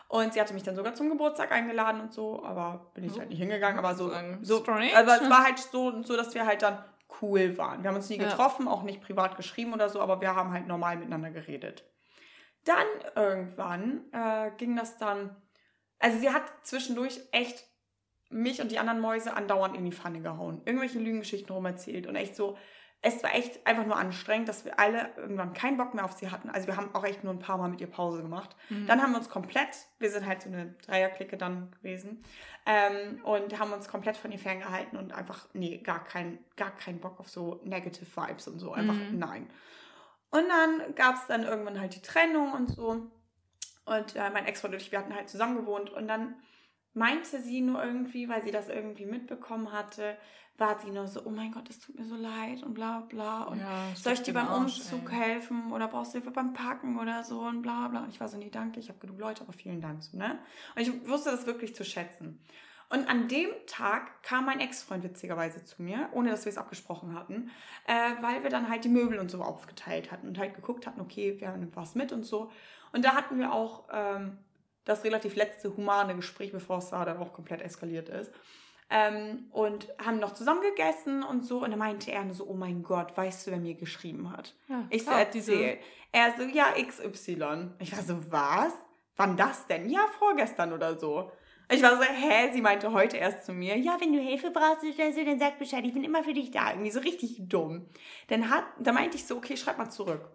Und 0.08 0.34
sie 0.34 0.40
hatte 0.40 0.54
mich 0.54 0.62
dann 0.62 0.76
sogar 0.76 0.94
zum 0.94 1.08
Geburtstag 1.08 1.50
eingeladen 1.50 2.00
und 2.00 2.12
so, 2.12 2.44
aber 2.44 2.90
bin 2.94 3.04
ich 3.04 3.14
oh. 3.14 3.18
halt 3.18 3.30
nicht 3.30 3.38
hingegangen. 3.38 3.78
Aber 3.78 3.94
so, 3.94 4.08
so 4.42 4.64
also 4.64 5.10
es 5.12 5.30
war 5.30 5.44
halt 5.44 5.58
so, 5.58 6.02
so, 6.02 6.16
dass 6.16 6.34
wir 6.34 6.46
halt 6.46 6.62
dann 6.62 6.84
cool 7.20 7.56
waren. 7.58 7.82
Wir 7.82 7.88
haben 7.88 7.96
uns 7.96 8.08
nie 8.08 8.18
getroffen, 8.18 8.66
ja. 8.66 8.72
auch 8.72 8.82
nicht 8.82 9.00
privat 9.00 9.36
geschrieben 9.36 9.72
oder 9.72 9.88
so, 9.88 10.00
aber 10.00 10.20
wir 10.20 10.34
haben 10.34 10.52
halt 10.52 10.66
normal 10.66 10.96
miteinander 10.96 11.30
geredet. 11.30 11.84
Dann 12.64 12.86
irgendwann 13.14 14.04
äh, 14.12 14.50
ging 14.56 14.76
das 14.76 14.98
dann, 14.98 15.36
also 15.98 16.18
sie 16.18 16.30
hat 16.30 16.44
zwischendurch 16.62 17.20
echt 17.32 17.64
mich 18.28 18.60
und 18.60 18.72
die 18.72 18.78
anderen 18.78 19.00
Mäuse 19.00 19.34
andauernd 19.34 19.76
in 19.76 19.84
die 19.84 19.92
Pfanne 19.92 20.20
gehauen, 20.20 20.62
irgendwelche 20.64 20.98
Lügengeschichten 20.98 21.54
rum 21.54 21.64
erzählt 21.64 22.06
und 22.06 22.16
echt 22.16 22.34
so, 22.34 22.56
es 23.02 23.22
war 23.22 23.34
echt 23.34 23.66
einfach 23.66 23.86
nur 23.86 23.96
anstrengend, 23.96 24.48
dass 24.48 24.64
wir 24.64 24.80
alle 24.80 25.10
irgendwann 25.16 25.52
keinen 25.52 25.76
Bock 25.76 25.94
mehr 25.94 26.04
auf 26.04 26.12
sie 26.12 26.30
hatten. 26.30 26.50
Also 26.50 26.66
wir 26.66 26.76
haben 26.76 26.94
auch 26.94 27.04
echt 27.04 27.22
nur 27.22 27.32
ein 27.32 27.38
paar 27.38 27.58
Mal 27.58 27.68
mit 27.68 27.80
ihr 27.80 27.86
Pause 27.86 28.22
gemacht. 28.22 28.56
Mhm. 28.68 28.86
Dann 28.86 29.00
haben 29.00 29.12
wir 29.12 29.18
uns 29.18 29.28
komplett, 29.28 29.68
wir 29.98 30.10
sind 30.10 30.26
halt 30.26 30.42
so 30.42 30.48
eine 30.48 30.74
Dreierklicke 30.86 31.36
dann 31.36 31.70
gewesen, 31.72 32.22
ähm, 32.66 33.20
und 33.22 33.58
haben 33.58 33.72
uns 33.72 33.88
komplett 33.88 34.16
von 34.16 34.32
ihr 34.32 34.40
ferngehalten 34.40 34.98
und 34.98 35.12
einfach, 35.12 35.46
nee, 35.52 35.78
gar 35.78 36.02
keinen 36.02 36.38
gar 36.56 36.72
kein 36.72 37.00
Bock 37.00 37.20
auf 37.20 37.28
so 37.28 37.60
Negative 37.64 38.06
Vibes 38.06 38.48
und 38.48 38.58
so. 38.58 38.72
Einfach 38.72 38.94
mhm. 38.94 39.18
nein. 39.18 39.50
Und 40.30 40.48
dann 40.48 40.94
gab 40.96 41.14
es 41.14 41.26
dann 41.28 41.44
irgendwann 41.44 41.80
halt 41.80 41.94
die 41.94 42.02
Trennung 42.02 42.52
und 42.52 42.68
so. 42.68 43.06
Und 43.84 44.16
äh, 44.16 44.30
mein 44.30 44.46
Ex-Freund 44.46 44.74
und 44.74 44.82
ich, 44.82 44.90
wir 44.90 44.98
hatten 44.98 45.14
halt 45.14 45.28
zusammen 45.28 45.56
gewohnt. 45.56 45.90
Und 45.90 46.08
dann 46.08 46.34
meinte 46.96 47.40
sie 47.40 47.60
nur 47.60 47.84
irgendwie, 47.84 48.28
weil 48.28 48.42
sie 48.42 48.50
das 48.50 48.68
irgendwie 48.68 49.06
mitbekommen 49.06 49.70
hatte, 49.72 50.16
war 50.58 50.78
sie 50.78 50.90
nur 50.90 51.06
so, 51.06 51.20
oh 51.24 51.30
mein 51.30 51.52
Gott, 51.52 51.68
es 51.68 51.78
tut 51.78 51.98
mir 51.98 52.06
so 52.06 52.16
leid 52.16 52.62
und 52.62 52.72
bla 52.72 53.00
bla 53.00 53.42
und 53.42 53.58
ja, 53.58 53.88
soll 53.94 54.14
ich 54.14 54.22
dir 54.22 54.32
beim 54.32 54.48
Arsch, 54.48 54.78
Umzug 54.78 55.12
ey. 55.12 55.18
helfen 55.18 55.70
oder 55.72 55.86
brauchst 55.88 56.14
du 56.14 56.18
Hilfe 56.18 56.30
beim 56.30 56.54
Packen 56.54 56.98
oder 56.98 57.22
so 57.24 57.40
und 57.40 57.60
bla 57.60 57.88
bla. 57.88 58.00
Und 58.02 58.08
ich 58.08 58.20
war 58.20 58.28
so, 58.28 58.38
nee, 58.38 58.48
danke, 58.50 58.80
ich 58.80 58.88
habe 58.88 58.98
genug 58.98 59.18
Leute, 59.18 59.42
aber 59.42 59.52
vielen 59.52 59.82
Dank. 59.82 60.02
So, 60.02 60.16
ne? 60.16 60.38
Und 60.74 60.82
ich 60.82 61.08
wusste 61.08 61.30
das 61.30 61.46
wirklich 61.46 61.74
zu 61.74 61.84
schätzen. 61.84 62.40
Und 62.88 63.10
an 63.10 63.28
dem 63.28 63.50
Tag 63.66 64.22
kam 64.22 64.46
mein 64.46 64.60
Ex-Freund 64.60 65.02
witzigerweise 65.02 65.64
zu 65.64 65.82
mir, 65.82 66.08
ohne 66.12 66.30
dass 66.30 66.44
wir 66.44 66.50
es 66.50 66.58
abgesprochen 66.58 67.14
hatten, 67.14 67.50
äh, 67.86 68.22
weil 68.22 68.42
wir 68.42 68.50
dann 68.50 68.70
halt 68.70 68.84
die 68.84 68.88
Möbel 68.88 69.18
und 69.18 69.30
so 69.30 69.42
aufgeteilt 69.42 70.12
hatten 70.12 70.28
und 70.28 70.38
halt 70.38 70.54
geguckt 70.54 70.86
hatten, 70.86 71.00
okay, 71.00 71.38
wir 71.40 71.48
haben 71.48 71.68
was 71.74 71.96
mit 71.96 72.12
und 72.12 72.24
so. 72.24 72.50
Und 72.92 73.04
da 73.04 73.14
hatten 73.14 73.38
wir 73.38 73.52
auch 73.52 73.88
ähm, 73.92 74.38
das 74.86 75.04
relativ 75.04 75.36
letzte 75.36 75.76
humane 75.76 76.16
Gespräch, 76.16 76.52
bevor 76.52 76.78
es 76.78 76.88
da 76.88 77.04
dann 77.04 77.18
auch 77.18 77.34
komplett 77.34 77.60
eskaliert 77.60 78.08
ist. 78.08 78.32
Ähm, 78.88 79.46
und 79.50 79.88
haben 79.98 80.20
noch 80.20 80.32
zusammen 80.32 80.62
gegessen 80.62 81.24
und 81.24 81.44
so. 81.44 81.62
Und 81.62 81.70
dann 81.70 81.78
meinte 81.78 82.12
er 82.12 82.24
nur 82.24 82.34
so, 82.34 82.46
oh 82.46 82.54
mein 82.54 82.82
Gott, 82.82 83.16
weißt 83.16 83.46
du, 83.46 83.50
wer 83.50 83.58
mir 83.58 83.74
geschrieben 83.74 84.30
hat? 84.30 84.54
Ja, 84.68 84.86
ich 84.88 85.04
so, 85.04 85.10
erzähl. 85.10 85.78
Er 86.12 86.34
so, 86.38 86.44
ja, 86.44 86.66
XY. 86.80 87.72
Ich 87.80 87.92
war 87.92 88.02
so, 88.02 88.18
was? 88.30 88.72
Wann 89.16 89.36
das 89.36 89.66
denn? 89.66 89.90
Ja, 89.90 90.06
vorgestern 90.18 90.72
oder 90.72 90.96
so. 90.96 91.32
Ich 91.68 91.82
war 91.82 91.96
so, 91.96 92.02
hä? 92.02 92.52
Sie 92.52 92.60
meinte 92.60 92.92
heute 92.92 93.16
erst 93.16 93.44
zu 93.44 93.52
mir, 93.52 93.76
ja, 93.76 93.96
wenn 94.00 94.12
du 94.12 94.20
Hilfe 94.20 94.52
brauchst 94.52 94.84
oder 94.84 95.12
so, 95.12 95.24
dann 95.24 95.40
sag 95.40 95.58
Bescheid, 95.58 95.84
ich 95.84 95.92
bin 95.92 96.04
immer 96.04 96.22
für 96.22 96.32
dich 96.32 96.52
da. 96.52 96.70
Irgendwie 96.70 96.92
so 96.92 97.00
richtig 97.00 97.48
dumm. 97.48 97.86
Dann 98.28 98.50
hat, 98.50 98.64
da 98.78 98.92
meinte 98.92 99.16
ich 99.16 99.26
so, 99.26 99.36
okay, 99.36 99.56
schreib 99.56 99.78
mal 99.78 99.90
zurück. 99.90 100.30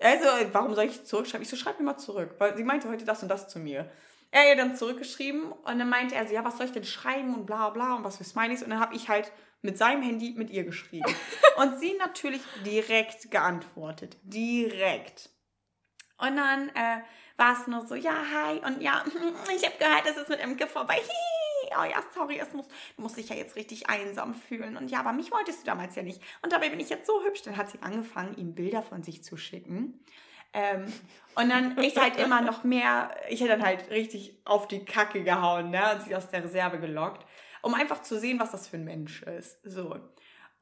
Also, 0.00 0.26
warum 0.52 0.74
soll 0.74 0.84
ich 0.84 1.04
zurückschreiben? 1.04 1.42
Ich 1.42 1.48
so, 1.48 1.56
schreib 1.56 1.78
mir 1.78 1.86
mal 1.86 1.96
zurück. 1.98 2.34
Weil 2.38 2.56
sie 2.56 2.64
meinte 2.64 2.88
heute 2.88 3.04
das 3.04 3.22
und 3.22 3.28
das 3.28 3.48
zu 3.48 3.58
mir. 3.58 3.90
Er 4.30 4.50
hat 4.50 4.58
dann 4.58 4.76
zurückgeschrieben 4.76 5.52
und 5.52 5.78
dann 5.78 5.88
meinte 5.88 6.16
er 6.16 6.26
so, 6.26 6.34
ja, 6.34 6.44
was 6.44 6.56
soll 6.56 6.66
ich 6.66 6.72
denn 6.72 6.84
schreiben 6.84 7.34
und 7.34 7.46
bla 7.46 7.70
bla 7.70 7.94
und 7.94 8.04
was 8.04 8.16
für 8.16 8.24
Smileys. 8.24 8.64
Und 8.64 8.70
dann 8.70 8.80
habe 8.80 8.96
ich 8.96 9.08
halt 9.08 9.30
mit 9.62 9.78
seinem 9.78 10.02
Handy 10.02 10.34
mit 10.36 10.50
ihr 10.50 10.64
geschrieben. 10.64 11.14
und 11.56 11.78
sie 11.78 11.94
natürlich 11.98 12.42
direkt 12.66 13.30
geantwortet. 13.30 14.16
Direkt. 14.22 15.30
Und 16.18 16.36
dann 16.36 16.68
äh, 16.70 17.00
war 17.36 17.52
es 17.52 17.66
nur 17.66 17.86
so, 17.86 17.94
ja, 17.94 18.14
hi, 18.32 18.58
und 18.66 18.80
ja, 18.82 19.04
ich 19.56 19.64
habe 19.64 19.76
gehört, 19.78 20.06
es 20.06 20.16
ist 20.16 20.28
mit 20.28 20.40
Imke 20.40 20.66
vorbei. 20.66 21.00
Oh 21.78 21.84
ja, 21.84 22.02
sorry, 22.14 22.38
es 22.38 22.52
muss, 22.52 22.68
du 22.68 23.02
musst 23.02 23.16
dich 23.16 23.28
ja 23.28 23.36
jetzt 23.36 23.56
richtig 23.56 23.88
einsam 23.88 24.34
fühlen. 24.34 24.76
Und 24.76 24.90
ja, 24.90 25.00
aber 25.00 25.12
mich 25.12 25.30
wolltest 25.30 25.62
du 25.62 25.66
damals 25.66 25.94
ja 25.96 26.02
nicht. 26.02 26.20
Und 26.42 26.52
dabei 26.52 26.68
bin 26.68 26.80
ich 26.80 26.90
jetzt 26.90 27.06
so 27.06 27.24
hübsch. 27.24 27.42
Dann 27.42 27.56
hat 27.56 27.70
sie 27.70 27.80
angefangen, 27.82 28.36
ihm 28.36 28.54
Bilder 28.54 28.82
von 28.82 29.02
sich 29.02 29.22
zu 29.22 29.36
schicken. 29.36 30.00
Ähm, 30.52 30.92
und 31.34 31.50
dann 31.50 31.76
ich 31.82 31.96
halt 31.96 32.16
immer 32.16 32.40
noch 32.40 32.64
mehr, 32.64 33.14
ich 33.28 33.40
hätte 33.40 33.50
dann 33.50 33.64
halt 33.64 33.90
richtig 33.90 34.38
auf 34.44 34.68
die 34.68 34.84
Kacke 34.84 35.24
gehauen, 35.24 35.70
ne? 35.70 35.94
Und 35.94 36.02
sie 36.02 36.14
aus 36.14 36.28
der 36.28 36.44
Reserve 36.44 36.78
gelockt, 36.78 37.26
um 37.62 37.74
einfach 37.74 38.02
zu 38.02 38.18
sehen, 38.18 38.38
was 38.38 38.52
das 38.52 38.68
für 38.68 38.76
ein 38.76 38.84
Mensch 38.84 39.22
ist. 39.22 39.58
So. 39.64 39.96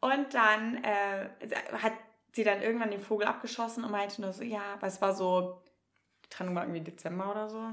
Und 0.01 0.35
dann 0.35 0.83
äh, 0.83 1.29
hat 1.81 1.92
sie 2.33 2.44
dann 2.44 2.62
irgendwann 2.62 2.90
den 2.90 3.01
Vogel 3.01 3.27
abgeschossen 3.27 3.85
und 3.85 3.90
meinte 3.90 4.20
nur 4.20 4.33
so, 4.33 4.42
ja, 4.42 4.77
weil 4.81 4.88
es 4.88 5.01
war 5.01 5.14
so, 5.14 5.62
die 6.25 6.31
Trennung 6.31 6.55
war 6.55 6.64
irgendwie 6.64 6.81
Dezember 6.81 7.31
oder 7.31 7.48
so. 7.48 7.72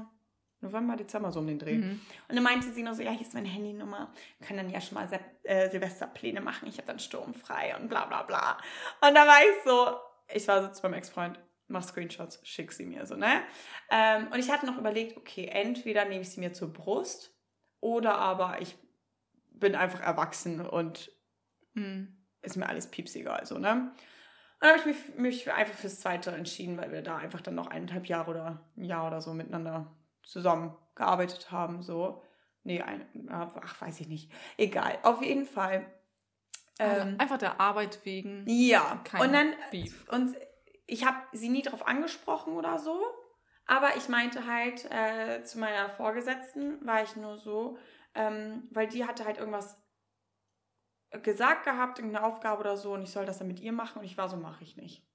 November, 0.60 0.96
Dezember, 0.96 1.32
so 1.32 1.40
um 1.40 1.46
den 1.46 1.58
Dreh. 1.58 1.78
Mhm. 1.78 2.00
Und 2.28 2.34
dann 2.34 2.42
meinte 2.42 2.70
sie 2.72 2.82
nur 2.82 2.94
so, 2.94 3.02
ja, 3.02 3.12
hier 3.12 3.22
ist 3.22 3.34
meine 3.34 3.48
Handynummer. 3.48 4.12
Wir 4.38 4.46
können 4.46 4.58
dann 4.58 4.70
ja 4.70 4.80
schon 4.80 4.96
mal 4.96 5.08
Sil 5.08 5.20
äh, 5.44 5.70
Silvesterpläne 5.70 6.40
machen. 6.40 6.68
Ich 6.68 6.76
habe 6.76 6.86
dann 6.86 6.98
sturmfrei 6.98 7.76
und 7.76 7.88
bla 7.88 8.06
bla 8.06 8.22
bla. 8.22 8.58
Und 9.00 9.14
da 9.14 9.26
war 9.26 9.38
ich 9.40 9.64
so, 9.64 9.96
ich 10.34 10.46
war 10.48 10.62
so 10.62 10.68
zu 10.68 10.82
meinem 10.82 10.94
Ex-Freund, 10.94 11.38
mach 11.68 11.82
Screenshots, 11.82 12.40
schick 12.42 12.72
sie 12.72 12.84
mir 12.84 13.06
so, 13.06 13.16
ne? 13.16 13.42
Ähm, 13.90 14.28
und 14.32 14.38
ich 14.38 14.50
hatte 14.50 14.66
noch 14.66 14.76
überlegt, 14.76 15.16
okay, 15.16 15.46
entweder 15.46 16.04
nehme 16.04 16.22
ich 16.22 16.30
sie 16.30 16.40
mir 16.40 16.52
zur 16.52 16.72
Brust 16.72 17.34
oder 17.80 18.16
aber 18.16 18.60
ich 18.60 18.76
bin 19.52 19.74
einfach 19.74 20.00
erwachsen 20.00 20.60
und 20.60 21.10
mhm. 21.72 22.16
ist 22.42 22.56
mir 22.56 22.68
alles 22.68 22.88
pieps 22.88 23.14
egal, 23.14 23.46
so, 23.46 23.58
ne? 23.58 23.92
Und 24.62 24.68
dann 24.68 24.78
habe 24.78 24.90
ich 24.90 25.16
mich, 25.16 25.16
mich 25.16 25.52
einfach 25.52 25.74
fürs 25.74 26.00
Zweite 26.00 26.32
entschieden, 26.32 26.76
weil 26.76 26.92
wir 26.92 27.00
da 27.00 27.16
einfach 27.16 27.40
dann 27.40 27.54
noch 27.54 27.68
eineinhalb 27.68 28.06
Jahre 28.06 28.30
oder 28.30 28.70
ein 28.76 28.84
Jahr 28.84 29.06
oder 29.06 29.22
so 29.22 29.32
miteinander 29.32 29.96
zusammengearbeitet 30.30 31.50
haben, 31.50 31.82
so. 31.82 32.22
Nee, 32.62 32.82
ein, 32.82 33.06
ach, 33.30 33.80
weiß 33.80 34.00
ich 34.00 34.08
nicht. 34.08 34.32
Egal. 34.56 34.98
Auf 35.02 35.22
jeden 35.22 35.46
Fall. 35.46 35.90
Also 36.78 37.00
ähm, 37.02 37.16
einfach 37.18 37.38
der 37.38 37.60
Arbeit 37.60 38.04
wegen. 38.04 38.44
Ja. 38.46 39.02
und 39.18 39.32
dann, 39.32 39.52
Beef. 39.70 40.06
und 40.10 40.34
ich 40.86 41.06
habe 41.06 41.18
sie 41.32 41.48
nie 41.48 41.62
darauf 41.62 41.86
angesprochen 41.86 42.54
oder 42.54 42.78
so, 42.78 43.00
aber 43.66 43.96
ich 43.96 44.08
meinte 44.08 44.46
halt 44.46 44.90
äh, 44.90 45.42
zu 45.42 45.58
meiner 45.58 45.90
Vorgesetzten, 45.90 46.84
war 46.86 47.02
ich 47.02 47.16
nur 47.16 47.36
so, 47.36 47.78
ähm, 48.14 48.68
weil 48.70 48.88
die 48.88 49.04
hatte 49.06 49.24
halt 49.24 49.38
irgendwas 49.38 49.78
gesagt 51.22 51.64
gehabt, 51.64 51.98
irgendeine 51.98 52.26
Aufgabe 52.26 52.60
oder 52.60 52.76
so 52.76 52.94
und 52.94 53.02
ich 53.02 53.10
soll 53.10 53.26
das 53.26 53.38
dann 53.38 53.48
mit 53.48 53.60
ihr 53.60 53.72
machen 53.72 53.98
und 53.98 54.04
ich 54.04 54.16
war 54.16 54.28
so, 54.28 54.36
mache 54.36 54.64
ich 54.64 54.76
nicht. 54.76 55.06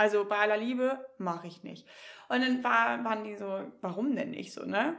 Also 0.00 0.24
bei 0.24 0.38
aller 0.38 0.56
Liebe 0.56 1.06
mache 1.18 1.46
ich 1.46 1.62
nicht. 1.62 1.86
Und 2.30 2.40
dann 2.40 2.64
war, 2.64 3.04
waren 3.04 3.22
die 3.22 3.36
so, 3.36 3.70
warum 3.82 4.16
denn 4.16 4.30
nicht 4.30 4.50
so, 4.50 4.64
ne? 4.64 4.96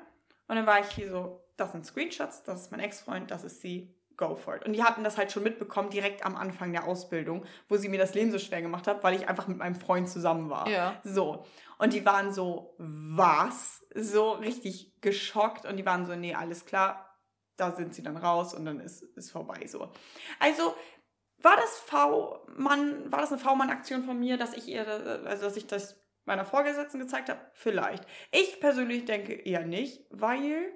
Und 0.48 0.58
dann 0.58 0.68
war 0.68 0.80
ich 0.80 0.90
hier 0.92 1.10
so, 1.10 1.44
das 1.58 1.72
sind 1.72 1.88
Screenshots, 1.88 2.44
das 2.44 2.62
ist 2.62 2.72
mein 2.72 2.82
Ex-Freund, 2.82 3.32
das 3.32 3.44
ist 3.44 3.62
sie, 3.62 3.96
go 4.16 4.36
for 4.36 4.58
it. 4.58 4.64
Und 4.64 4.74
die 4.74 4.84
hatten 4.84 5.04
das 5.04 5.18
halt 5.18 5.32
schon 5.32 5.42
mitbekommen, 5.42 5.90
direkt 5.90 6.24
am 6.24 6.36
Anfang 6.36 6.72
der 6.72 6.84
Ausbildung, 6.84 7.48
wo 7.68 7.78
sie 7.78 7.90
mir 7.90 7.98
das 7.98 8.14
Leben 8.14 8.32
so 8.32 8.38
schwer 8.38 8.62
gemacht 8.62 8.86
hat, 8.86 9.04
weil 9.04 9.16
ich 9.16 9.28
einfach 9.28 9.48
mit 9.48 9.58
meinem 9.58 9.74
Freund 9.74 10.08
zusammen 10.08 10.52
war. 10.52 10.70
Ja. 10.70 11.02
So. 11.04 11.48
Und 11.80 11.94
die 11.94 12.06
waren 12.06 12.32
so, 12.32 12.76
was? 12.78 13.84
So 13.96 14.34
richtig 14.34 15.02
geschockt 15.02 15.66
und 15.66 15.78
die 15.78 15.86
waren 15.88 16.06
so, 16.06 16.16
nee, 16.16 16.36
alles 16.36 16.68
klar, 16.68 17.18
da 17.58 17.72
sind 17.72 17.96
sie 17.96 18.04
dann 18.04 18.18
raus 18.18 18.54
und 18.54 18.66
dann 18.66 18.80
ist 18.80 19.04
es 19.18 19.32
vorbei 19.32 19.66
so. 19.66 19.92
Also 20.38 20.76
war 21.44 21.56
das 21.56 21.78
V-Mann, 21.80 23.12
war 23.12 23.20
das 23.22 23.32
eine 23.32 23.40
V-Mann-Aktion 23.40 24.04
von 24.04 24.20
mir, 24.20 24.38
dass 24.38 24.54
ich 24.54 24.68
ihr, 24.68 24.88
also 25.26 25.44
dass 25.44 25.58
ich 25.58 25.68
das 25.68 25.98
meiner 26.26 26.46
Vorgesetzten 26.46 27.00
gezeigt 27.00 27.30
habe? 27.30 27.40
Vielleicht. 27.54 28.06
Ich 28.32 28.60
persönlich 28.60 29.06
denke 29.06 29.34
eher 29.34 29.66
nicht, 29.66 30.06
weil 30.10 30.74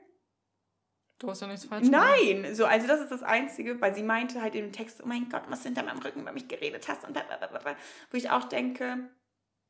Du 1.18 1.30
hast 1.30 1.42
ja 1.42 1.48
nichts 1.48 1.66
falsch 1.66 1.86
gemacht. 1.86 2.10
Nein, 2.20 2.54
so, 2.54 2.66
also 2.66 2.88
das 2.88 3.00
ist 3.00 3.12
das 3.12 3.24
Einzige, 3.24 3.80
weil 3.80 3.96
sie 3.96 4.04
meinte 4.04 4.42
halt 4.42 4.54
im 4.54 4.74
Text, 4.74 5.02
oh 5.02 5.08
mein 5.08 5.30
Gott, 5.30 5.44
was 5.48 5.64
hinter 5.64 5.84
meinem 5.84 6.00
Rücken 6.00 6.22
über 6.22 6.34
mich 6.34 6.50
geredet 6.50 6.90
hast 6.90 7.06
und 7.06 7.14
blablabla, 7.14 7.78
wo 8.12 8.18
ich 8.18 8.30
auch 8.30 8.44
denke, 8.44 9.10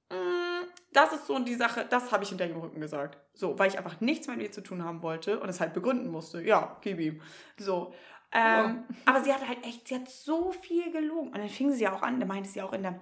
mm, 0.09 0.63
das 0.91 1.13
ist 1.13 1.27
so 1.27 1.37
die 1.37 1.53
Sache, 1.53 1.85
das 1.87 2.11
habe 2.11 2.23
ich 2.23 2.29
hinter 2.29 2.47
ihrem 2.47 2.61
Rücken 2.61 2.81
gesagt. 2.81 3.19
So, 3.33 3.59
weil 3.59 3.69
ich 3.69 3.77
einfach 3.77 4.01
nichts 4.01 4.27
mit 4.27 4.41
ihr 4.41 4.51
zu 4.51 4.61
tun 4.61 4.83
haben 4.83 5.03
wollte 5.03 5.39
und 5.39 5.47
es 5.49 5.59
halt 5.59 5.73
begründen 5.73 6.09
musste. 6.09 6.41
Ja, 6.41 6.77
gib 6.81 6.99
ihm. 6.99 7.21
So. 7.57 7.93
Ähm, 8.35 8.83
oh. 8.89 8.93
Aber 9.05 9.23
sie 9.23 9.33
hat 9.33 9.47
halt 9.47 9.65
echt, 9.65 9.87
sie 9.87 9.95
hat 9.95 10.09
so 10.09 10.51
viel 10.51 10.91
gelogen. 10.91 11.29
Und 11.29 11.37
dann 11.37 11.47
fing 11.47 11.71
sie 11.71 11.87
auch 11.87 12.01
an, 12.01 12.19
da 12.19 12.25
meinte 12.25 12.49
sie 12.49 12.61
auch 12.61 12.73
in, 12.73 12.83
der, 12.83 12.99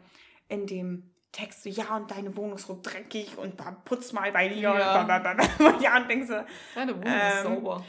in 0.48 0.68
dem 0.68 1.12
Text 1.32 1.64
so, 1.64 1.70
ja, 1.70 1.96
und 1.96 2.12
deine 2.12 2.38
Wohnung 2.38 2.58
ist 2.58 2.68
so 2.68 2.80
dreckig 2.82 3.38
und 3.40 3.60
putz 3.86 4.14
mal 4.14 4.32
bei 4.32 4.48
dir. 4.48 4.62
Ja, 4.62 5.02
und, 5.02 5.82
ja, 5.82 5.98
und 5.98 6.08
denkst 6.08 6.28
so. 6.28 6.36
Deine 6.76 6.94
Wohnung 6.94 7.08
ähm, 7.08 7.38
ist 7.38 7.44
sauber. 7.44 7.86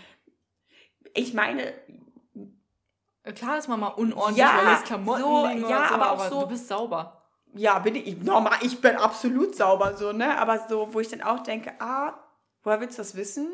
Ich 1.13 1.35
meine. 1.35 1.75
Klar 3.35 3.59
ist 3.59 3.69
man 3.69 3.81
mal 3.81 3.89
unordentlich, 3.89 4.39
ja, 4.39 4.59
weil 4.59 4.73
jetzt 4.73 4.87
Klamotten 4.87 5.23
so, 5.23 5.47
liegen 5.47 5.69
ja, 5.69 5.89
so, 5.89 5.95
aber 5.95 6.11
auch 6.13 6.21
aber 6.21 6.29
so, 6.29 6.41
du 6.43 6.49
bist 6.49 6.69
sauber. 6.69 7.23
Ja, 7.55 7.79
bin 7.79 7.95
ich. 7.95 8.23
Normal, 8.23 8.59
ich 8.63 8.81
bin 8.81 8.97
absolut 8.97 9.55
sauber, 9.55 9.97
so, 9.97 10.13
ne? 10.13 10.39
Aber 10.39 10.67
so, 10.69 10.93
wo 10.93 11.01
ich 11.01 11.09
dann 11.09 11.23
auch 11.23 11.43
denke, 11.43 11.73
ah, 11.79 12.15
woher 12.63 12.81
willst 12.81 12.99
du 12.99 13.03
das 13.03 13.17
wissen? 13.17 13.49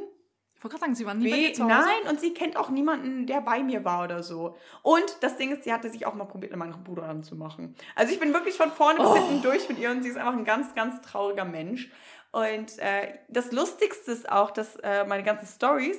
Ich 0.61 0.65
wollte 0.65 0.77
gerade 0.77 0.85
sagen, 0.89 0.95
sie 0.95 1.07
war 1.07 1.15
nie 1.15 1.25
B, 1.25 1.31
bei 1.31 1.37
dir 1.39 1.55
zu 1.55 1.65
Hause. 1.65 1.75
Nein, 1.75 2.11
und 2.11 2.21
sie 2.21 2.35
kennt 2.35 2.59
auch 2.59 2.69
niemanden, 2.69 3.27
der 3.27 3.41
bei 3.41 3.63
mir 3.63 3.83
war 3.83 4.05
oder 4.05 4.23
so. 4.23 4.57
Und 4.83 5.17
das 5.23 5.39
Ding 5.39 5.53
ist, 5.53 5.65
sie 5.65 5.73
hatte 5.73 5.89
sich 5.89 6.05
auch 6.05 6.13
mal 6.13 6.27
probiert, 6.27 6.55
meine 6.55 6.75
Bruder 6.75 7.05
anzumachen. 7.05 7.75
Also 7.97 8.13
ich 8.13 8.21
bin 8.21 8.35
wirklich 8.35 8.57
von 8.59 8.71
vorne 8.71 8.99
oh. 9.01 9.11
bis 9.11 9.23
hinten 9.23 9.41
durch 9.41 9.71
mit 9.71 9.79
ihr 9.79 9.91
und 9.91 10.03
sie 10.03 10.11
ist 10.11 10.19
einfach 10.19 10.35
ein 10.35 10.45
ganz, 10.45 10.75
ganz 10.75 11.01
trauriger 11.01 11.47
Mensch. 11.47 11.91
Und 12.31 12.79
äh, 12.79 13.09
das 13.29 13.53
Lustigste 13.53 14.13
ist 14.13 14.31
auch, 14.31 14.51
dass 14.51 14.77
äh, 14.77 15.07
meine 15.07 15.23
ganzen 15.23 15.47
Stories 15.47 15.97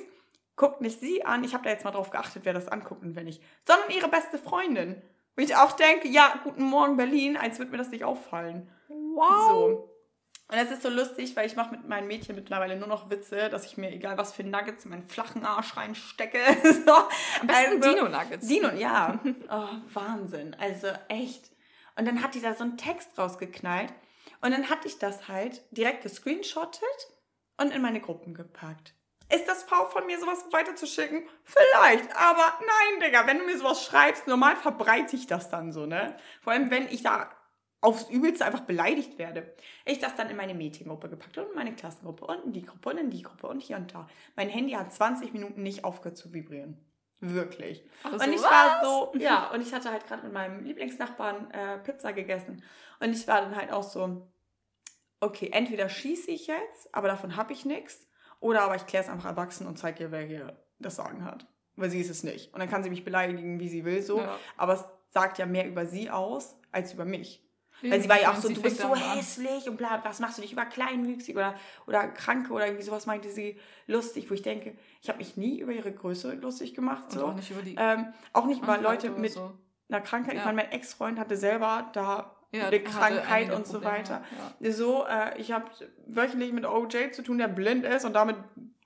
guckt 0.54 0.80
nicht 0.80 1.00
sie 1.00 1.24
an. 1.24 1.42
Ich 1.42 1.54
habe 1.54 1.64
da 1.64 1.70
jetzt 1.70 1.84
mal 1.84 1.90
drauf 1.90 2.10
geachtet, 2.10 2.44
wer 2.44 2.54
das 2.54 2.68
anguckt 2.68 3.02
und 3.02 3.16
wer 3.16 3.24
nicht. 3.24 3.42
Sondern 3.66 3.90
ihre 3.90 4.08
beste 4.08 4.38
Freundin. 4.38 5.02
Wo 5.34 5.42
ich 5.42 5.56
auch 5.56 5.72
denke, 5.72 6.06
ja, 6.06 6.38
guten 6.44 6.62
Morgen 6.62 6.96
Berlin, 6.96 7.36
als 7.36 7.58
würde 7.58 7.72
mir 7.72 7.78
das 7.78 7.90
nicht 7.90 8.04
auffallen. 8.04 8.70
Wow. 8.86 9.48
So. 9.48 9.91
Und 10.52 10.58
es 10.58 10.70
ist 10.70 10.82
so 10.82 10.90
lustig, 10.90 11.34
weil 11.34 11.46
ich 11.46 11.56
mache 11.56 11.70
mit 11.70 11.88
meinen 11.88 12.06
Mädchen 12.06 12.36
mittlerweile 12.36 12.76
nur 12.76 12.86
noch 12.86 13.08
Witze, 13.08 13.48
dass 13.48 13.64
ich 13.64 13.78
mir 13.78 13.90
egal 13.90 14.18
was 14.18 14.34
für 14.34 14.44
Nuggets 14.44 14.84
in 14.84 14.90
meinen 14.90 15.08
flachen 15.08 15.46
Arsch 15.46 15.78
reinstecke. 15.78 16.38
so. 16.62 16.92
Am 17.40 17.46
besten 17.46 17.82
also, 17.82 17.88
Dino-Nuggets. 17.88 18.46
Dino, 18.46 18.68
ja. 18.72 19.18
Oh, 19.50 19.68
Wahnsinn. 19.94 20.54
Also 20.60 20.88
echt. 21.08 21.50
Und 21.96 22.06
dann 22.06 22.22
hat 22.22 22.34
die 22.34 22.42
da 22.42 22.52
so 22.52 22.64
einen 22.64 22.76
Text 22.76 23.18
rausgeknallt. 23.18 23.94
Und 24.42 24.50
dann 24.50 24.68
hatte 24.68 24.88
ich 24.88 24.98
das 24.98 25.26
halt 25.26 25.62
direkt 25.70 26.02
gescreenshottet 26.02 26.82
und 27.56 27.74
in 27.74 27.80
meine 27.80 28.02
Gruppen 28.02 28.34
gepackt. 28.34 28.92
Ist 29.30 29.48
das 29.48 29.62
faul 29.62 29.86
von 29.86 30.04
mir, 30.04 30.20
sowas 30.20 30.44
weiterzuschicken? 30.50 31.26
Vielleicht, 31.44 32.14
aber 32.14 32.58
nein, 32.60 33.00
Digga, 33.00 33.26
wenn 33.26 33.38
du 33.38 33.46
mir 33.46 33.56
sowas 33.56 33.86
schreibst, 33.86 34.26
normal 34.26 34.56
verbreite 34.56 35.16
ich 35.16 35.26
das 35.26 35.48
dann 35.48 35.72
so, 35.72 35.86
ne? 35.86 36.14
Vor 36.42 36.52
allem, 36.52 36.70
wenn 36.70 36.88
ich 36.88 37.02
da 37.02 37.30
aufs 37.82 38.08
Übelste 38.08 38.46
einfach 38.46 38.60
beleidigt 38.60 39.18
werde. 39.18 39.54
Ich 39.84 39.98
das 39.98 40.14
dann 40.14 40.30
in 40.30 40.36
meine 40.36 40.54
Mädchengruppe 40.54 41.08
gepackt 41.10 41.36
und 41.36 41.48
in 41.48 41.54
meine 41.54 41.74
Klassengruppe 41.74 42.24
und 42.24 42.44
in 42.46 42.52
die 42.52 42.64
Gruppe 42.64 42.90
und 42.90 42.98
in 42.98 43.10
die 43.10 43.22
Gruppe 43.22 43.48
und 43.48 43.60
hier 43.60 43.76
und 43.76 43.92
da. 43.92 44.08
Mein 44.36 44.48
Handy 44.48 44.72
hat 44.72 44.92
20 44.92 45.34
Minuten 45.34 45.62
nicht 45.62 45.84
aufgehört 45.84 46.16
zu 46.16 46.32
vibrieren. 46.32 46.78
Wirklich. 47.20 47.84
Also 48.04 48.24
und 48.24 48.32
ich 48.32 48.42
was? 48.42 48.50
war 48.50 48.84
so, 48.84 49.12
ja, 49.18 49.50
und 49.52 49.60
ich 49.60 49.74
hatte 49.74 49.90
halt 49.90 50.06
gerade 50.06 50.22
mit 50.22 50.32
meinem 50.32 50.64
Lieblingsnachbarn 50.64 51.50
äh, 51.50 51.78
Pizza 51.78 52.12
gegessen. 52.12 52.62
Und 53.00 53.12
ich 53.12 53.26
war 53.28 53.42
dann 53.42 53.56
halt 53.56 53.72
auch 53.72 53.84
so, 53.84 54.28
okay, 55.20 55.50
entweder 55.52 55.88
schieße 55.88 56.30
ich 56.30 56.46
jetzt, 56.46 56.92
aber 56.94 57.08
davon 57.08 57.36
habe 57.36 57.52
ich 57.52 57.64
nichts, 57.64 58.06
oder 58.40 58.62
aber 58.62 58.76
ich 58.76 58.86
kläre 58.86 59.04
es 59.04 59.10
einfach 59.10 59.28
erwachsen 59.28 59.66
und 59.66 59.78
zeige 59.78 60.04
ihr, 60.04 60.10
wer 60.10 60.22
hier 60.22 60.56
das 60.78 60.96
Sagen 60.96 61.24
hat. 61.24 61.46
Weil 61.76 61.90
sie 61.90 62.00
ist 62.00 62.10
es 62.10 62.22
nicht. 62.24 62.52
Und 62.52 62.60
dann 62.60 62.68
kann 62.68 62.82
sie 62.82 62.90
mich 62.90 63.04
beleidigen, 63.04 63.60
wie 63.60 63.68
sie 63.68 63.84
will, 63.84 64.02
so. 64.02 64.18
Ja. 64.18 64.36
Aber 64.56 64.74
es 64.74 64.84
sagt 65.10 65.38
ja 65.38 65.46
mehr 65.46 65.66
über 65.66 65.86
sie 65.86 66.10
aus, 66.10 66.56
als 66.72 66.92
über 66.92 67.04
mich. 67.04 67.42
Weil 67.82 68.00
sie 68.00 68.08
war 68.08 68.20
ja 68.20 68.30
auch 68.30 68.36
so, 68.36 68.48
du 68.48 68.62
bist 68.62 68.80
so 68.80 68.94
hässlich 68.94 69.68
und 69.68 69.76
bla, 69.76 70.00
was 70.04 70.20
machst 70.20 70.38
du 70.38 70.42
dich 70.42 70.52
über 70.52 70.64
kleinwüchsig 70.64 71.36
oder, 71.36 71.54
oder 71.86 72.08
Kranke 72.08 72.52
oder 72.52 72.66
irgendwie 72.66 72.84
sowas 72.84 73.06
meinte 73.06 73.30
sie 73.30 73.58
lustig, 73.86 74.30
wo 74.30 74.34
ich 74.34 74.42
denke, 74.42 74.76
ich 75.00 75.08
habe 75.08 75.18
mich 75.18 75.36
nie 75.36 75.58
über 75.58 75.72
ihre 75.72 75.92
Größe 75.92 76.34
lustig 76.34 76.74
gemacht. 76.74 77.10
So. 77.10 77.26
auch 77.26 77.34
nicht 77.34 77.50
über 77.50 77.62
die. 77.62 77.76
Ähm, 77.78 78.06
auch 78.32 78.46
nicht 78.46 78.62
über 78.62 78.78
Leute 78.78 79.10
mit 79.10 79.32
so. 79.32 79.52
einer 79.88 80.00
Krankheit. 80.00 80.34
Ja. 80.34 80.40
Ich 80.40 80.44
meine, 80.44 80.56
mein 80.62 80.72
Ex-Freund 80.72 81.18
hatte 81.18 81.36
selber 81.36 81.90
da 81.92 82.36
ja, 82.52 82.66
eine 82.66 82.80
Krankheit 82.80 83.52
und 83.52 83.66
so 83.66 83.82
weiter. 83.82 84.22
Ja. 84.60 84.72
So, 84.72 85.06
äh, 85.06 85.40
ich 85.40 85.52
habe 85.52 85.66
wöchentlich 86.06 86.52
mit 86.52 86.66
OJ 86.66 87.12
zu 87.12 87.22
tun, 87.22 87.38
der 87.38 87.48
blind 87.48 87.84
ist 87.84 88.04
und 88.04 88.12
damit 88.12 88.36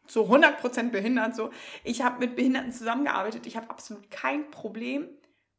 zu 0.07 0.23
100% 0.23 0.91
behindert. 0.91 1.35
So. 1.35 1.51
Ich 1.85 2.03
habe 2.03 2.21
mit 2.21 2.37
Behinderten 2.37 2.73
zusammengearbeitet. 2.73 3.47
Ich 3.47 3.57
habe 3.57 3.69
absolut 3.71 4.11
kein 4.11 4.51
Problem 4.51 5.09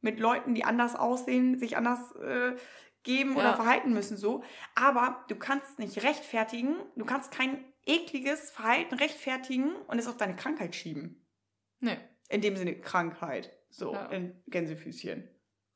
mit 0.01 0.19
Leuten, 0.19 0.55
die 0.55 0.63
anders 0.63 0.95
aussehen, 0.95 1.59
sich 1.59 1.75
anders 1.75 2.15
äh, 2.15 2.55
geben 3.07 3.31
ja. 3.31 3.39
oder 3.39 3.55
verhalten 3.55 3.93
müssen 3.93 4.17
so. 4.17 4.43
Aber 4.75 5.25
du 5.29 5.35
kannst 5.35 5.79
nicht 5.79 6.03
rechtfertigen, 6.03 6.75
du 6.95 7.05
kannst 7.05 7.31
kein 7.31 7.63
ekliges 7.85 8.51
Verhalten 8.51 8.95
rechtfertigen 8.95 9.75
und 9.87 9.97
es 9.97 10.07
auf 10.07 10.17
deine 10.17 10.35
Krankheit 10.35 10.75
schieben. 10.75 11.25
Nee. 11.79 11.97
In 12.29 12.41
dem 12.41 12.55
Sinne 12.57 12.79
Krankheit. 12.79 13.51
So, 13.69 13.93
ja. 13.93 14.05
in 14.07 14.35
Gänsefüßchen. 14.47 15.27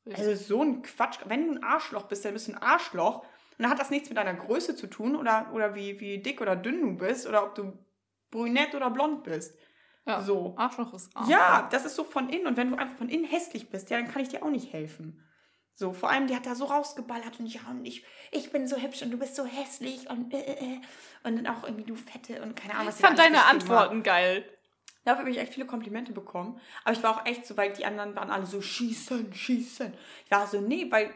Richtig. 0.06 0.26
Also 0.26 0.44
so 0.44 0.62
ein 0.62 0.82
Quatsch. 0.82 1.18
Wenn 1.24 1.46
du 1.46 1.52
ein 1.54 1.64
Arschloch 1.64 2.04
bist, 2.04 2.24
dann 2.24 2.34
bist 2.34 2.48
du 2.48 2.52
ein 2.52 2.58
Arschloch. 2.58 3.20
Und 3.22 3.58
dann 3.58 3.70
hat 3.70 3.78
das 3.78 3.90
nichts 3.90 4.08
mit 4.08 4.18
deiner 4.18 4.34
Größe 4.34 4.76
zu 4.76 4.86
tun 4.88 5.16
oder, 5.16 5.50
oder 5.54 5.74
wie, 5.74 6.00
wie 6.00 6.18
dick 6.18 6.40
oder 6.40 6.56
dünn 6.56 6.80
du 6.82 6.96
bist 6.96 7.26
oder 7.26 7.44
ob 7.44 7.54
du 7.54 7.72
brünett 8.30 8.74
oder 8.74 8.90
blond 8.90 9.24
bist. 9.24 9.56
Ja, 10.06 10.20
so. 10.20 10.54
Arschloch 10.56 10.92
ist 10.92 11.16
Arschloch. 11.16 11.30
Ja, 11.30 11.68
das 11.70 11.86
ist 11.86 11.94
so 11.94 12.04
von 12.04 12.28
innen. 12.28 12.46
Und 12.46 12.56
wenn 12.56 12.70
du 12.70 12.76
einfach 12.76 12.96
von 12.96 13.08
innen 13.08 13.24
hässlich 13.24 13.70
bist, 13.70 13.88
ja, 13.88 13.98
dann 13.98 14.10
kann 14.10 14.20
ich 14.20 14.28
dir 14.28 14.42
auch 14.42 14.50
nicht 14.50 14.72
helfen. 14.72 15.22
So, 15.74 15.92
vor 15.92 16.10
allem, 16.10 16.26
die 16.26 16.36
hat 16.36 16.46
da 16.46 16.54
so 16.54 16.66
rausgeballert 16.66 17.40
und 17.40 17.46
ja, 17.46 17.62
und 17.70 17.84
ich, 17.84 18.04
ich 18.30 18.52
bin 18.52 18.68
so 18.68 18.76
hübsch 18.76 19.02
und 19.02 19.10
du 19.10 19.18
bist 19.18 19.34
so 19.34 19.44
hässlich 19.44 20.08
und 20.10 20.32
äh, 20.32 20.40
äh, 20.40 20.74
äh. 20.74 20.80
und 21.24 21.36
dann 21.36 21.46
auch 21.46 21.64
irgendwie 21.64 21.84
du 21.84 21.96
Fette 21.96 22.42
und 22.42 22.54
keine 22.54 22.74
Ahnung, 22.74 22.88
was 22.88 22.96
ich 22.96 23.04
fand 23.04 23.18
deine 23.18 23.44
Antworten 23.46 23.96
war. 23.96 24.02
geil. 24.02 24.44
Dafür 25.04 25.20
habe 25.20 25.30
ich 25.30 25.38
echt 25.38 25.54
viele 25.54 25.66
Komplimente 25.66 26.12
bekommen. 26.12 26.60
Aber 26.84 26.92
ich 26.92 27.02
war 27.02 27.16
auch 27.16 27.26
echt 27.26 27.46
so, 27.46 27.56
weil 27.56 27.72
die 27.72 27.84
anderen 27.84 28.14
waren 28.14 28.30
alle 28.30 28.46
so 28.46 28.62
schießen, 28.62 29.34
schießen. 29.34 29.92
Ich 30.24 30.30
war 30.30 30.46
so, 30.46 30.60
nee, 30.60 30.86
weil. 30.90 31.12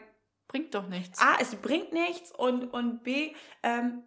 Bringt 0.49 0.73
doch 0.75 0.87
nichts. 0.87 1.19
A, 1.19 1.35
es 1.41 1.55
bringt 1.55 1.91
nichts 1.91 2.31
und, 2.31 2.73
und 2.73 3.03
B, 3.03 3.33
ähm, 3.63 4.03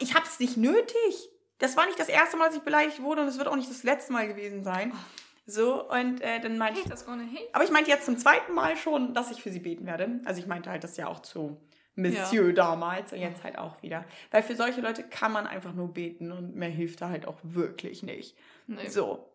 ich 0.00 0.14
habe 0.14 0.26
es 0.26 0.40
nicht 0.40 0.56
nötig. 0.56 1.30
Das 1.58 1.76
war 1.76 1.86
nicht 1.86 1.98
das 1.98 2.08
erste 2.08 2.36
Mal, 2.36 2.46
dass 2.46 2.56
ich 2.56 2.62
beleidigt 2.62 3.00
wurde 3.02 3.22
und 3.22 3.28
es 3.28 3.38
wird 3.38 3.46
auch 3.46 3.54
nicht 3.54 3.70
das 3.70 3.84
letzte 3.84 4.12
Mal 4.12 4.26
gewesen 4.26 4.64
sein. 4.64 4.92
Oh. 4.92 5.21
So, 5.44 5.88
und 5.88 6.20
äh, 6.20 6.40
dann 6.40 6.56
meinte 6.56 6.80
ich. 6.80 6.86
Das 6.86 7.06
aber 7.06 7.64
ich 7.64 7.70
meinte 7.70 7.90
jetzt 7.90 8.06
zum 8.06 8.16
zweiten 8.16 8.54
Mal 8.54 8.76
schon, 8.76 9.12
dass 9.14 9.30
ich 9.30 9.42
für 9.42 9.50
sie 9.50 9.60
beten 9.60 9.86
werde. 9.86 10.20
Also 10.24 10.40
ich 10.40 10.46
meinte 10.46 10.70
halt 10.70 10.84
das 10.84 10.96
ja 10.96 11.08
auch 11.08 11.20
zu 11.20 11.60
Monsieur 11.94 12.48
ja. 12.48 12.52
damals 12.52 13.12
und 13.12 13.18
jetzt 13.18 13.42
halt 13.44 13.58
auch 13.58 13.82
wieder. 13.82 14.04
Weil 14.30 14.42
für 14.42 14.56
solche 14.56 14.80
Leute 14.80 15.02
kann 15.02 15.32
man 15.32 15.46
einfach 15.46 15.74
nur 15.74 15.92
beten 15.92 16.32
und 16.32 16.54
mehr 16.54 16.70
hilft 16.70 17.00
da 17.00 17.08
halt 17.08 17.26
auch 17.26 17.38
wirklich 17.42 18.02
nicht. 18.02 18.36
Nee. 18.66 18.88
So. 18.88 19.28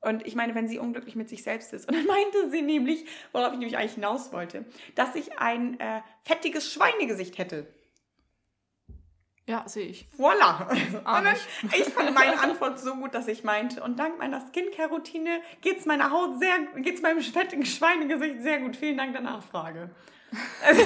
Und 0.00 0.26
ich 0.26 0.34
meine, 0.34 0.54
wenn 0.54 0.68
sie 0.68 0.78
unglücklich 0.78 1.16
mit 1.16 1.30
sich 1.30 1.42
selbst 1.42 1.72
ist. 1.72 1.88
Und 1.88 1.96
dann 1.96 2.06
meinte 2.06 2.50
sie 2.50 2.60
nämlich, 2.60 3.06
worauf 3.32 3.54
ich 3.54 3.58
nämlich 3.58 3.78
eigentlich 3.78 3.94
hinaus 3.94 4.32
wollte, 4.32 4.66
dass 4.94 5.14
ich 5.14 5.38
ein 5.38 5.80
äh, 5.80 6.02
fettiges 6.22 6.70
Schweinegesicht 6.70 7.38
hätte. 7.38 7.66
Ja, 9.46 9.64
sehe 9.68 9.88
ich. 9.88 10.06
Voila! 10.16 10.70
Dann, 11.04 11.26
ich 11.76 11.84
fand 11.92 12.14
meine 12.14 12.40
Antwort 12.42 12.80
so 12.80 12.94
gut, 12.94 13.14
dass 13.14 13.28
ich 13.28 13.44
meinte, 13.44 13.82
und 13.82 13.98
dank 13.98 14.18
meiner 14.18 14.40
Skincare-Routine 14.40 15.40
geht 15.60 15.80
es 15.80 15.86
meiner 15.86 16.10
Haut 16.10 16.38
sehr, 16.38 16.60
geht 16.80 16.94
es 16.94 17.02
meinem 17.02 17.20
fettigen 17.20 17.66
Schweinegesicht 17.66 18.42
sehr 18.42 18.60
gut. 18.60 18.74
Vielen 18.74 18.96
Dank 18.96 19.12
der 19.12 19.20
Nachfrage. 19.20 19.90
und 20.68 20.80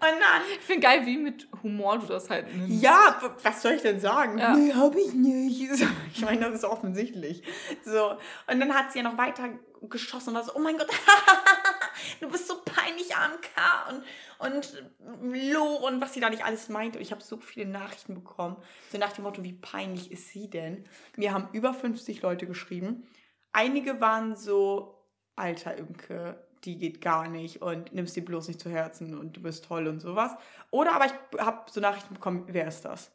dann. 0.00 0.42
Ich 0.58 0.64
finde 0.64 0.82
geil, 0.82 1.06
wie 1.06 1.16
mit 1.16 1.48
Humor 1.62 1.98
du 1.98 2.06
das 2.06 2.30
halt 2.30 2.54
nimmst. 2.54 2.82
Ja, 2.82 3.20
was 3.42 3.62
soll 3.62 3.72
ich 3.72 3.82
denn 3.82 3.98
sagen? 3.98 4.38
Ja. 4.38 4.54
Nee, 4.54 4.72
hab 4.72 4.94
ich 4.94 5.12
nicht. 5.14 5.54
Ich 6.14 6.22
meine, 6.22 6.40
das 6.40 6.54
ist 6.54 6.64
offensichtlich. 6.64 7.42
So. 7.84 8.12
Und 8.46 8.60
dann 8.60 8.72
hat 8.72 8.92
sie 8.92 9.00
ja 9.00 9.04
noch 9.04 9.18
weiter 9.18 9.48
geschossen 9.82 10.30
und 10.30 10.36
war 10.36 10.44
so, 10.44 10.54
oh 10.54 10.60
mein 10.60 10.78
Gott, 10.78 10.88
du 12.20 12.28
bist 12.30 12.48
so 12.48 12.62
peinlich, 12.64 13.14
AMK 13.14 14.04
und, 14.40 14.48
und 14.48 15.52
Lo 15.52 15.64
und 15.86 16.00
was 16.00 16.14
sie 16.14 16.20
da 16.20 16.30
nicht 16.30 16.44
alles 16.44 16.68
meint. 16.68 16.96
Und 16.96 17.02
ich 17.02 17.12
habe 17.12 17.22
so 17.22 17.36
viele 17.38 17.66
Nachrichten 17.66 18.14
bekommen, 18.14 18.56
so 18.90 18.98
nach 18.98 19.12
dem 19.12 19.24
Motto, 19.24 19.42
wie 19.42 19.52
peinlich 19.52 20.10
ist 20.10 20.28
sie 20.28 20.48
denn? 20.48 20.84
Mir 21.16 21.32
haben 21.32 21.48
über 21.52 21.74
50 21.74 22.22
Leute 22.22 22.46
geschrieben. 22.46 23.06
Einige 23.52 24.00
waren 24.00 24.36
so, 24.36 24.98
alter 25.36 25.76
Imke, 25.76 26.44
die 26.64 26.78
geht 26.78 27.00
gar 27.00 27.28
nicht 27.28 27.62
und 27.62 27.92
nimmst 27.92 28.16
die 28.16 28.20
bloß 28.20 28.48
nicht 28.48 28.60
zu 28.60 28.70
Herzen 28.70 29.18
und 29.18 29.36
du 29.36 29.42
bist 29.42 29.64
toll 29.64 29.86
und 29.86 30.00
sowas. 30.00 30.32
Oder 30.70 30.94
aber 30.94 31.06
ich 31.06 31.12
habe 31.38 31.70
so 31.70 31.80
Nachrichten 31.80 32.14
bekommen, 32.14 32.44
wer 32.48 32.66
ist 32.66 32.84
das? 32.84 33.13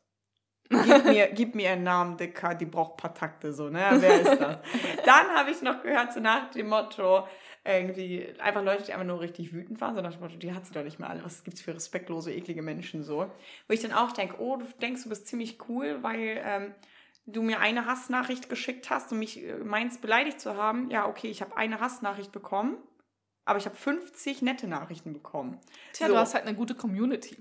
Gib 0.70 1.06
mir, 1.06 1.28
gib 1.34 1.56
mir 1.56 1.72
einen 1.72 1.84
Namen, 1.84 2.18
Dicker, 2.18 2.54
die 2.54 2.66
braucht 2.66 2.94
ein 2.94 2.98
paar 2.98 3.14
Takte, 3.14 3.54
so, 3.54 3.70
ne? 3.70 3.90
Wer 4.00 4.22
ist 4.22 4.40
das? 4.40 4.58
Dann 5.06 5.28
habe 5.30 5.52
ich 5.52 5.62
noch 5.62 5.82
gehört, 5.82 6.14
so 6.14 6.20
nach 6.20 6.52
dem 6.52 6.70
Motto, 6.70 7.28
irgendwie, 7.66 8.28
einfach 8.40 8.64
Leute, 8.64 8.84
die 8.84 8.94
einfach 8.94 9.06
nur 9.06 9.20
richtig 9.20 9.52
wütend 9.52 9.82
waren, 9.82 9.96
so 9.96 10.02
nach 10.02 10.14
dem 10.14 10.22
Motto, 10.22 10.38
die 10.38 10.54
hat 10.54 10.66
sie 10.66 10.74
doch 10.74 10.84
nicht 10.84 11.00
mehr 11.00 11.10
alle. 11.10 11.24
Was 11.26 11.44
gibt's 11.44 11.62
für 11.62 11.76
respektlose, 11.76 12.34
eklige 12.34 12.62
Menschen, 12.62 13.04
so? 13.04 13.32
Wo 13.68 13.74
ich 13.74 13.82
dann 13.82 13.94
auch 13.94 14.12
denke, 14.12 14.40
oh, 14.40 14.58
du 14.58 14.66
denkst, 14.82 15.04
du 15.04 15.10
bist 15.10 15.28
ziemlich 15.28 15.58
cool, 15.68 15.98
weil, 16.02 16.42
ähm, 16.44 16.74
du 17.26 17.44
mir 17.44 17.60
eine 17.60 17.86
Hassnachricht 17.86 18.50
geschickt 18.50 18.90
hast 18.90 19.12
und 19.12 19.20
mich 19.20 19.44
äh, 19.44 19.58
meinst, 19.58 20.02
beleidigt 20.02 20.40
zu 20.40 20.56
haben. 20.56 20.90
Ja, 20.90 21.08
okay, 21.08 21.28
ich 21.28 21.42
habe 21.42 21.58
eine 21.58 21.80
Hassnachricht 21.80 22.32
bekommen 22.32 22.78
aber 23.50 23.58
ich 23.58 23.66
habe 23.66 23.76
50 23.76 24.44
nette 24.44 24.68
Nachrichten 24.68 25.12
bekommen. 25.12 25.60
Tja, 25.94 26.06
so. 26.06 26.14
du 26.14 26.20
hast 26.20 26.36
halt 26.36 26.46
eine 26.46 26.56
gute 26.56 26.76
Community. 26.76 27.36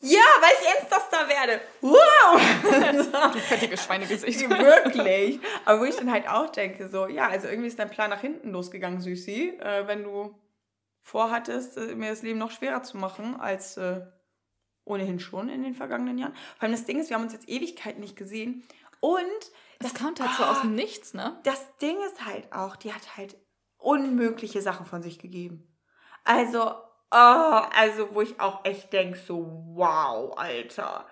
Ja, 0.00 0.20
weil 0.40 0.50
ich 0.60 0.82
Insta-Star 0.82 1.28
werde. 1.28 1.60
Wow! 1.80 3.32
du 3.32 3.38
fettige 3.38 3.76
Schweinegesicht. 3.76 4.40
Wirklich. 4.50 5.40
Aber 5.64 5.80
wo 5.80 5.84
ich 5.84 5.96
dann 5.96 6.12
halt 6.12 6.28
auch 6.28 6.50
denke, 6.50 6.88
so, 6.88 7.06
ja, 7.06 7.28
also 7.28 7.48
irgendwie 7.48 7.68
ist 7.68 7.78
dein 7.78 7.90
Plan 7.90 8.10
nach 8.10 8.20
hinten 8.20 8.50
losgegangen, 8.50 9.00
Süßi. 9.00 9.58
Äh, 9.60 9.86
wenn 9.86 10.02
du 10.02 10.38
vorhattest, 11.02 11.76
äh, 11.78 11.94
mir 11.94 12.10
das 12.10 12.22
Leben 12.22 12.38
noch 12.38 12.50
schwerer 12.50 12.82
zu 12.82 12.98
machen, 12.98 13.40
als 13.40 13.76
äh, 13.76 14.02
ohnehin 14.84 15.20
schon 15.20 15.48
in 15.48 15.62
den 15.62 15.74
vergangenen 15.74 16.18
Jahren. 16.18 16.34
Vor 16.56 16.64
allem 16.64 16.72
das 16.72 16.84
Ding 16.84 17.00
ist, 17.00 17.08
wir 17.08 17.16
haben 17.16 17.24
uns 17.24 17.32
jetzt 17.32 17.48
Ewigkeit 17.48 17.98
nicht 17.98 18.16
gesehen. 18.16 18.66
Und 19.00 19.24
das, 19.78 19.92
das 19.92 20.02
kommt 20.02 20.20
halt 20.20 20.30
oh, 20.34 20.36
so 20.38 20.44
aus 20.44 20.60
dem 20.62 20.74
Nichts, 20.74 21.14
ne? 21.14 21.38
Das 21.44 21.76
Ding 21.78 21.96
ist 22.06 22.24
halt 22.24 22.52
auch, 22.52 22.76
die 22.76 22.92
hat 22.92 23.16
halt 23.16 23.36
unmögliche 23.78 24.62
Sachen 24.62 24.86
von 24.86 25.02
sich 25.02 25.18
gegeben. 25.18 25.66
Also, 26.24 26.74
Oh, 27.10 27.60
also 27.76 28.14
wo 28.14 28.22
ich 28.22 28.40
auch 28.40 28.64
echt 28.64 28.92
denke, 28.92 29.18
so 29.18 29.46
wow, 29.74 30.36
Alter. 30.36 31.06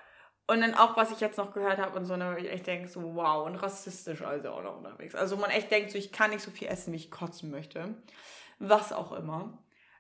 Und 0.47 0.61
dann 0.61 0.75
auch, 0.75 0.97
was 0.97 1.13
ich 1.13 1.21
jetzt 1.21 1.39
noch 1.39 1.53
gehört 1.53 1.79
habe 1.79 1.97
und 1.97 2.05
so, 2.05 2.17
ne, 2.17 2.37
ich 2.39 2.51
echt 2.51 2.67
denke, 2.67 2.89
so 2.89 3.15
wow, 3.15 3.47
und 3.47 3.57
rassistisch 3.57 4.23
also 4.23 4.51
auch 4.51 4.63
noch 4.63 4.77
unterwegs. 4.79 5.15
Also 5.15 5.37
man 5.37 5.51
echt 5.51 5.71
denkt, 5.71 5.93
so 5.93 5.99
ich 5.99 6.13
kann 6.13 6.31
nicht 6.31 6.43
so 6.43 6.51
viel 6.51 6.69
essen, 6.69 6.93
wie 6.93 6.97
ich 6.97 7.11
kotzen 7.11 7.51
möchte. 7.51 7.95
Was 8.59 8.93
auch 8.93 9.13
immer. 9.13 9.59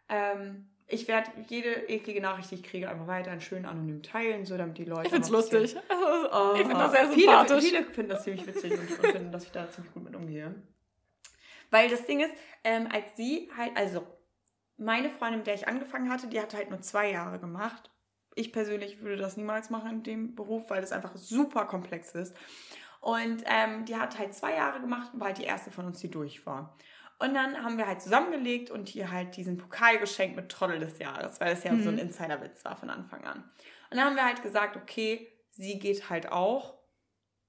Ähm, 0.09 0.68
ich 0.86 1.09
werde 1.09 1.30
jede 1.49 1.70
eklige 1.88 2.20
Nachricht, 2.20 2.51
die 2.51 2.57
ich 2.57 2.62
kriege, 2.62 2.88
einfach 2.88 3.07
weiter 3.07 3.40
schön 3.40 3.64
anonym 3.64 4.03
teilen, 4.03 4.45
so 4.45 4.59
damit 4.59 4.76
die 4.78 4.84
Leute. 4.84 5.05
Ich 5.05 5.11
finde 5.11 5.24
es 5.24 5.30
lustig. 5.30 5.76
Oh, 6.34 6.53
ich 6.55 6.61
finde 6.61 6.76
das 6.76 6.93
sehr 6.93 7.11
sympathisch. 7.11 7.64
Viele, 7.64 7.82
viele 7.82 7.95
finden 7.95 8.11
das 8.11 8.24
ziemlich 8.24 8.47
witzig 8.47 8.72
und, 8.72 9.05
und 9.05 9.12
finden, 9.12 9.32
dass 9.32 9.45
ich 9.45 9.51
da 9.51 9.68
ziemlich 9.70 9.93
gut 9.93 10.05
mit 10.05 10.16
umgehe. 10.16 10.55
Weil 11.70 11.90
das 11.90 12.07
Ding 12.07 12.20
ist, 12.20 12.32
ähm, 12.64 12.88
als 12.90 13.05
sie 13.16 13.51
halt, 13.55 13.76
also 13.76 14.07
meine 14.76 15.10
Freundin, 15.10 15.38
mit 15.38 15.46
der 15.46 15.54
ich 15.54 15.68
angefangen 15.68 16.10
hatte, 16.10 16.26
die 16.26 16.40
hat 16.40 16.54
halt 16.54 16.70
nur 16.70 16.80
zwei 16.80 17.10
Jahre 17.10 17.38
gemacht. 17.38 17.90
Ich 18.34 18.52
persönlich 18.52 19.00
würde 19.00 19.18
das 19.18 19.36
niemals 19.36 19.70
machen 19.70 19.90
in 19.90 20.02
dem 20.02 20.34
Beruf, 20.34 20.70
weil 20.70 20.80
das 20.80 20.92
einfach 20.92 21.14
super 21.16 21.66
komplex 21.66 22.14
ist. 22.14 22.34
Und 23.00 23.42
ähm, 23.46 23.84
die 23.84 23.96
hat 23.96 24.18
halt 24.18 24.32
zwei 24.32 24.54
Jahre 24.54 24.80
gemacht 24.80 25.12
und 25.12 25.20
war 25.20 25.28
halt 25.28 25.38
die 25.38 25.44
erste 25.44 25.70
von 25.70 25.86
uns, 25.86 25.98
die 25.98 26.10
durch 26.10 26.46
war. 26.46 26.76
Und 27.18 27.34
dann 27.34 27.62
haben 27.62 27.78
wir 27.78 27.86
halt 27.86 28.00
zusammengelegt 28.00 28.70
und 28.70 28.94
ihr 28.94 29.10
halt 29.10 29.36
diesen 29.36 29.56
Pokal 29.56 29.98
geschenkt 29.98 30.34
mit 30.34 30.48
Trottel 30.48 30.80
des 30.80 30.98
Jahres, 30.98 31.40
weil 31.40 31.54
das 31.54 31.62
ja 31.62 31.72
mhm. 31.72 31.82
so 31.82 31.88
ein 31.90 31.94
mhm. 31.94 32.00
Insiderwitz 32.00 32.64
war 32.64 32.76
von 32.76 32.90
Anfang 32.90 33.24
an. 33.24 33.44
Und 33.90 33.96
dann 33.96 34.06
haben 34.06 34.16
wir 34.16 34.24
halt 34.24 34.42
gesagt, 34.42 34.76
okay, 34.76 35.32
sie 35.50 35.78
geht 35.78 36.10
halt 36.10 36.32
auch, 36.32 36.78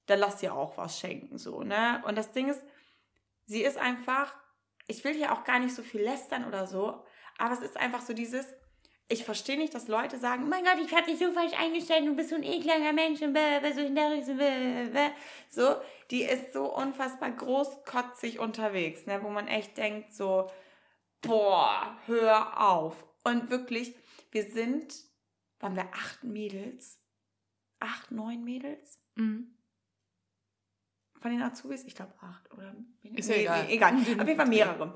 dann 0.05 0.19
lasst 0.19 0.43
ihr 0.43 0.53
auch 0.53 0.78
was 0.78 0.99
schenken, 0.99 1.38
so, 1.38 1.63
ne? 1.63 2.03
Und 2.05 2.17
das 2.17 2.32
Ding 2.34 2.49
ist, 2.49 2.61
sie 3.45 3.63
ist 3.63 3.78
einfach, 3.78 4.36
ich 4.88 5.03
will 5.03 5.13
hier 5.13 5.32
auch 5.32 5.43
gar 5.43 5.59
nicht 5.59 5.74
so 5.74 5.82
viel 5.82 6.01
lästern 6.01 6.45
oder 6.45 6.67
so, 6.67 7.03
aber 7.38 7.54
es 7.54 7.62
ist 7.62 7.78
einfach 7.78 8.02
so 8.02 8.14
dieses, 8.14 8.46
ich 9.10 9.24
verstehe 9.26 9.58
nicht, 9.58 9.74
dass 9.74 9.88
Leute 9.88 10.18
sagen, 10.18 10.50
mein 10.50 10.64
Gott, 10.64 10.78
ich 10.84 10.94
habe 10.94 11.06
dich 11.06 11.20
so 11.20 11.32
falsch 11.32 11.54
eingestellt, 11.60 12.06
du 12.08 12.16
bist 12.16 12.30
so 12.30 12.36
ein 12.36 12.44
ekliger 12.44 12.94
Mensch 12.94 13.22
und 13.22 13.36
so 13.36 13.82
hinterrücks 13.82 14.28
so, 15.50 15.76
die 16.10 16.24
ist 16.24 16.54
so 16.54 16.74
unfassbar 16.74 17.32
großkotzig 17.32 18.40
unterwegs, 18.40 19.06
ne, 19.06 19.22
wo 19.24 19.30
man 19.30 19.48
echt 19.48 19.78
denkt 19.78 20.14
so, 20.14 20.50
boah, 21.22 21.98
hör 22.06 22.62
auf. 22.62 23.06
Und 23.24 23.50
wirklich, 23.50 23.96
wir 24.32 24.44
sind, 24.44 24.94
waren 25.60 25.76
wir 25.76 25.88
acht 25.94 26.24
Mädels? 26.24 27.00
Acht, 27.80 28.12
neun 28.12 28.44
Mädels? 28.44 29.00
Mhm. 29.16 29.56
Von 31.22 31.32
den 31.32 31.42
Azubis? 31.42 31.86
Ich 31.86 31.96
glaube 31.96 32.14
acht, 32.20 32.52
oder? 32.52 32.76
Ist 33.02 33.30
ja 33.30 33.36
nee, 33.36 33.44
egal. 33.44 33.70
egal. 33.70 33.94
Auf 34.22 34.28
jeden 34.28 34.36
Fall 34.36 34.48
mehrere. 34.48 34.96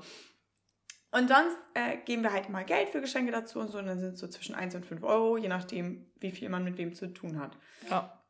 Und 1.10 1.28
sonst 1.28 1.56
äh, 1.74 1.96
geben 1.98 2.22
wir 2.22 2.32
halt 2.32 2.48
immer 2.48 2.64
Geld 2.64 2.90
für 2.90 3.00
Geschenke 3.00 3.32
dazu 3.32 3.60
und 3.60 3.68
so. 3.68 3.78
Und 3.78 3.86
dann 3.86 3.98
sind 3.98 4.14
es 4.14 4.20
so 4.20 4.28
zwischen 4.28 4.54
1 4.54 4.74
und 4.74 4.84
5 4.84 5.02
Euro, 5.02 5.38
je 5.38 5.48
nachdem, 5.48 6.10
wie 6.16 6.30
viel 6.30 6.48
man 6.50 6.64
mit 6.64 6.76
wem 6.76 6.94
zu 6.94 7.12
tun 7.12 7.40
hat. 7.40 7.56
Ja. 7.88 8.22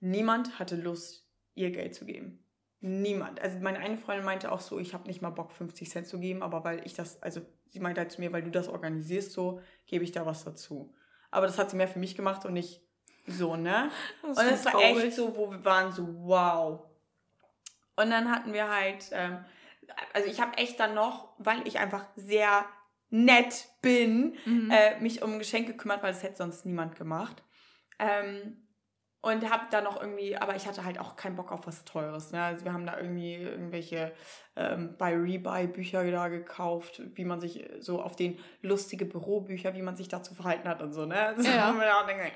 Niemand 0.00 0.58
hatte 0.58 0.74
Lust, 0.74 1.28
ihr 1.54 1.70
Geld 1.70 1.94
zu 1.94 2.04
geben. 2.04 2.44
Niemand. 2.80 3.40
Also 3.40 3.60
meine 3.60 3.78
eine 3.78 3.96
Freundin 3.96 4.24
meinte 4.24 4.50
auch 4.50 4.60
so, 4.60 4.80
ich 4.80 4.94
habe 4.94 5.06
nicht 5.06 5.22
mal 5.22 5.30
Bock, 5.30 5.52
50 5.52 5.88
Cent 5.88 6.06
zu 6.08 6.18
geben, 6.18 6.42
aber 6.42 6.64
weil 6.64 6.84
ich 6.84 6.94
das, 6.94 7.22
also 7.22 7.40
sie 7.68 7.78
meinte 7.78 8.00
halt 8.00 8.10
zu 8.10 8.20
mir, 8.20 8.32
weil 8.32 8.42
du 8.42 8.50
das 8.50 8.66
organisierst, 8.66 9.30
so 9.30 9.60
gebe 9.86 10.02
ich 10.02 10.10
da 10.10 10.26
was 10.26 10.42
dazu. 10.42 10.92
Aber 11.30 11.46
das 11.46 11.58
hat 11.58 11.70
sie 11.70 11.76
mehr 11.76 11.86
für 11.86 12.00
mich 12.00 12.16
gemacht 12.16 12.44
und 12.44 12.54
nicht 12.54 12.82
so, 13.28 13.54
ne? 13.54 13.90
Das 14.22 14.38
und 14.38 14.46
es 14.46 14.64
war 14.64 14.80
echt 14.80 15.14
so, 15.14 15.36
wo 15.36 15.52
wir 15.52 15.64
waren 15.64 15.92
so, 15.92 16.08
wow. 16.24 16.82
Und 17.94 18.10
dann 18.10 18.28
hatten 18.28 18.52
wir 18.52 18.68
halt, 18.68 19.08
ähm, 19.12 19.44
also 20.12 20.28
ich 20.28 20.40
habe 20.40 20.56
echt 20.58 20.78
dann 20.80 20.94
noch, 20.94 21.34
weil 21.38 21.66
ich 21.66 21.78
einfach 21.78 22.06
sehr 22.16 22.66
nett 23.10 23.68
bin, 23.82 24.36
mhm. 24.44 24.70
äh, 24.70 24.98
mich 25.00 25.22
um 25.22 25.38
Geschenke 25.38 25.72
gekümmert, 25.72 26.02
weil 26.02 26.12
das 26.12 26.22
hätte 26.22 26.36
sonst 26.36 26.64
niemand 26.64 26.96
gemacht. 26.96 27.42
Ähm, 27.98 28.61
und 29.22 29.48
habe 29.48 29.62
da 29.70 29.80
noch 29.80 30.00
irgendwie, 30.00 30.36
aber 30.36 30.56
ich 30.56 30.66
hatte 30.66 30.84
halt 30.84 30.98
auch 30.98 31.14
keinen 31.14 31.36
Bock 31.36 31.52
auf 31.52 31.64
was 31.64 31.84
Teures. 31.84 32.32
Ne? 32.32 32.42
Also 32.42 32.64
wir 32.64 32.72
haben 32.72 32.84
da 32.84 32.98
irgendwie 32.98 33.36
irgendwelche 33.36 34.12
ähm, 34.56 34.96
bei 34.98 35.14
Rebuy 35.14 35.68
Bücher 35.68 36.04
da 36.10 36.26
gekauft, 36.26 37.00
wie 37.14 37.24
man 37.24 37.40
sich 37.40 37.64
so 37.78 38.02
auf 38.02 38.16
den 38.16 38.36
lustige 38.62 39.04
Bürobücher, 39.04 39.74
wie 39.74 39.82
man 39.82 39.96
sich 39.96 40.08
dazu 40.08 40.34
verhalten 40.34 40.68
hat 40.68 40.82
und 40.82 40.92
so. 40.92 41.06
Ne? 41.06 41.34
So, 41.42 41.48
ja. 41.48 41.72
denke, 42.04 42.24
äh. 42.24 42.30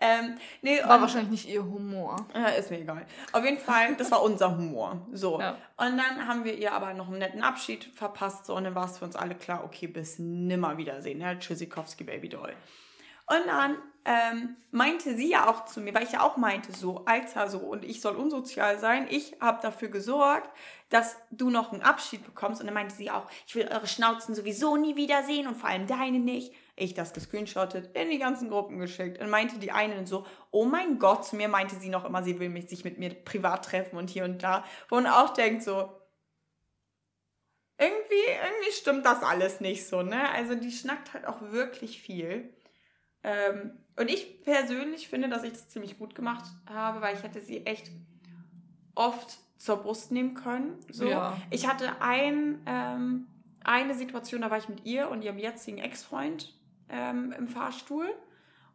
ähm, 0.00 0.36
nee, 0.62 0.78
war 0.84 0.96
und, 0.96 1.02
wahrscheinlich 1.02 1.30
nicht 1.30 1.48
ihr 1.48 1.64
Humor. 1.64 2.16
Ja, 2.34 2.48
ist 2.48 2.70
mir 2.70 2.80
egal. 2.80 3.04
Auf 3.32 3.44
jeden 3.44 3.58
Fall, 3.58 3.96
das 3.96 4.10
war 4.12 4.22
unser 4.22 4.56
Humor. 4.56 5.06
So. 5.12 5.40
Ja. 5.40 5.56
Und 5.76 5.98
dann 5.98 6.28
haben 6.28 6.44
wir 6.44 6.56
ihr 6.56 6.72
aber 6.72 6.94
noch 6.94 7.08
einen 7.08 7.18
netten 7.18 7.42
Abschied 7.42 7.84
verpasst. 7.94 8.46
So, 8.46 8.54
und 8.54 8.62
dann 8.62 8.76
war 8.76 8.86
es 8.86 8.98
für 8.98 9.04
uns 9.04 9.16
alle 9.16 9.34
klar, 9.34 9.64
okay, 9.64 9.88
bis 9.88 10.20
nimmer 10.20 10.76
wiedersehen. 10.76 11.18
Ne? 11.18 11.36
Tschüssikowski 11.38 12.04
Baby 12.04 12.28
Doll. 12.28 12.54
Und 13.26 13.46
dann 13.48 13.76
ähm, 14.06 14.56
meinte 14.70 15.16
sie 15.16 15.30
ja 15.30 15.50
auch 15.50 15.64
zu 15.64 15.80
mir, 15.80 15.92
weil 15.92 16.04
ich 16.04 16.12
ja 16.12 16.22
auch 16.22 16.36
meinte, 16.36 16.72
so, 16.72 17.04
Alter, 17.06 17.50
so, 17.50 17.58
und 17.58 17.84
ich 17.84 18.00
soll 18.00 18.14
unsozial 18.14 18.78
sein. 18.78 19.08
Ich 19.10 19.36
habe 19.40 19.60
dafür 19.60 19.88
gesorgt, 19.88 20.48
dass 20.90 21.16
du 21.32 21.50
noch 21.50 21.72
einen 21.72 21.82
Abschied 21.82 22.24
bekommst. 22.24 22.60
Und 22.60 22.68
dann 22.68 22.74
meinte 22.74 22.94
sie 22.94 23.10
auch, 23.10 23.28
ich 23.48 23.56
will 23.56 23.66
eure 23.68 23.88
Schnauzen 23.88 24.36
sowieso 24.36 24.76
nie 24.76 24.94
wiedersehen 24.94 25.48
und 25.48 25.56
vor 25.56 25.68
allem 25.68 25.88
deine 25.88 26.20
nicht. 26.20 26.54
Ich 26.76 26.94
das 26.94 27.12
gescreenshottet, 27.14 27.96
in 27.96 28.10
die 28.10 28.18
ganzen 28.18 28.48
Gruppen 28.48 28.78
geschickt. 28.78 29.20
Und 29.20 29.28
meinte 29.28 29.58
die 29.58 29.72
eine 29.72 30.06
so, 30.06 30.24
oh 30.52 30.66
mein 30.66 31.00
Gott, 31.00 31.26
zu 31.26 31.34
mir 31.34 31.48
meinte 31.48 31.74
sie 31.74 31.88
noch 31.88 32.04
immer, 32.04 32.22
sie 32.22 32.38
will 32.38 32.48
mich, 32.48 32.68
sich 32.68 32.84
mit 32.84 32.98
mir 32.98 33.12
privat 33.12 33.64
treffen 33.64 33.96
und 33.96 34.08
hier 34.08 34.24
und 34.24 34.42
da. 34.42 34.64
Man 34.88 35.08
auch 35.08 35.30
denkt 35.30 35.64
so, 35.64 35.90
irgendwie, 37.78 38.14
irgendwie 38.14 38.72
stimmt 38.72 39.04
das 39.04 39.22
alles 39.22 39.60
nicht 39.60 39.86
so, 39.86 40.02
ne? 40.02 40.30
Also 40.30 40.54
die 40.54 40.70
schnackt 40.70 41.12
halt 41.12 41.26
auch 41.26 41.42
wirklich 41.42 42.00
viel. 42.00 42.55
Ähm, 43.26 43.72
und 43.96 44.08
ich 44.08 44.42
persönlich 44.44 45.08
finde, 45.08 45.28
dass 45.28 45.42
ich 45.42 45.52
das 45.52 45.68
ziemlich 45.68 45.98
gut 45.98 46.14
gemacht 46.14 46.44
habe, 46.70 47.00
weil 47.00 47.16
ich 47.16 47.22
hätte 47.22 47.40
sie 47.40 47.66
echt 47.66 47.90
oft 48.94 49.38
zur 49.56 49.78
Brust 49.78 50.12
nehmen 50.12 50.34
können. 50.34 50.78
So. 50.92 51.06
Ja. 51.06 51.36
Ich 51.50 51.66
hatte 51.66 52.00
ein, 52.00 52.62
ähm, 52.66 53.26
eine 53.64 53.94
Situation, 53.94 54.42
da 54.42 54.50
war 54.50 54.58
ich 54.58 54.68
mit 54.68 54.84
ihr 54.84 55.10
und 55.10 55.22
ihrem 55.22 55.38
jetzigen 55.38 55.78
Ex-Freund 55.78 56.54
ähm, 56.88 57.34
im 57.36 57.48
Fahrstuhl. 57.48 58.08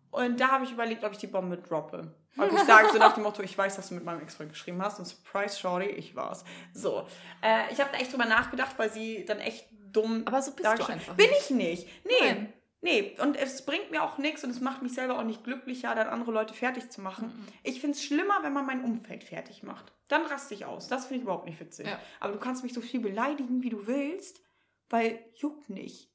Und 0.09 0.41
da 0.41 0.49
habe 0.49 0.65
ich 0.65 0.73
überlegt, 0.73 1.05
ob 1.05 1.13
ich 1.13 1.19
die 1.19 1.27
Bombe 1.27 1.57
droppe. 1.57 2.13
Und 2.35 2.51
ich 2.51 2.59
sage 2.59 2.89
so 2.91 2.97
nach 2.97 3.13
dem 3.13 3.23
Motto, 3.23 3.41
ich 3.43 3.57
weiß, 3.57 3.77
dass 3.77 3.87
du 3.87 3.95
mit 3.95 4.03
meinem 4.03 4.21
Ex-Freund 4.21 4.49
geschrieben 4.49 4.81
hast. 4.81 4.99
Und 4.99 5.05
Surprise, 5.05 5.57
Shorty, 5.57 5.87
ich 5.87 6.15
war's. 6.15 6.43
So. 6.73 7.07
Äh, 7.41 7.71
ich 7.71 7.79
habe 7.79 7.89
da 7.93 7.99
echt 7.99 8.11
drüber 8.11 8.25
nachgedacht, 8.25 8.77
weil 8.77 8.91
sie 8.91 9.23
dann 9.23 9.39
echt 9.39 9.67
dumm. 9.93 10.23
Aber 10.25 10.41
so 10.41 10.51
bist 10.51 10.65
du 10.65 10.71
einfach. 10.71 11.15
Bin 11.15 11.29
ich 11.39 11.49
nicht. 11.51 11.87
Nee. 12.03 12.11
Nein. 12.21 12.53
Nee, 12.83 13.15
und 13.21 13.37
es 13.37 13.63
bringt 13.63 13.91
mir 13.91 14.01
auch 14.01 14.17
nichts 14.17 14.43
und 14.43 14.49
es 14.49 14.59
macht 14.59 14.81
mich 14.81 14.93
selber 14.93 15.19
auch 15.19 15.23
nicht 15.23 15.43
glücklicher, 15.43 15.93
dann 15.93 16.07
andere 16.07 16.31
Leute 16.31 16.55
fertig 16.55 16.89
zu 16.89 16.99
machen. 17.01 17.27
Mhm. 17.27 17.47
Ich 17.63 17.79
finde 17.79 17.95
es 17.95 18.03
schlimmer, 18.03 18.39
wenn 18.41 18.53
man 18.53 18.65
mein 18.65 18.83
Umfeld 18.83 19.23
fertig 19.23 19.61
macht. 19.61 19.93
Dann 20.07 20.25
raste 20.25 20.55
ich 20.55 20.65
aus. 20.65 20.87
Das 20.87 21.05
finde 21.05 21.17
ich 21.17 21.23
überhaupt 21.23 21.45
nicht 21.45 21.59
witzig. 21.59 21.85
Ja. 21.85 21.99
Aber 22.19 22.33
du 22.33 22.39
kannst 22.39 22.63
mich 22.63 22.73
so 22.73 22.81
viel 22.81 22.99
beleidigen, 22.99 23.61
wie 23.61 23.69
du 23.69 23.85
willst, 23.85 24.41
weil 24.89 25.23
juckt 25.35 25.69
nicht. 25.69 26.11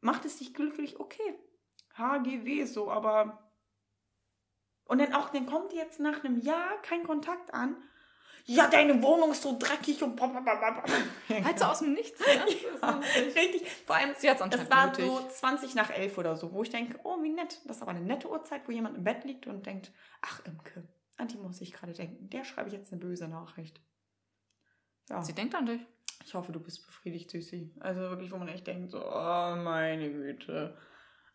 Macht 0.00 0.24
es 0.24 0.38
dich 0.38 0.54
glücklich? 0.54 1.00
Okay. 1.00 1.34
HGW 1.94 2.64
so, 2.64 2.90
aber. 2.90 3.50
Und 4.84 5.00
dann 5.00 5.12
auch, 5.12 5.30
dann 5.30 5.46
kommt 5.46 5.72
jetzt 5.72 5.98
nach 5.98 6.22
einem 6.22 6.38
Jahr 6.38 6.80
kein 6.82 7.02
Kontakt 7.02 7.52
an 7.52 7.76
ja, 8.48 8.68
deine 8.68 9.02
Wohnung 9.02 9.32
ist 9.32 9.42
so 9.42 9.58
dreckig 9.58 10.02
und 10.04 10.20
halt 11.30 11.58
so 11.58 11.64
aus 11.64 11.80
dem 11.80 11.94
Nichts, 11.94 12.20
ne? 12.20 12.26
ja, 12.82 13.00
richtig. 13.34 13.68
Vor 13.84 13.96
allem, 13.96 14.14
Sie 14.16 14.30
hat's 14.30 14.40
es 14.40 14.70
war 14.70 14.94
so 14.94 15.20
20 15.28 15.74
nach 15.74 15.90
11 15.90 16.16
oder 16.16 16.36
so, 16.36 16.52
wo 16.52 16.62
ich 16.62 16.70
denke, 16.70 16.98
oh, 17.02 17.20
wie 17.22 17.30
nett. 17.30 17.60
Das 17.64 17.76
ist 17.76 17.82
aber 17.82 17.90
eine 17.90 18.00
nette 18.00 18.30
Uhrzeit, 18.30 18.62
wo 18.66 18.72
jemand 18.72 18.96
im 18.96 19.02
Bett 19.02 19.24
liegt 19.24 19.48
und 19.48 19.66
denkt, 19.66 19.90
ach, 20.22 20.44
Imke, 20.44 20.86
an 21.16 21.26
die 21.26 21.38
muss 21.38 21.60
ich 21.60 21.72
gerade 21.72 21.92
denken. 21.92 22.30
Der 22.30 22.44
schreibe 22.44 22.68
ich 22.68 22.74
jetzt 22.74 22.92
eine 22.92 23.00
böse 23.00 23.26
Nachricht. 23.26 23.80
Ja. 25.10 25.22
Sie 25.22 25.34
denkt 25.34 25.54
an 25.56 25.66
dich. 25.66 25.80
Ich 26.24 26.34
hoffe, 26.34 26.52
du 26.52 26.60
bist 26.60 26.86
befriedigt, 26.86 27.30
Süßi. 27.30 27.74
Also 27.80 28.00
wirklich, 28.00 28.30
wo 28.30 28.36
man 28.36 28.48
echt 28.48 28.66
denkt, 28.66 28.92
so, 28.92 29.04
oh, 29.04 29.56
meine 29.56 30.10
Güte. 30.10 30.76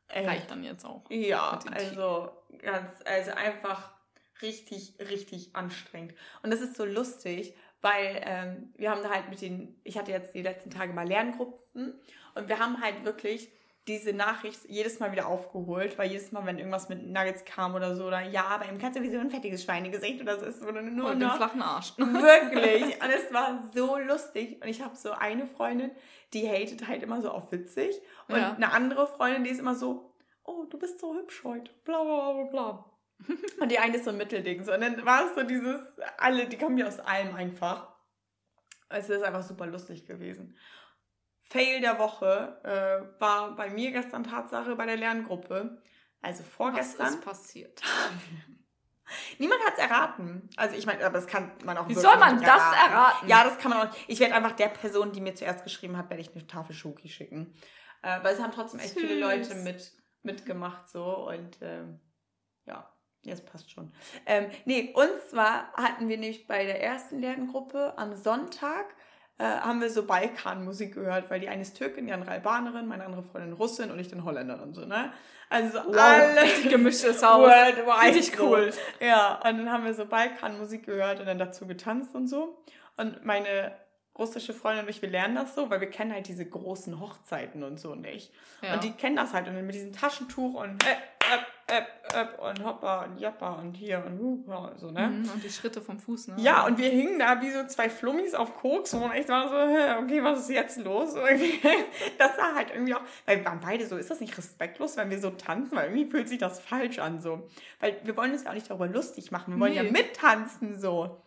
Reicht 0.09 0.49
dann 0.49 0.63
jetzt 0.63 0.85
auch. 0.85 1.09
Ja, 1.09 1.59
also 1.71 2.31
ganz, 2.57 3.01
also 3.05 3.31
einfach 3.31 3.93
richtig, 4.41 4.93
richtig 4.99 5.55
anstrengend. 5.55 6.13
Und 6.43 6.51
das 6.51 6.61
ist 6.61 6.75
so 6.75 6.85
lustig, 6.85 7.55
weil 7.81 8.21
ähm, 8.25 8.73
wir 8.77 8.91
haben 8.91 9.01
da 9.03 9.09
halt 9.09 9.29
mit 9.29 9.41
den, 9.41 9.79
ich 9.83 9.97
hatte 9.97 10.11
jetzt 10.11 10.35
die 10.35 10.41
letzten 10.41 10.69
Tage 10.69 10.93
mal 10.93 11.07
Lerngruppen 11.07 11.93
und 12.35 12.47
wir 12.47 12.59
haben 12.59 12.81
halt 12.81 13.03
wirklich 13.05 13.51
diese 13.87 14.13
Nachricht 14.13 14.59
jedes 14.67 14.99
Mal 14.99 15.11
wieder 15.11 15.25
aufgeholt, 15.27 15.97
weil 15.97 16.11
jedes 16.11 16.31
Mal, 16.31 16.45
wenn 16.45 16.59
irgendwas 16.59 16.87
mit 16.87 17.03
Nuggets 17.03 17.43
kam 17.45 17.73
oder 17.73 17.95
so, 17.95 18.05
oder 18.05 18.21
ja, 18.21 18.55
bei 18.57 18.67
ihm 18.67 18.77
kannst 18.77 18.99
du 18.99 19.01
wie 19.01 19.09
so 19.09 19.17
ein 19.17 19.31
fettiges 19.31 19.63
Schweinegesicht 19.63 20.21
oder 20.21 20.39
so 20.39 20.45
ist, 20.45 20.61
oder 20.61 20.83
nur 20.83 21.09
Und 21.09 21.19
den 21.19 21.27
noch 21.27 21.37
flachen 21.37 21.63
Arsch. 21.63 21.93
Wirklich. 21.97 23.01
Und 23.01 23.09
es 23.09 23.33
war 23.33 23.63
so 23.73 23.97
lustig. 23.97 24.61
Und 24.61 24.67
ich 24.69 24.81
habe 24.83 24.95
so 24.95 25.11
eine 25.13 25.47
Freundin, 25.47 25.89
die 26.33 26.47
hatet 26.47 26.87
halt 26.87 27.01
immer 27.01 27.21
so 27.23 27.31
auf 27.31 27.51
witzig. 27.51 27.99
Und 28.27 28.37
Ja. 28.37 28.53
eine 28.53 28.71
andere 28.71 29.07
Freundin, 29.07 29.43
die 29.43 29.49
ist 29.49 29.59
immer 29.59 29.73
so, 29.73 30.13
oh, 30.43 30.65
du 30.69 30.77
bist 30.77 30.99
so 30.99 31.15
hübsch 31.15 31.43
heute. 31.43 31.71
Bla 31.83 32.03
bla 32.03 32.33
bla 32.33 32.43
bla. 32.43 32.85
Und 33.59 33.71
die 33.71 33.79
eine 33.79 33.97
ist 33.97 34.05
so 34.05 34.11
ein 34.11 34.17
Mittelding. 34.17 34.63
So. 34.63 34.73
Und 34.73 34.81
dann 34.81 35.05
war 35.05 35.25
es 35.25 35.35
so 35.35 35.43
dieses, 35.43 35.81
alle, 36.17 36.47
die 36.47 36.57
kommen 36.57 36.77
ja 36.77 36.87
aus 36.87 36.99
allem 36.99 37.35
einfach. 37.35 37.87
Es 38.89 39.09
ist 39.09 39.23
einfach 39.23 39.43
super 39.43 39.67
lustig 39.67 40.05
gewesen. 40.05 40.57
Fail 41.43 41.81
der 41.81 41.99
Woche 41.99 42.59
äh, 42.63 43.21
war 43.21 43.55
bei 43.55 43.69
mir 43.69 43.91
gestern 43.91 44.23
Tatsache 44.23 44.75
bei 44.75 44.85
der 44.85 44.97
Lerngruppe. 44.97 45.81
Also 46.21 46.43
Was 46.43 46.49
vorgestern. 46.49 47.07
ist 47.07 47.21
passiert? 47.21 47.81
Niemand 49.39 49.61
hat 49.65 49.73
es 49.73 49.79
erraten. 49.79 50.49
Also 50.55 50.75
ich 50.75 50.85
meine, 50.85 51.05
aber 51.05 51.15
das 51.15 51.27
kann 51.27 51.51
man 51.65 51.77
auch 51.77 51.87
Wie 51.89 51.95
soll 51.95 52.17
man 52.17 52.41
das 52.41 52.61
erraten? 52.73 53.27
Ja, 53.27 53.43
das 53.43 53.57
kann 53.57 53.71
man 53.71 53.87
auch. 53.87 53.95
Ich 54.07 54.19
werde 54.19 54.35
einfach 54.35 54.53
der 54.53 54.69
Person, 54.69 55.11
die 55.11 55.19
mir 55.19 55.35
zuerst 55.35 55.63
geschrieben 55.63 55.97
hat, 55.97 56.09
werde 56.09 56.21
ich 56.21 56.33
eine 56.33 56.47
Tafel 56.47 56.73
Schoki 56.73 57.09
schicken. 57.09 57.53
Äh, 58.01 58.23
weil 58.23 58.33
es 58.33 58.41
haben 58.41 58.51
trotzdem 58.51 58.79
echt 58.79 58.93
viele 58.93 59.15
Süß. 59.15 59.19
Leute 59.19 59.55
mit, 59.55 59.91
mitgemacht 60.23 60.89
so 60.89 61.27
und 61.27 61.57
ähm, 61.61 61.99
ja, 63.23 63.31
jetzt 63.31 63.45
passt 63.45 63.71
schon. 63.71 63.91
Ähm, 64.25 64.47
nee, 64.65 64.93
und 64.95 65.09
zwar 65.29 65.71
hatten 65.73 66.07
wir 66.09 66.17
nämlich 66.17 66.47
bei 66.47 66.65
der 66.65 66.81
ersten 66.83 67.19
Lerngruppe 67.19 67.93
am 67.97 68.15
Sonntag 68.15 68.85
äh, 69.37 69.43
haben 69.43 69.81
wir 69.81 69.89
so 69.89 70.05
Balkanmusik 70.05 70.93
gehört, 70.93 71.29
weil 71.29 71.39
die 71.39 71.49
eine 71.49 71.61
ist 71.61 71.77
Türkin, 71.77 72.07
die 72.07 72.13
andere 72.13 72.31
Albanerin, 72.31 72.87
meine 72.87 73.05
andere 73.05 73.23
Freundin 73.23 73.53
Russin 73.53 73.91
und 73.91 73.99
ich 73.99 74.07
dann 74.07 74.23
Holländerin 74.23 74.61
und 74.69 74.73
so, 74.75 74.85
ne? 74.85 75.11
Also 75.49 75.79
so 75.79 75.87
Wow, 75.87 75.95
alle 75.95 76.69
gemischtes 76.69 77.21
Haus. 77.27 77.49
Worldwide 77.49 78.15
Richtig 78.17 78.37
so. 78.37 78.47
cool. 78.49 78.71
Ja, 78.99 79.35
und 79.35 79.57
dann 79.57 79.71
haben 79.71 79.83
wir 79.83 79.93
so 79.93 80.05
Balkanmusik 80.05 80.85
gehört 80.85 81.19
und 81.19 81.25
dann 81.25 81.39
dazu 81.39 81.67
getanzt 81.67 82.15
und 82.15 82.27
so. 82.27 82.63
Und 82.97 83.25
meine 83.25 83.73
russische 84.17 84.53
Freundin 84.53 84.83
und 84.85 84.89
ich, 84.89 85.01
wir 85.01 85.09
lernen 85.09 85.35
das 85.35 85.55
so, 85.55 85.69
weil 85.69 85.79
wir 85.81 85.89
kennen 85.89 86.13
halt 86.13 86.27
diese 86.27 86.45
großen 86.45 86.99
Hochzeiten 86.99 87.63
und 87.63 87.79
so 87.79 87.95
nicht. 87.95 88.31
Ja. 88.61 88.73
Und 88.73 88.83
die 88.83 88.91
kennen 88.91 89.15
das 89.15 89.33
halt 89.33 89.47
und 89.47 89.65
mit 89.65 89.73
diesem 89.73 89.93
Taschentuch 89.93 90.55
und 90.61 90.83
äh, 90.85 90.91
äh, 91.69 91.77
äh, 91.77 92.21
äh, 92.21 92.49
und 92.49 92.65
hoppa 92.65 93.05
und 93.05 93.17
jappa 93.19 93.53
und 93.53 93.73
hier 93.75 94.03
und 94.05 94.19
hupa 94.19 94.67
und 94.67 94.79
so, 94.79 94.91
ne? 94.91 95.07
Mhm, 95.07 95.29
Und 95.33 95.41
die 95.43 95.49
Schritte 95.49 95.81
vom 95.81 95.97
Fuß, 95.97 96.27
ne? 96.27 96.35
Ja, 96.39 96.65
und 96.65 96.77
wir 96.77 96.89
hingen 96.89 97.19
da 97.19 97.41
wie 97.41 97.51
so 97.51 97.65
zwei 97.67 97.89
Flummis 97.89 98.33
auf 98.33 98.53
Koks 98.57 98.93
und 98.93 99.13
ich 99.15 99.29
war 99.29 99.47
so, 99.47 100.03
okay, 100.03 100.21
was 100.21 100.39
ist 100.41 100.49
jetzt 100.49 100.77
los? 100.79 101.15
Das 102.17 102.37
war 102.37 102.53
halt 102.55 102.71
irgendwie 102.71 102.93
auch, 102.95 103.01
weil 103.25 103.37
wir 103.37 103.45
waren 103.45 103.61
beide 103.61 103.87
so, 103.87 103.95
ist 103.95 104.09
das 104.11 104.19
nicht 104.19 104.37
respektlos, 104.37 104.97
wenn 104.97 105.09
wir 105.09 105.19
so 105.21 105.29
tanzen? 105.31 105.75
Weil 105.75 105.85
irgendwie 105.89 106.11
fühlt 106.11 106.27
sich 106.27 106.37
das 106.37 106.59
falsch 106.59 106.99
an 106.99 107.21
so. 107.21 107.47
Weil 107.79 107.97
wir 108.03 108.17
wollen 108.17 108.33
uns 108.33 108.43
ja 108.43 108.49
auch 108.49 108.55
nicht 108.55 108.69
darüber 108.69 108.87
lustig 108.87 109.31
machen, 109.31 109.53
wir 109.55 109.59
wollen 109.61 109.73
ja 109.73 109.83
Nee. 109.83 109.91
mittanzen 109.91 110.79
so. 110.79 111.21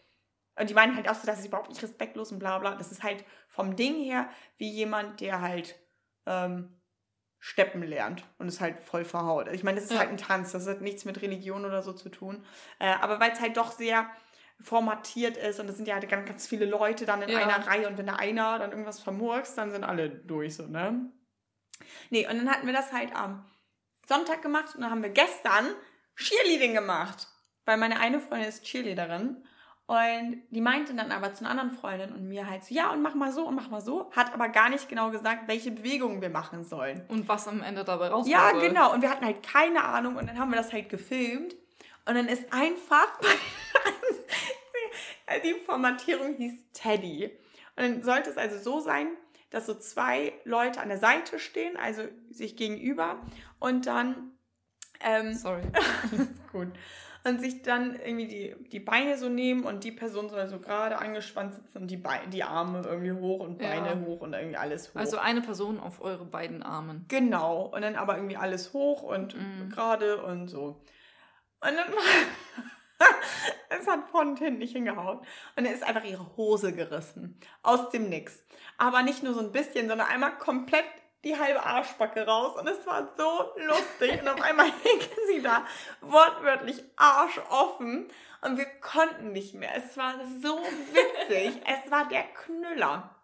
Und 0.57 0.71
die 0.71 0.75
meinen 0.75 0.97
halt 0.97 1.09
auch 1.09 1.15
so, 1.15 1.27
das 1.27 1.41
ist 1.41 1.47
überhaupt 1.47 1.69
nicht 1.69 1.83
respektlos 1.83 2.31
und 2.33 2.39
bla 2.39 2.59
bla. 2.59 2.75
Das 2.77 2.93
ist 2.93 3.03
halt 3.03 3.25
vom 3.49 3.77
Ding 3.77 3.95
her 4.03 4.29
wie 4.57 4.71
jemand, 4.71 5.21
der 5.21 5.41
halt 5.41 5.75
ähm, 6.27 6.81
steppen 7.41 7.83
lernt 7.83 8.25
und 8.39 8.49
ist 8.49 8.61
halt 8.61 8.81
voll 8.83 9.05
verhaut. 9.05 9.49
Ich 9.53 9.65
meine, 9.65 9.77
das 9.77 9.85
ist 9.87 9.93
Ja. 9.93 9.99
halt 9.99 10.11
ein 10.11 10.17
Tanz, 10.17 10.53
das 10.53 10.67
hat 10.67 10.81
nichts 10.81 11.05
mit 11.05 11.21
Religion 11.23 11.65
oder 11.65 11.83
so 11.83 11.93
zu 11.93 12.09
tun. 12.09 12.45
Äh, 12.79 12.95
aber 13.01 13.21
weil 13.21 13.33
es 13.33 13.41
halt 13.41 13.57
doch 13.57 13.73
sehr 13.73 14.09
formatiert 14.61 15.37
ist 15.37 15.59
und 15.61 15.69
es 15.69 15.77
sind 15.77 15.89
ja 15.89 15.95
halt 15.95 16.09
ganz, 16.09 16.29
ganz 16.29 16.47
viele 16.47 16.65
Leute 16.65 17.05
dann 17.05 17.21
in 17.23 17.31
Ja. 17.31 17.39
einer 17.39 17.67
Reihe 17.67 17.89
und 17.89 17.99
wenn 17.99 18.07
da 18.07 18.15
einer 18.15 18.59
dann 18.59 18.71
irgendwas 18.71 19.03
vermurkst, 19.03 19.59
dann 19.59 19.71
sind 19.71 19.85
alle 19.85 20.09
durch 20.09 20.55
so, 20.55 20.67
ne? 20.67 21.11
Nee, 22.11 22.27
und 22.29 22.39
dann 22.39 22.49
hatten 22.51 22.67
wir 22.67 22.73
das 22.73 22.93
halt 22.93 23.15
am 23.15 23.45
Sonntag 24.07 24.43
gemacht 24.43 24.75
und 24.75 24.83
dann 24.83 24.91
haben 24.91 25.03
wir 25.03 25.11
gestern 25.11 25.67
Cheerleading 26.17 26.73
gemacht. 26.75 27.27
Weil 27.65 27.77
meine 27.79 27.99
eine 27.99 28.21
Freundin 28.21 28.49
ist 28.49 28.65
Cheerleaderin 28.65 29.45
und 29.87 30.43
die 30.49 30.63
meinte 30.63 30.95
dann 30.95 31.13
aber 31.13 31.35
zu 31.35 31.45
einer 31.45 31.51
anderen 31.51 31.73
Freundin 31.73 32.13
und 32.13 32.27
mir 32.27 32.49
halt 32.49 32.65
so, 32.65 32.75
ja, 32.75 32.91
und 32.91 33.03
mach 33.03 33.15
mal 33.15 33.33
so 33.33 33.47
und 33.47 33.55
mach 33.55 33.69
mal 33.69 33.83
so, 33.83 34.11
hat 34.13 34.33
aber 34.33 34.49
gar 34.49 34.71
nicht 34.71 34.89
genau 34.89 35.11
gesagt, 35.11 35.47
welche 35.47 35.71
Bewegungen 35.71 36.23
wir 36.23 36.31
machen 36.31 36.65
sollen. 36.65 37.05
Und 37.09 37.29
was 37.29 37.47
am 37.49 37.63
Ende 37.63 37.85
dabei 37.85 38.09
rauskommt. 38.09 38.33
Ja, 38.33 38.53
genau. 38.53 38.95
Und 38.95 39.03
wir 39.03 39.11
hatten 39.11 39.27
halt 39.27 39.43
keine 39.43 39.85
Ahnung 39.85 40.17
und 40.17 40.27
dann 40.27 40.39
haben 40.39 40.51
wir 40.51 40.57
das 40.57 40.73
halt 40.73 40.89
gefilmt. 40.89 41.55
Und 42.07 42.15
dann 42.15 42.29
ist 42.29 42.51
einfach, 42.51 43.21
die 45.45 45.55
Formatierung 45.67 46.35
hieß 46.35 46.55
Teddy. 46.73 47.31
Und 47.77 47.83
dann 47.83 48.03
sollte 48.03 48.31
es 48.31 48.39
also 48.39 48.59
so 48.59 48.81
sein, 48.81 49.09
dass 49.51 49.67
so 49.67 49.75
zwei 49.75 50.33
Leute 50.45 50.81
an 50.81 50.89
der 50.89 50.99
Seite 50.99 51.39
stehen, 51.39 51.77
also 51.77 52.05
sich 52.31 52.57
gegenüber 52.57 53.21
und 53.59 53.87
dann 53.87 54.35
ähm, 55.01 55.35
Sorry. 55.35 55.63
gut. 56.53 56.69
Und 57.27 57.41
sich 57.41 57.63
dann 57.63 57.99
irgendwie 57.99 58.27
die, 58.27 58.55
die 58.71 58.81
Beine 58.81 59.17
so 59.17 59.31
nehmen 59.31 59.65
und 59.65 59.83
die 59.83 59.93
Person 59.93 60.29
soll 60.29 60.47
so 60.47 60.59
gerade 60.59 60.99
angespannt 60.99 61.55
sitzen 61.55 61.79
und 61.79 61.87
die, 61.91 61.97
Beine, 61.97 62.29
die 62.29 62.45
Arme 62.45 62.83
irgendwie 62.85 63.13
hoch 63.13 63.41
und 63.41 63.63
Ja. 63.63 63.69
Beine 63.69 64.05
hoch 64.05 64.21
und 64.21 64.35
irgendwie 64.35 64.59
alles 64.59 64.91
hoch. 64.91 64.97
Also 65.01 65.17
eine 65.17 65.41
Person 65.41 65.81
auf 65.81 66.03
eure 66.03 66.27
beiden 66.27 66.63
Armen. 66.63 67.07
Genau. 67.09 67.63
Und 67.75 67.81
dann 67.81 67.97
aber 67.97 68.17
irgendwie 68.17 68.37
alles 68.37 68.75
hoch 68.75 69.03
und 69.03 69.35
Mhm. 69.35 69.71
gerade 69.71 70.23
und 70.23 70.49
so. 70.49 70.83
Und 71.61 71.77
dann 71.77 71.87
es 73.71 73.87
hat 73.87 74.01
und 74.13 74.39
hinten 74.39 74.59
nicht 74.59 74.73
hingehauen. 74.73 75.19
Und 75.19 75.27
dann 75.57 75.67
ist 75.67 75.83
einfach 75.83 76.05
ihre 76.05 76.37
Hose 76.37 76.73
gerissen. 76.75 77.39
Aus 77.63 77.91
dem 77.91 78.09
Nix. 78.09 78.45
Aber 78.79 79.03
nicht 79.03 79.23
nur 79.23 79.35
so 79.35 79.41
ein 79.41 79.53
bisschen, 79.53 79.89
sondern 79.89 80.09
einmal 80.09 80.37
komplett 80.39 80.85
die 81.25 81.39
halbe 81.39 81.65
Arschbacke 81.65 82.27
raus. 82.27 82.59
Und 82.59 82.69
es 82.69 82.87
war 82.87 83.13
so 83.17 83.53
lustig. 83.67 84.21
Und 84.21 84.29
auf 84.29 84.41
einmal 84.41 84.67
hing 84.83 85.01
sie 85.29 85.43
da 85.43 85.67
wortwörtlich 86.01 86.85
arschoffen. 86.97 88.09
Und 88.43 88.59
wir 88.59 88.67
konnten 88.81 89.33
nicht 89.33 89.55
mehr. 89.55 89.75
Es 89.75 89.97
war 89.97 90.15
so 90.43 90.59
witzig. 90.59 91.61
es 91.67 91.91
war 91.91 92.07
der 92.09 92.25
Knüller. 92.25 93.15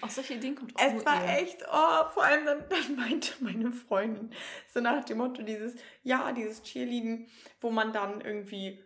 Auf 0.00 0.12
solche 0.12 0.34
Ideen 0.34 0.54
kommt 0.54 0.76
auch 0.76 0.80
Es 0.80 1.04
war 1.04 1.24
ihr. 1.24 1.38
echt, 1.38 1.64
oh, 1.68 2.08
vor 2.14 2.22
allem 2.24 2.46
dann, 2.46 2.64
dann 2.70 2.96
meinte 2.96 3.32
meine 3.40 3.72
Freundin, 3.72 4.32
so 4.72 4.80
nach 4.80 5.04
dem 5.04 5.18
Motto, 5.18 5.42
dieses, 5.42 5.74
ja, 6.02 6.32
dieses 6.32 6.62
Cheerleading, 6.62 7.28
wo 7.60 7.70
man 7.70 7.92
dann 7.92 8.20
irgendwie 8.20 8.84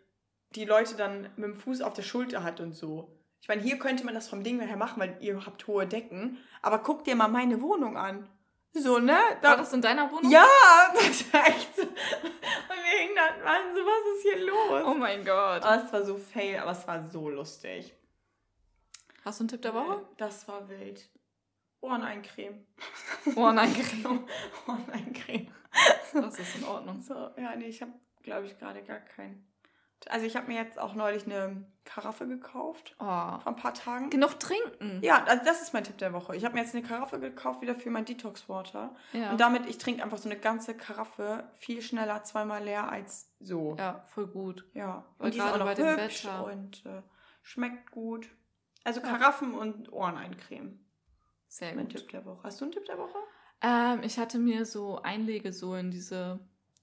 die 0.51 0.65
Leute 0.65 0.97
dann 0.97 1.23
mit 1.37 1.45
dem 1.45 1.55
Fuß 1.55 1.83
auf 1.83 1.93
der 1.95 2.03
Schulter 2.03 2.43
hat 2.43 2.61
und 2.61 2.73
so. 2.73 3.19
Ich 3.43 3.49
meine, 3.49 3.61
hier 3.61 3.77
könnte 3.79 4.05
man 4.05 4.15
das 4.15 4.29
vom 4.29 4.45
Ding 4.45 4.61
her 4.61 4.77
machen, 4.77 5.01
weil 5.01 5.17
ihr 5.21 5.45
habt 5.45 5.67
hohe 5.67 5.85
Decken, 5.87 6.39
aber 6.63 6.79
guck 6.79 7.03
dir 7.05 7.17
mal 7.17 7.27
meine 7.27 7.61
Wohnung 7.61 7.97
an. 7.97 8.29
So, 8.73 8.99
ne? 9.01 9.19
Da, 9.43 9.51
War 9.51 9.57
das 9.59 9.73
in 9.73 9.83
deiner 9.83 10.11
Wohnung? 10.11 10.31
ja, 10.31 10.47
das 10.95 11.33
war 11.33 11.47
echt 11.47 11.75
so. 11.77 11.83
Und 11.83 11.91
wir 11.91 12.99
hingen 13.01 13.17
da 13.17 13.35
und 13.35 13.45
waren 13.45 13.75
so, 13.75 13.81
was 13.83 14.17
ist 14.17 14.23
hier 14.23 14.47
los? 14.47 14.85
Oh 14.87 14.95
mein 14.95 15.25
Gott. 15.25 15.63
Aber 15.63 15.85
es 15.85 15.93
war 15.93 16.05
so 16.05 16.17
fail, 16.17 16.59
aber 16.59 16.71
es 16.71 16.87
war 16.87 17.05
so 17.11 17.29
lustig. 17.29 17.93
Hast 19.25 19.41
du 19.41 19.43
einen 19.43 19.49
Tipp 19.49 19.63
der 19.63 19.75
Woche? 19.75 20.07
Das 20.17 20.47
war 20.49 20.69
wild. 20.69 21.11
Ohreneincreme. 21.81 22.65
Oh 23.35 23.51
nein, 23.51 23.75
Creme. 23.75 24.27
Ohreneincreme. 24.69 25.49
Das 26.13 26.39
ist 26.39 26.57
in 26.57 26.65
Ordnung. 26.65 27.01
So, 27.01 27.15
ja, 27.37 27.57
nee, 27.57 27.67
ich 27.67 27.81
habe, 27.81 27.93
glaube 28.23 28.47
ich, 28.47 28.59
gerade 28.59 28.83
gar 28.83 29.01
keinen. 29.01 29.51
Also 30.11 30.27
ich 30.27 30.37
habe 30.37 30.49
mir 30.49 30.57
jetzt 30.57 30.79
auch 30.79 30.95
neulich 30.95 31.25
eine 31.27 31.65
Karaffe 31.85 32.27
gekauft. 32.27 32.95
Oh. 32.99 33.05
Vor 33.05 33.47
ein 33.47 33.57
paar 33.57 33.75
Tagen. 33.75 34.11
Genug 34.11 34.39
trinken. 34.39 35.01
Ja, 35.03 35.25
also 35.25 35.45
das 35.45 35.63
ist 35.63 35.73
mein 35.73 35.85
Tipp 35.85 35.99
der 35.99 36.13
Woche. 36.13 36.37
Ich 36.37 36.45
habe 36.45 36.55
mir 36.55 36.61
jetzt 36.63 36.75
eine 36.75 36.85
Karaffe 36.85 37.19
gekauft, 37.21 37.61
wieder 37.61 37.75
für 37.75 37.91
mein 37.91 38.05
Detox 38.05 38.49
Water. 38.49 38.95
Ja. 39.13 39.31
Und 39.31 39.41
damit, 39.41 39.67
ich 39.67 39.79
trinke 39.79 40.03
einfach 40.03 40.19
so 40.19 40.29
eine 40.29 40.39
ganze 40.39 40.77
Karaffe 40.77 41.45
viel 41.55 41.83
schneller, 41.83 42.23
zweimal 42.25 42.63
leer 42.63 42.91
als 42.91 43.31
so. 43.41 43.77
ja, 43.79 44.05
voll 44.09 44.27
gut. 44.29 44.65
Ja. 44.75 45.05
Weil 45.19 45.27
Und 45.27 45.35
die 45.35 45.39
ist 45.39 45.45
gerade 45.45 45.65
auch 45.65 45.79
noch 45.79 45.99
hübsch 46.03 46.27
und 46.45 46.87
äh, 46.87 47.03
schmeckt 47.43 47.91
gut. 47.91 48.29
Also 48.85 49.01
Ja. 49.01 49.07
Karaffen 49.09 49.55
und 49.55 49.93
Ohreneincreme. 49.93 50.79
Sehr 51.49 51.75
Mein 51.75 51.89
gut. 51.89 51.97
Tipp 51.97 52.09
der 52.11 52.25
Woche. 52.25 52.43
Hast 52.45 52.61
du 52.61 52.65
einen 52.65 52.73
Tipp 52.73 52.85
der 52.87 52.99
Woche? 52.99 53.19
Ähm, 53.61 54.03
ich 54.03 54.19
hatte 54.19 54.39
mir 54.39 54.65
so 54.67 55.01
Einlegesohlen, 55.03 55.91
diese 55.91 56.41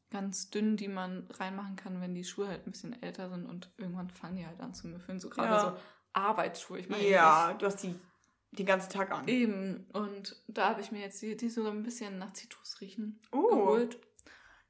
ganz 0.09 0.49
dünnen, 0.49 0.75
die 0.77 0.87
man 0.87 1.27
reinmachen 1.31 1.75
kann, 1.75 2.01
wenn 2.01 2.15
die 2.15 2.23
Schuhe 2.23 2.47
halt 2.47 2.65
ein 2.65 2.71
bisschen 2.71 3.01
älter 3.03 3.29
sind 3.29 3.45
und 3.45 3.69
irgendwann 3.77 4.09
fangen 4.09 4.35
die 4.37 4.45
halt 4.47 4.59
an 4.59 4.73
zu 4.73 4.87
müffeln. 4.87 5.19
So 5.19 5.29
gerade 5.29 5.49
Ja. 5.49 5.59
so 5.71 5.77
Arbeitsschuhe. 6.13 6.79
Ich 6.79 6.89
meine, 6.89 7.07
Ja, 7.07 7.53
du 7.53 7.65
hast 7.67 7.83
die 7.83 7.93
den 8.51 8.65
ganzen 8.65 8.89
Tag 8.89 9.11
an. 9.11 9.27
ich- 9.27 9.35
eben. 9.35 9.85
Und 9.93 10.35
da 10.47 10.69
habe 10.69 10.81
ich 10.81 10.91
mir 10.91 10.99
jetzt 11.01 11.21
die, 11.21 11.37
die 11.37 11.49
so 11.49 11.67
ein 11.69 11.83
bisschen 11.83 12.17
nach 12.17 12.33
Zitrus 12.33 12.81
riechen 12.81 13.21
Uh. 13.31 13.47
geholt. 13.49 13.99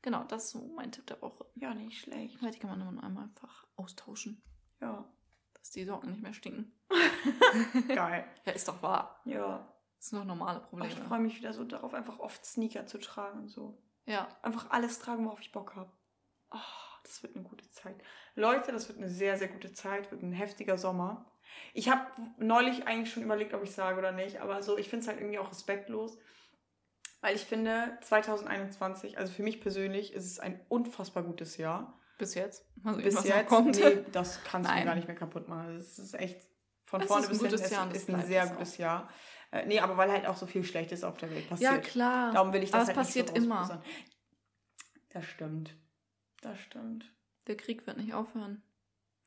Genau, 0.01 0.23
das 0.25 0.45
ist 0.45 0.49
so 0.51 0.71
mein 0.75 0.91
Tipp 0.91 1.07
der 1.07 1.21
Woche. 1.21 1.45
Ja, 1.55 1.73
nicht 1.73 1.99
schlecht. 1.99 2.41
Weil 2.41 2.51
die 2.51 2.59
kann 2.59 2.69
man 2.69 2.79
dann 2.79 2.99
einmal 2.99 3.23
einfach 3.23 3.65
austauschen, 3.77 4.41
Ja. 4.81 5.05
dass 5.53 5.71
die 5.71 5.85
Socken 5.85 6.11
nicht 6.11 6.21
mehr 6.21 6.33
stinken. 6.33 6.73
Geil. 7.87 8.25
Ja, 8.45 8.51
ist 8.53 8.67
doch 8.67 8.81
wahr. 8.81 9.21
Ja. 9.25 9.73
Das 9.97 10.09
sind 10.09 10.19
doch 10.19 10.25
normale 10.25 10.59
Oh, 10.61 10.67
Probleme. 10.69 10.93
ich 10.93 10.99
freue 10.99 11.19
mich 11.19 11.37
wieder 11.37 11.51
so 11.53 11.63
darauf, 11.65 11.93
einfach 11.93 12.19
oft 12.19 12.45
Sneaker 12.45 12.85
zu 12.85 12.97
tragen 12.99 13.39
und 13.39 13.49
so. 13.49 13.77
Ja. 14.09 14.27
Einfach 14.41 14.69
alles 14.71 14.99
tragen, 14.99 15.25
worauf 15.25 15.39
ich 15.39 15.51
Bock 15.51 15.75
habe. 15.75 15.91
Oh, 16.51 16.57
das 17.03 17.23
wird 17.23 17.35
eine 17.35 17.45
gute 17.45 17.69
Zeit. 17.71 17.95
Leute, 18.35 18.71
das 18.71 18.87
wird 18.87 18.97
eine 18.97 19.09
sehr, 19.09 19.37
sehr 19.37 19.47
gute 19.47 19.71
Zeit. 19.71 20.11
Wird 20.11 20.21
ein 20.21 20.33
heftiger 20.33 20.77
Sommer. 20.77 21.31
Ich 21.73 21.89
habe 21.89 22.05
neulich 22.37 22.87
eigentlich 22.87 23.11
schon 23.13 23.23
überlegt, 23.23 23.53
ob 23.53 23.63
ich 23.63 23.71
sage 23.71 23.97
oder 23.97 24.11
nicht, 24.11 24.41
aber 24.41 24.61
so, 24.61 24.77
ich 24.77 24.89
finde 24.89 25.03
es 25.03 25.07
halt 25.07 25.19
irgendwie 25.19 25.39
auch 25.39 25.49
respektlos. 25.51 26.17
Weil 27.21 27.35
ich 27.35 27.43
finde, 27.45 27.97
2021, 28.01 29.17
also 29.17 29.31
für 29.33 29.43
mich 29.43 29.59
persönlich, 29.59 30.13
ist 30.13 30.25
es 30.25 30.39
ein 30.39 30.59
unfassbar 30.69 31.23
gutes 31.23 31.57
Jahr. 31.57 31.99
Bis 32.17 32.33
jetzt. 32.35 32.65
Also 32.83 33.01
Bis 33.01 33.23
jetzt, 33.23 33.47
kommt. 33.47 33.77
nee, 33.77 34.05
das 34.11 34.43
kannst 34.43 34.69
du 34.69 34.73
Nein. 34.73 34.85
gar 34.85 34.95
nicht 34.95 35.07
mehr 35.07 35.15
kaputt 35.15 35.47
machen. 35.47 35.77
Das 35.77 35.99
ist 35.99 36.13
echt 36.13 36.48
von 36.89 37.01
Es 37.01 37.07
vorne 37.07 37.23
ist 37.25 37.29
bis 37.29 37.39
hinten. 37.41 37.93
ist 37.95 38.09
es 38.09 38.15
ein 38.15 38.25
sehr 38.25 38.47
gutes 38.47 38.77
Jahr. 38.77 39.09
Äh, 39.51 39.65
nee, 39.67 39.79
aber 39.79 39.95
weil 39.97 40.11
halt 40.11 40.25
auch 40.25 40.35
so 40.37 40.45
viel 40.47 40.63
Schlechtes 40.63 41.03
auf 41.03 41.17
der 41.17 41.29
Welt 41.29 41.43
Ja, 41.43 41.49
passiert. 41.49 41.83
klar. 41.85 42.33
Darum 42.33 42.51
will 42.51 42.63
ich 42.63 42.71
das 42.71 42.75
Aber 42.75 42.81
es 42.83 42.87
halt 42.89 42.97
passiert 42.97 43.27
nicht 43.33 43.37
so 43.41 43.45
immer. 43.45 43.83
Das 45.09 45.25
stimmt. 45.25 45.75
Das 46.41 46.59
stimmt. 46.59 47.05
Der 47.47 47.57
Krieg 47.57 47.85
wird 47.87 47.97
nicht 47.97 48.13
aufhören. 48.13 48.63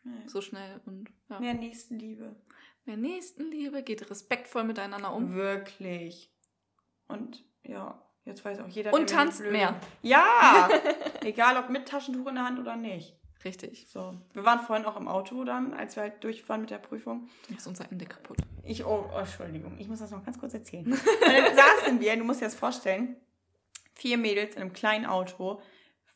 Nee. 0.04 0.26
So 0.26 0.40
schnell. 0.40 0.80
Und 0.86 1.08
ja. 1.28 1.38
Mehr 1.40 1.54
Nächstenliebe. 1.54 2.34
Mehr 2.84 2.96
Nächstenliebe, 2.96 3.82
geht 3.84 4.10
respektvoll 4.10 4.64
miteinander 4.64 5.12
um. 5.14 5.34
Wirklich. 5.34 6.32
Und 7.06 7.44
ja, 7.62 8.02
jetzt 8.24 8.44
weiß 8.44 8.58
auch 8.60 8.68
jeder. 8.68 8.92
Und 8.92 9.08
tanzt 9.10 9.40
mehr. 9.42 9.78
Ja! 10.02 10.68
Egal 11.22 11.56
ob 11.58 11.70
mit 11.70 11.86
Taschentuch 11.88 12.26
in 12.26 12.34
der 12.34 12.44
Hand 12.44 12.58
oder 12.58 12.74
nicht. 12.76 13.16
Richtig. 13.45 13.86
So. 13.88 14.14
Wir 14.32 14.45
waren 14.45 14.61
vorhin 14.61 14.86
auch 14.86 14.97
im 14.97 15.09
Auto 15.09 15.45
dann, 15.45 15.74
als 15.74 15.97
wir 15.97 16.05
halt 16.05 16.22
durchfahren 16.22 16.62
mit 16.62 16.70
der 16.70 16.78
Prüfung. 16.78 17.28
Dann 17.49 17.57
ist 17.57 17.66
unser 17.66 17.90
Ende 17.90 18.07
kaputt. 18.07 18.38
Ich, 18.64 18.84
oh, 18.84 19.11
oh, 19.12 19.18
Entschuldigung, 19.18 19.76
ich 19.78 19.88
muss 19.88 19.99
das 19.99 20.11
noch 20.11 20.24
ganz 20.24 20.38
kurz 20.38 20.55
erzählen. 20.55 20.84
Dann 20.84 21.57
saßen 21.57 22.01
wir, 22.01 22.16
du 22.16 22.24
musst 22.24 22.40
dir 22.40 22.47
das 22.47 22.55
vorstellen, 22.55 23.16
vier 23.95 24.18
Mädels 24.18 24.55
in 24.55 24.62
einem 24.62 24.72
kleinen 24.72 25.07
Auto, 25.07 25.61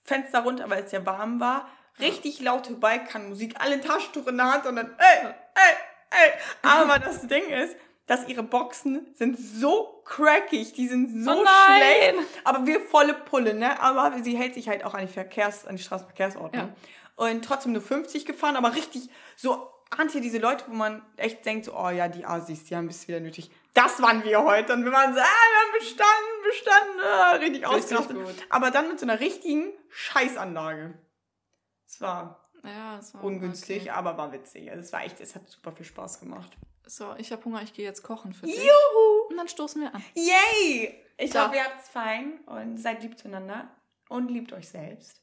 Fenster 0.02 0.44
runter, 0.44 0.70
weil 0.70 0.84
es 0.84 0.92
ja 0.92 1.04
warm 1.04 1.40
war, 1.40 1.68
richtig 1.98 2.40
laute 2.40 2.74
Balkanmusik, 2.74 3.54
alle 3.58 3.74
ein 3.74 3.82
Taschentuch 3.82 4.26
in 4.28 4.36
der 4.36 4.52
Hand 4.52 4.66
und 4.66 4.76
dann, 4.76 4.94
ey, 4.98 5.26
ey, 5.26 5.74
ey. 6.10 6.32
Aber 6.62 6.98
das 7.00 7.26
Ding 7.26 7.48
ist, 7.48 7.76
dass 8.06 8.28
ihre 8.28 8.44
Boxen 8.44 9.06
sind 9.14 9.36
so 9.36 10.00
crackig, 10.04 10.72
die 10.74 10.86
sind 10.86 11.24
so 11.24 11.32
Oh 11.32 11.44
schlecht. 11.66 12.14
Aber 12.44 12.64
wir 12.66 12.80
volle 12.80 13.14
Pulle, 13.14 13.54
ne? 13.54 13.80
Aber 13.80 14.22
sie 14.22 14.36
hält 14.36 14.54
sich 14.54 14.68
halt 14.68 14.84
auch 14.84 14.94
an 14.94 15.06
die 15.06 15.12
Verkehrs-, 15.12 15.66
an 15.66 15.76
die 15.76 15.82
Straßenverkehrsordnung. 15.82 16.72
Und 17.16 17.44
trotzdem 17.44 17.72
nur 17.72 17.82
50 17.82 18.24
gefahren, 18.26 18.56
aber 18.56 18.74
richtig 18.74 19.08
so 19.36 19.70
Antje, 19.90 20.20
diese 20.20 20.38
Leute, 20.38 20.64
wo 20.68 20.74
man 20.74 21.04
echt 21.16 21.46
denkt, 21.46 21.66
so, 21.66 21.76
oh 21.76 21.88
ja, 21.90 22.08
die 22.08 22.24
Assis, 22.24 22.64
die 22.64 22.76
haben 22.76 22.88
es 22.88 23.06
wieder 23.06 23.20
nötig. 23.20 23.50
Das 23.72 24.02
waren 24.02 24.24
wir 24.24 24.42
heute. 24.42 24.72
Und 24.72 24.84
wir 24.84 24.92
waren 24.92 25.14
so, 25.14 25.20
ah, 25.20 25.22
wir 25.22 25.60
haben 25.60 25.78
bestanden, 25.78 26.42
bestanden, 26.48 27.00
ah, 27.02 27.30
richtig 27.32 27.66
ausgerastet. 27.66 28.16
Aber 28.50 28.70
dann 28.70 28.88
mit 28.88 28.98
so 28.98 29.06
einer 29.06 29.20
richtigen 29.20 29.72
Scheißanlage. 29.90 30.98
Es 31.86 32.00
war 32.00 32.50
Ja, 32.64 32.98
es 32.98 33.14
war 33.14 33.22
ungünstig, 33.22 33.82
okay. 33.82 33.90
aber 33.90 34.18
war 34.18 34.32
witzig. 34.32 34.70
Also 34.70 34.82
es 34.82 34.92
war 34.92 35.04
echt, 35.04 35.20
es 35.20 35.34
hat 35.36 35.48
super 35.48 35.70
viel 35.72 35.86
Spaß 35.86 36.18
gemacht. 36.20 36.50
So, 36.84 37.14
ich 37.16 37.30
habe 37.32 37.44
Hunger, 37.44 37.62
ich 37.62 37.72
gehe 37.72 37.84
jetzt 37.84 38.02
kochen 38.02 38.32
für 38.32 38.46
dich. 38.46 38.56
Juhu! 38.56 39.28
Und 39.30 39.36
dann 39.36 39.48
stoßen 39.48 39.80
wir 39.82 39.94
an. 39.94 40.04
Yay! 40.14 41.00
Ich 41.16 41.32
So. 41.32 41.40
hoffe, 41.40 41.56
ihr 41.56 41.64
habt's 41.64 41.88
fein 41.88 42.40
und 42.46 42.76
seid 42.78 43.02
lieb 43.02 43.16
zueinander 43.18 43.68
und 44.08 44.30
liebt 44.30 44.52
euch 44.52 44.68
selbst. 44.68 45.22